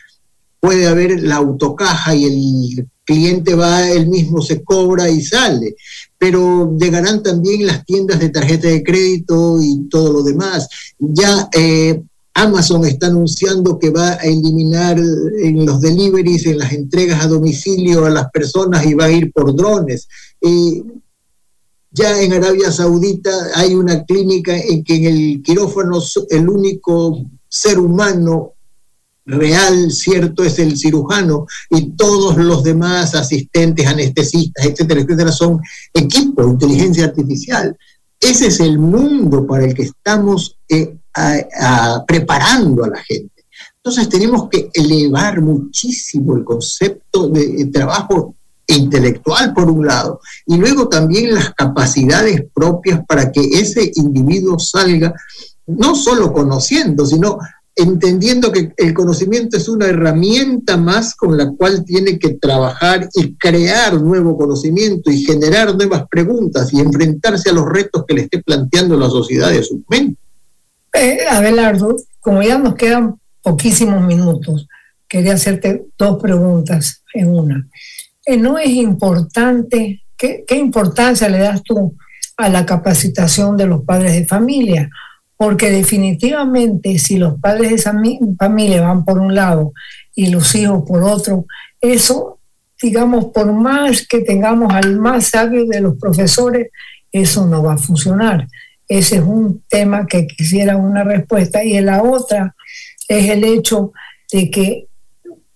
puede 0.61 0.87
haber 0.87 1.23
la 1.23 1.37
autocaja 1.37 2.15
y 2.15 2.25
el 2.25 2.87
cliente 3.09 3.55
va, 3.55 3.89
él 3.89 4.07
mismo 4.07 4.43
se 4.43 4.63
cobra 4.63 5.09
y 5.09 5.23
sale. 5.23 5.75
Pero 6.19 6.77
llegarán 6.79 7.23
también 7.23 7.67
las 7.67 7.87
tiendas 7.87 8.21
de 8.21 8.29
tarjeta 8.29 8.69
de 8.69 8.83
crédito 8.83 9.59
y 9.63 9.89
todo 9.89 10.13
lo 10.13 10.23
demás. 10.23 10.69
Ya 10.99 11.49
eh, 11.55 12.03
Amazon 12.35 12.85
está 12.85 13.07
anunciando 13.07 13.79
que 13.79 13.89
va 13.89 14.11
a 14.13 14.17
eliminar 14.17 14.99
en 14.99 15.65
los 15.65 15.81
deliveries, 15.81 16.45
en 16.45 16.59
las 16.59 16.73
entregas 16.73 17.25
a 17.25 17.29
domicilio 17.29 18.05
a 18.05 18.11
las 18.11 18.31
personas 18.31 18.85
y 18.85 18.93
va 18.93 19.07
a 19.07 19.11
ir 19.11 19.33
por 19.33 19.57
drones. 19.57 20.07
ya 21.91 22.21
en 22.23 22.33
Arabia 22.35 22.71
Saudita 22.71 23.31
hay 23.55 23.75
una 23.75 24.05
clínica 24.05 24.55
en 24.55 24.85
que 24.85 24.97
en 24.97 25.05
el 25.07 25.43
quirófano 25.43 26.03
el 26.29 26.49
único 26.49 27.25
ser 27.49 27.79
humano 27.79 28.53
real, 29.29 29.93
cierto, 29.93 30.43
es 30.43 30.59
el 30.59 30.77
cirujano 30.77 31.47
y 31.71 31.91
todos 31.91 32.37
los 32.39 32.65
demás 32.65 33.15
asistentes, 33.15 33.87
anestesistas, 33.87 34.67
etcétera, 34.67 35.01
etcétera, 35.01 35.33
son 35.33 35.61
equipos 35.93 36.47
de 36.47 36.53
inteligencia 36.53 37.05
artificial. 37.05 37.77
Ese 38.19 38.49
es 38.49 38.61
el 38.61 38.79
mundo 38.79 39.47
para 39.47 39.67
el 39.67 39.75
que 39.75 39.83
estamos 39.83 40.57
eh, 40.69 40.97
preparando 42.07 42.85
a 42.85 42.89
la 42.89 43.03
gente. 43.03 43.45
Entonces 43.77 44.09
tenemos 44.09 44.49
que 44.49 44.71
elevar 44.73 45.41
muchísimo 45.41 46.37
el 46.37 46.45
concepto 46.45 47.29
de, 47.29 47.67
trabajo 47.67 48.35
intelectual 48.67 49.55
por 49.55 49.71
un 49.71 49.87
lado 49.87 50.21
y 50.47 50.57
luego 50.57 50.89
también 50.89 51.35
las 51.35 51.55
capacidades 51.55 52.45
propias 52.53 53.01
para 53.07 53.33
que 53.33 53.41
ese 53.41 53.91
individuo 53.95 54.59
salga 54.59 55.15
no 55.67 55.95
solo 55.95 56.33
conociendo, 56.33 57.07
sino 57.07 57.39
entendiendo 57.79 58.51
que 58.51 58.73
el 58.77 58.93
conocimiento 58.93 59.57
es 59.57 59.69
una 59.69 59.87
herramienta 59.87 60.77
más 60.77 61.15
con 61.15 61.37
la 61.37 61.49
cual 61.53 61.85
tiene 61.85 62.19
que 62.19 62.35
trabajar 62.35 63.09
y 63.15 63.35
crear 63.35 63.95
nuevo 64.03 64.37
conocimiento 64.37 65.13
y 65.13 65.23
generar 65.23 65.77
nuevas 65.77 66.07
preguntas 66.11 66.73
y 66.75 66.81
enfrentarse 66.81 67.51
a 67.51 67.53
los 67.53 67.67
retos 67.67 68.05
que 68.07 68.15
le 68.15 68.23
esté 68.23 68.43
planteando 68.43 68.97
la 68.97 69.09
sociedad 69.09 69.51
de 69.51 69.63
su 69.63 69.85
mente. 69.89 70.21
Eh, 70.93 71.21
Abelardo, 71.31 71.97
como 72.19 72.43
ya 72.43 72.59
nos 72.59 72.75
quedan 72.75 73.21
poquísimos 73.43 74.05
minutos, 74.05 74.67
quería 75.07 75.35
hacerte 75.35 75.87
dos 75.97 76.21
preguntas 76.21 77.05
en 77.15 77.29
una. 77.29 77.69
Eh, 78.27 78.37
¿No 78.37 78.59
es 78.59 78.71
importante, 78.71 80.03
qué 80.17 80.45
importancia 80.57 81.29
le 81.29 81.39
das 81.39 81.63
tú 81.63 81.97
a 82.37 82.49
la 82.49 82.67
capacitación 82.67 83.57
de 83.57 83.67
los 83.67 83.85
padres 83.85 84.15
de 84.15 84.27
familia? 84.27 84.91
Porque 85.39 85.71
definitivamente 85.71 86.99
si 86.99 87.17
los 87.17 87.41
padres 87.41 87.71
de 87.71 87.79
familia 87.79 88.83
van 88.83 89.05
por 89.05 89.19
un 89.19 89.35
lado 89.35 89.73
y 90.15 90.27
los 90.27 90.55
hijos 90.55 90.85
por 90.87 91.03
otro, 91.05 91.47
eso, 91.81 92.39
digamos, 92.83 93.27
por 93.27 93.51
más 93.53 94.07
que 94.07 94.21
tengamos 94.21 94.75
al 94.75 94.99
más 94.99 95.29
sabio 95.29 95.65
de 95.65 95.81
los 95.81 95.97
profesores, 95.97 96.71
eso 97.13 97.47
no 97.47 97.63
va 97.63 97.75
a 97.75 97.79
funcionar. 97.79 98.47
Ese 98.89 99.17
es 99.17 99.23
un 99.23 99.63
tema 99.69 100.07
que 100.07 100.27
quisiera 100.27 100.77
una 100.77 101.05
respuesta. 101.05 101.63
Y 101.63 101.81
la 101.81 102.03
otra 102.03 102.55
es 103.07 103.31
el 103.31 103.45
hecho 103.45 103.93
de 104.33 104.51
que 104.51 104.89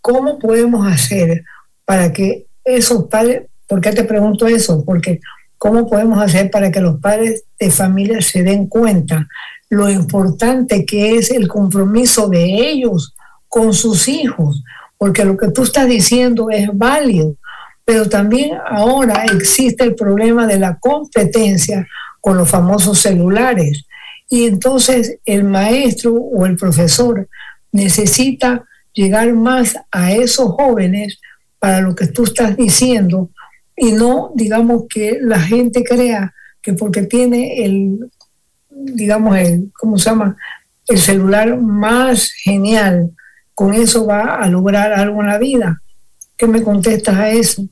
cómo 0.01 0.39
podemos 0.39 0.87
hacer 0.87 1.45
para 1.85 2.13
que 2.13 2.47
esos 2.65 3.09
padres, 3.09 3.49
¿por 3.67 3.81
qué 3.81 3.91
te 3.91 4.05
pregunto 4.05 4.47
eso? 4.47 4.85
Porque 4.85 5.21
cómo 5.59 5.89
podemos 5.89 6.21
hacer 6.21 6.51
para 6.51 6.71
que 6.71 6.81
los 6.81 7.01
padres 7.01 7.45
de 7.59 7.71
familia 7.71 8.21
se 8.21 8.43
den 8.43 8.67
cuenta 8.67 9.29
lo 9.73 9.89
importante 9.89 10.85
que 10.85 11.17
es 11.17 11.31
el 11.31 11.49
compromiso 11.49 12.29
de 12.29 12.45
ellos 12.45 13.15
con 13.49 13.73
sus 13.73 14.07
hijos, 14.07 14.63
porque 14.99 15.25
lo 15.25 15.35
que 15.39 15.51
tú 15.51 15.63
estás 15.63 15.89
diciendo 15.89 16.51
es 16.51 16.69
válido, 16.75 17.37
pero 17.83 18.07
también 18.07 18.59
ahora 18.69 19.25
existe 19.25 19.85
el 19.85 19.95
problema 19.95 20.47
de 20.47 20.59
la 20.59 20.79
competencia 20.79 21.89
con 22.21 22.37
los 22.37 22.51
famosos 22.51 22.99
celulares. 22.99 23.87
Y 24.29 24.45
entonces 24.45 25.17
el 25.25 25.45
maestro 25.45 26.17
o 26.17 26.45
el 26.45 26.59
profesor 26.59 27.27
necesita 27.73 28.65
llegar 28.93 29.33
más 29.33 29.75
a 29.91 30.13
esos 30.13 30.51
jóvenes 30.51 31.19
para 31.59 31.81
lo 31.81 31.95
que 31.95 32.09
tú 32.09 32.25
estás 32.25 32.59
diciendo 32.59 33.31
y 33.75 33.93
no, 33.93 34.33
digamos, 34.35 34.83
que 34.87 35.17
la 35.19 35.41
gente 35.41 35.83
crea 35.83 36.35
que 36.61 36.75
porque 36.75 37.05
tiene 37.05 37.65
el, 37.65 38.11
digamos, 38.75 39.37
el, 39.39 39.71
¿cómo 39.79 39.99
se 39.99 40.11
llama? 40.11 40.37
El 40.87 40.99
celular 40.99 41.61
más 41.61 42.31
genial, 42.33 43.13
con 43.55 43.75
eso 43.75 44.07
va 44.07 44.37
a 44.37 44.49
lograr 44.49 44.93
algo 44.93 45.21
en 45.21 45.29
la 45.29 45.39
vida. 45.39 45.83
¿Qué 46.37 46.47
me 46.47 46.63
contestas 46.63 47.17
a 47.17 47.31
eso? 47.31 47.67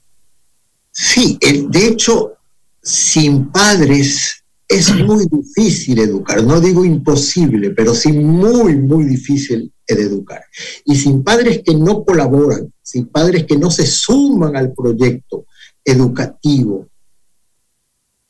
Sí, 0.93 1.39
de 1.41 1.87
hecho, 1.87 2.35
sin 2.83 3.51
padres 3.51 4.45
es 4.69 4.95
muy 5.07 5.27
difícil 5.31 5.99
educar, 5.99 6.43
no 6.45 6.61
digo 6.61 6.85
imposible, 6.85 7.71
pero 7.71 7.95
sí 7.95 8.13
muy, 8.13 8.77
muy 8.77 9.05
difícil 9.05 9.73
educar. 9.87 10.43
Y 10.85 10.97
sin 10.97 11.23
padres 11.23 11.63
que 11.65 11.75
no 11.75 12.05
colaboran, 12.05 12.73
sin 12.83 13.07
padres 13.07 13.45
que 13.45 13.59
no 13.59 13.71
se 13.71 13.87
suman 13.87 14.57
al 14.57 14.73
proyecto 14.73 15.47
educativo, 15.85 16.89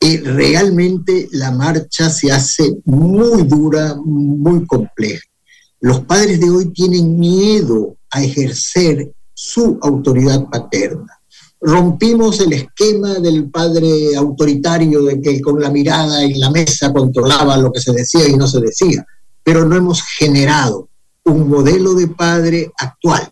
eh, 0.01 0.21
realmente 0.23 1.29
la 1.31 1.51
marcha 1.51 2.09
se 2.09 2.31
hace 2.31 2.77
muy 2.85 3.43
dura, 3.43 3.95
muy 4.03 4.65
compleja. 4.65 5.23
Los 5.79 6.01
padres 6.01 6.39
de 6.39 6.49
hoy 6.49 6.73
tienen 6.73 7.17
miedo 7.17 7.95
a 8.09 8.21
ejercer 8.21 9.13
su 9.33 9.79
autoridad 9.81 10.45
paterna 10.49 11.21
rompimos 11.61 12.39
el 12.39 12.53
esquema 12.53 13.13
del 13.19 13.49
padre 13.51 14.15
autoritario 14.15 15.03
de 15.03 15.21
que 15.21 15.39
con 15.39 15.61
la 15.61 15.69
mirada 15.69 16.23
en 16.23 16.39
la 16.39 16.49
mesa 16.49 16.91
controlaba 16.91 17.55
lo 17.57 17.71
que 17.71 17.79
se 17.79 17.93
decía 17.93 18.27
y 18.27 18.35
no 18.35 18.47
se 18.47 18.59
decía, 18.59 19.05
pero 19.43 19.63
no 19.65 19.75
hemos 19.75 20.01
generado 20.01 20.89
un 21.23 21.47
modelo 21.47 21.93
de 21.93 22.07
padre 22.07 22.71
actual. 22.79 23.29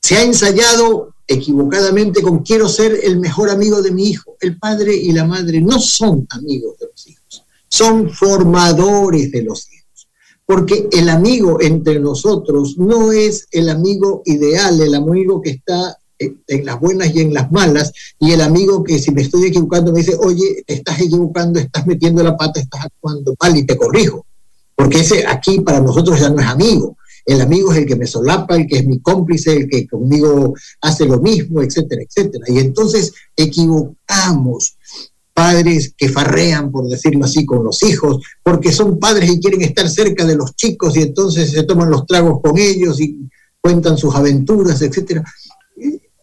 Se 0.00 0.16
ha 0.16 0.22
ensayado 0.22 1.14
equivocadamente 1.26 2.22
con 2.22 2.40
quiero 2.40 2.68
ser 2.68 3.00
el 3.02 3.18
mejor 3.18 3.50
amigo 3.50 3.82
de 3.82 3.90
mi 3.90 4.10
hijo. 4.10 4.36
El 4.40 4.58
padre 4.58 4.94
y 4.94 5.12
la 5.12 5.24
madre 5.24 5.60
no 5.60 5.80
son 5.80 6.26
amigos 6.30 6.78
de 6.78 6.86
los 6.86 7.06
hijos, 7.06 7.44
son 7.68 8.10
formadores 8.10 9.30
de 9.32 9.42
los 9.42 9.66
hijos. 9.72 10.08
Porque 10.44 10.88
el 10.92 11.08
amigo 11.08 11.60
entre 11.60 11.98
nosotros 11.98 12.78
no 12.78 13.10
es 13.10 13.48
el 13.50 13.68
amigo 13.68 14.22
ideal, 14.24 14.80
el 14.80 14.94
amigo 14.94 15.42
que 15.42 15.50
está 15.50 15.98
en 16.18 16.64
las 16.64 16.80
buenas 16.80 17.14
y 17.14 17.20
en 17.20 17.34
las 17.34 17.50
malas, 17.52 17.92
y 18.18 18.32
el 18.32 18.40
amigo 18.40 18.82
que 18.82 18.98
si 18.98 19.10
me 19.10 19.22
estoy 19.22 19.46
equivocando 19.46 19.92
me 19.92 19.98
dice, 19.98 20.16
oye, 20.18 20.62
te 20.66 20.74
estás 20.74 21.00
equivocando, 21.00 21.58
estás 21.58 21.86
metiendo 21.86 22.22
la 22.22 22.36
pata, 22.36 22.60
estás 22.60 22.86
actuando 22.86 23.34
mal 23.40 23.56
y 23.56 23.66
te 23.66 23.76
corrijo. 23.76 24.24
Porque 24.74 25.00
ese 25.00 25.26
aquí 25.26 25.60
para 25.60 25.80
nosotros 25.80 26.20
ya 26.20 26.30
no 26.30 26.40
es 26.40 26.46
amigo. 26.46 26.96
El 27.26 27.40
amigo 27.40 27.72
es 27.72 27.78
el 27.78 27.86
que 27.86 27.96
me 27.96 28.06
solapa, 28.06 28.56
el 28.56 28.66
que 28.66 28.78
es 28.78 28.86
mi 28.86 29.00
cómplice, 29.00 29.52
el 29.52 29.68
que 29.68 29.86
conmigo 29.86 30.54
hace 30.80 31.04
lo 31.04 31.20
mismo, 31.20 31.60
etcétera, 31.60 32.02
etcétera. 32.02 32.44
Y 32.48 32.58
entonces 32.58 33.12
equivocamos 33.36 34.76
padres 35.34 35.92
que 35.98 36.08
farrean, 36.08 36.70
por 36.70 36.88
decirlo 36.88 37.24
así, 37.26 37.44
con 37.44 37.64
los 37.64 37.82
hijos, 37.82 38.22
porque 38.42 38.72
son 38.72 38.98
padres 38.98 39.30
y 39.30 39.40
quieren 39.40 39.60
estar 39.62 39.88
cerca 39.90 40.24
de 40.24 40.36
los 40.36 40.56
chicos 40.56 40.96
y 40.96 41.02
entonces 41.02 41.50
se 41.50 41.64
toman 41.64 41.90
los 41.90 42.06
tragos 42.06 42.40
con 42.42 42.56
ellos 42.56 43.00
y 43.00 43.28
cuentan 43.60 43.98
sus 43.98 44.14
aventuras, 44.14 44.80
etcétera 44.80 45.24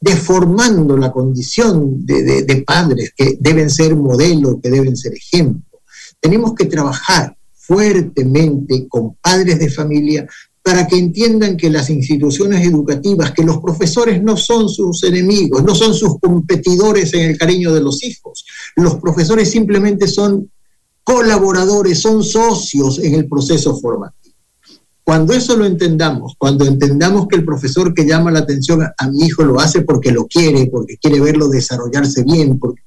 deformando 0.04 0.98
la 0.98 1.14
condición 1.14 2.06
de, 2.06 2.62
padres 2.68 3.14
que 3.16 3.38
deben 3.40 3.70
ser 3.70 3.96
modelo, 3.96 4.60
que 4.60 4.70
deben 4.70 4.98
ser 4.98 5.14
ejemplo. 5.14 5.80
Tenemos 6.20 6.56
que 6.56 6.66
trabajar 6.66 7.38
fuertemente 7.54 8.86
con 8.90 9.16
padres 9.16 9.60
de 9.60 9.70
familia 9.70 10.28
para 10.64 10.88
que 10.88 10.98
entiendan 10.98 11.58
que 11.58 11.70
las 11.70 11.90
instituciones 11.90 12.66
educativas, 12.66 13.32
que 13.32 13.44
los 13.44 13.60
profesores 13.60 14.24
no 14.24 14.38
son 14.38 14.70
sus 14.70 15.04
enemigos, 15.04 15.62
no 15.62 15.76
son 15.76 15.94
sus 15.94 16.18
competidores 16.22 17.14
en 17.14 17.30
el 17.30 17.38
cariño 17.38 17.74
de 17.74 17.82
los 17.82 18.02
hijos. 18.04 18.46
Los 18.78 18.96
profesores 18.96 19.52
simplemente 19.52 20.08
son 20.08 20.50
colaboradores, 21.04 22.00
son 22.00 22.24
socios 22.24 22.98
en 23.00 23.16
el 23.16 23.28
proceso 23.28 23.78
formativo. 23.78 24.24
Cuando 25.04 25.34
eso 25.34 25.58
lo 25.58 25.66
entendamos, 25.66 26.36
cuando 26.38 26.66
entendamos 26.66 27.28
que 27.28 27.36
el 27.36 27.44
profesor 27.44 27.94
que 27.94 28.06
llama 28.06 28.32
la 28.32 28.40
atención 28.40 28.84
a, 28.84 29.10
mi 29.10 29.26
hijo 29.26 29.44
lo 29.44 29.60
hace 29.60 29.82
porque 29.82 30.12
lo 30.12 30.28
quiere, 30.28 30.68
porque 30.68 30.98
quiere 30.98 31.20
verlo 31.20 31.50
desarrollarse 31.50 32.24
bien, 32.24 32.58
porque 32.58 32.82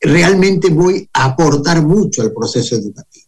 realmente 0.00 0.68
voy 0.70 1.08
a 1.12 1.24
aportar 1.24 1.84
mucho 1.84 2.22
al 2.22 2.32
proceso 2.32 2.76
educativo. 2.76 3.23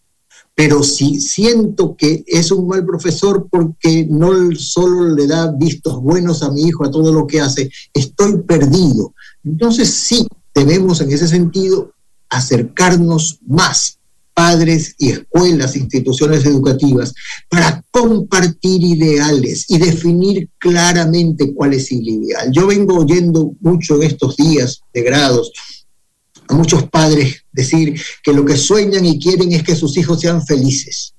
Pero 0.57 0.83
si 0.83 1.21
siento 1.21 1.95
que 1.97 2.25
es 2.27 2.51
un 2.51 2.67
mal 2.67 2.85
profesor 2.87 3.47
porque 3.51 4.07
no 4.09 4.33
solo 4.57 5.15
le 5.15 5.27
da 5.27 5.53
vistos 5.53 6.01
buenos 6.01 6.43
a 6.43 6.51
mi 6.51 6.63
hijo, 6.63 6.85
a 6.85 6.91
todo 6.91 7.13
lo 7.13 7.27
que 7.27 7.43
hace, 7.43 7.71
estoy 7.93 8.39
perdido. 8.39 9.13
Entonces 9.45 9.91
sí, 9.91 10.27
debemos 10.55 11.03
en 11.03 11.13
ese 11.13 11.29
sentido 11.29 11.93
acercarnos 12.31 13.39
más 13.47 13.99
padres 14.33 14.95
y 14.99 15.11
escuelas, 15.11 15.77
instituciones 15.77 16.47
educativas, 16.47 17.15
para 17.51 17.85
compartir 17.91 18.83
ideales 18.83 19.67
y 19.69 19.79
definir 19.79 20.49
claramente 20.59 21.55
cuál 21.55 21.75
es 21.75 21.93
el 21.93 22.09
ideal. 22.09 22.51
Yo 22.51 22.67
vengo 22.67 22.99
oyendo 22.99 23.53
mucho 23.61 23.97
en 23.97 24.05
estos 24.05 24.37
días 24.37 24.81
de 24.95 25.03
grados 25.03 25.53
a 26.49 26.55
muchos 26.55 26.89
padres 26.89 27.45
decir 27.57 28.01
que 28.23 28.33
lo 28.33 28.45
que 28.45 28.57
sueñan 28.57 29.05
y 29.05 29.19
quieren 29.19 29.51
es 29.53 29.65
que 29.65 29.75
sus 29.75 29.97
hijos 29.97 30.21
sean 30.21 30.47
felices. 30.47 31.15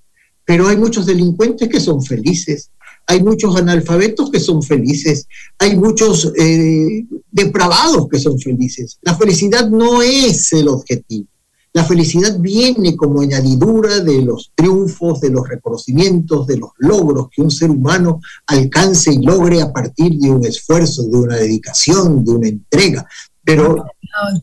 Pero 0.46 0.68
hay 0.68 0.78
muchos 0.78 1.06
delincuentes 1.06 1.68
que 1.68 1.82
son 1.82 2.02
felices, 2.02 2.70
hay 3.08 3.22
muchos 3.22 3.56
analfabetos 3.58 4.32
que 4.32 4.40
son 4.40 4.62
felices, 4.62 5.28
hay 5.58 5.76
muchos 5.76 6.32
eh, 6.38 7.06
depravados 7.32 8.08
que 8.10 8.20
son 8.20 8.40
felices. 8.40 8.98
La 9.02 9.16
felicidad 9.16 9.70
no 9.70 10.02
es 10.02 10.54
el 10.54 10.68
objetivo. 10.70 11.28
La 11.74 11.84
felicidad 11.84 12.40
viene 12.40 12.96
como 12.96 13.22
añadidura 13.22 14.00
de 14.00 14.22
los 14.22 14.52
triunfos, 14.56 15.22
de 15.22 15.30
los 15.30 15.48
reconocimientos, 15.48 16.48
de 16.48 16.58
los 16.58 16.72
logros 16.78 17.28
que 17.30 17.42
un 17.42 17.52
ser 17.52 17.70
humano 17.70 18.20
alcance 18.48 19.14
y 19.14 19.22
logre 19.22 19.62
a 19.62 19.72
partir 19.72 20.18
de 20.18 20.30
un 20.32 20.46
esfuerzo, 20.46 21.04
de 21.04 21.18
una 21.18 21.36
dedicación, 21.36 22.24
de 22.26 22.32
una 22.32 22.48
entrega. 22.48 23.08
Pero 23.44 23.86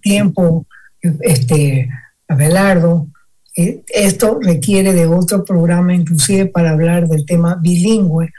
tiempo, 0.01 0.67
este, 1.21 1.89
Abelardo, 2.29 3.09
eh, 3.57 3.83
esto 3.89 4.39
requiere 4.41 4.93
de 4.93 5.07
otro 5.07 5.45
programa, 5.45 5.95
inclusive 5.95 6.47
para 6.47 6.71
hablar 6.71 7.09
del 7.09 7.25
tema 7.25 7.57
bilingüe. 7.61 8.33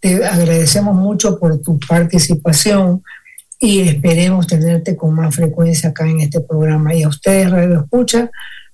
Te 0.00 0.24
agradecemos 0.24 0.94
mucho 0.94 1.38
por 1.38 1.60
tu 1.60 1.78
participación 1.78 3.02
y 3.60 3.80
esperemos 3.80 4.46
tenerte 4.46 4.96
con 4.96 5.14
más 5.14 5.34
frecuencia 5.34 5.90
acá 5.90 6.08
en 6.08 6.20
este 6.20 6.40
programa. 6.40 6.94
Y 6.94 7.02
a 7.02 7.08
ustedes, 7.08 7.50
Radio 7.50 7.80
Escucha, 7.80 8.30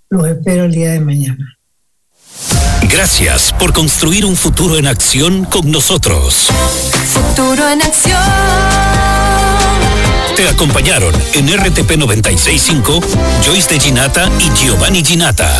los 0.09 0.27
espero 0.27 0.65
el 0.65 0.73
día 0.73 0.93
de 0.93 1.01
mañana. 1.01 1.57
Gracias 2.83 3.53
por 3.53 3.73
construir 3.73 4.25
un 4.25 4.37
futuro 4.37 4.77
en 4.77 4.87
acción 4.87 5.45
con 5.45 5.71
nosotros. 5.71 6.49
Futuro 7.05 7.69
en 7.69 7.83
acción. 7.83 9.10
Te 10.37 10.49
acompañaron 10.49 11.15
en 11.35 11.49
RTP 11.49 11.97
965 11.97 13.01
Joyce 13.45 13.75
de 13.75 13.81
Ginata 13.81 14.31
y 14.41 14.51
Giovanni 14.59 15.05
Ginata. 15.05 15.51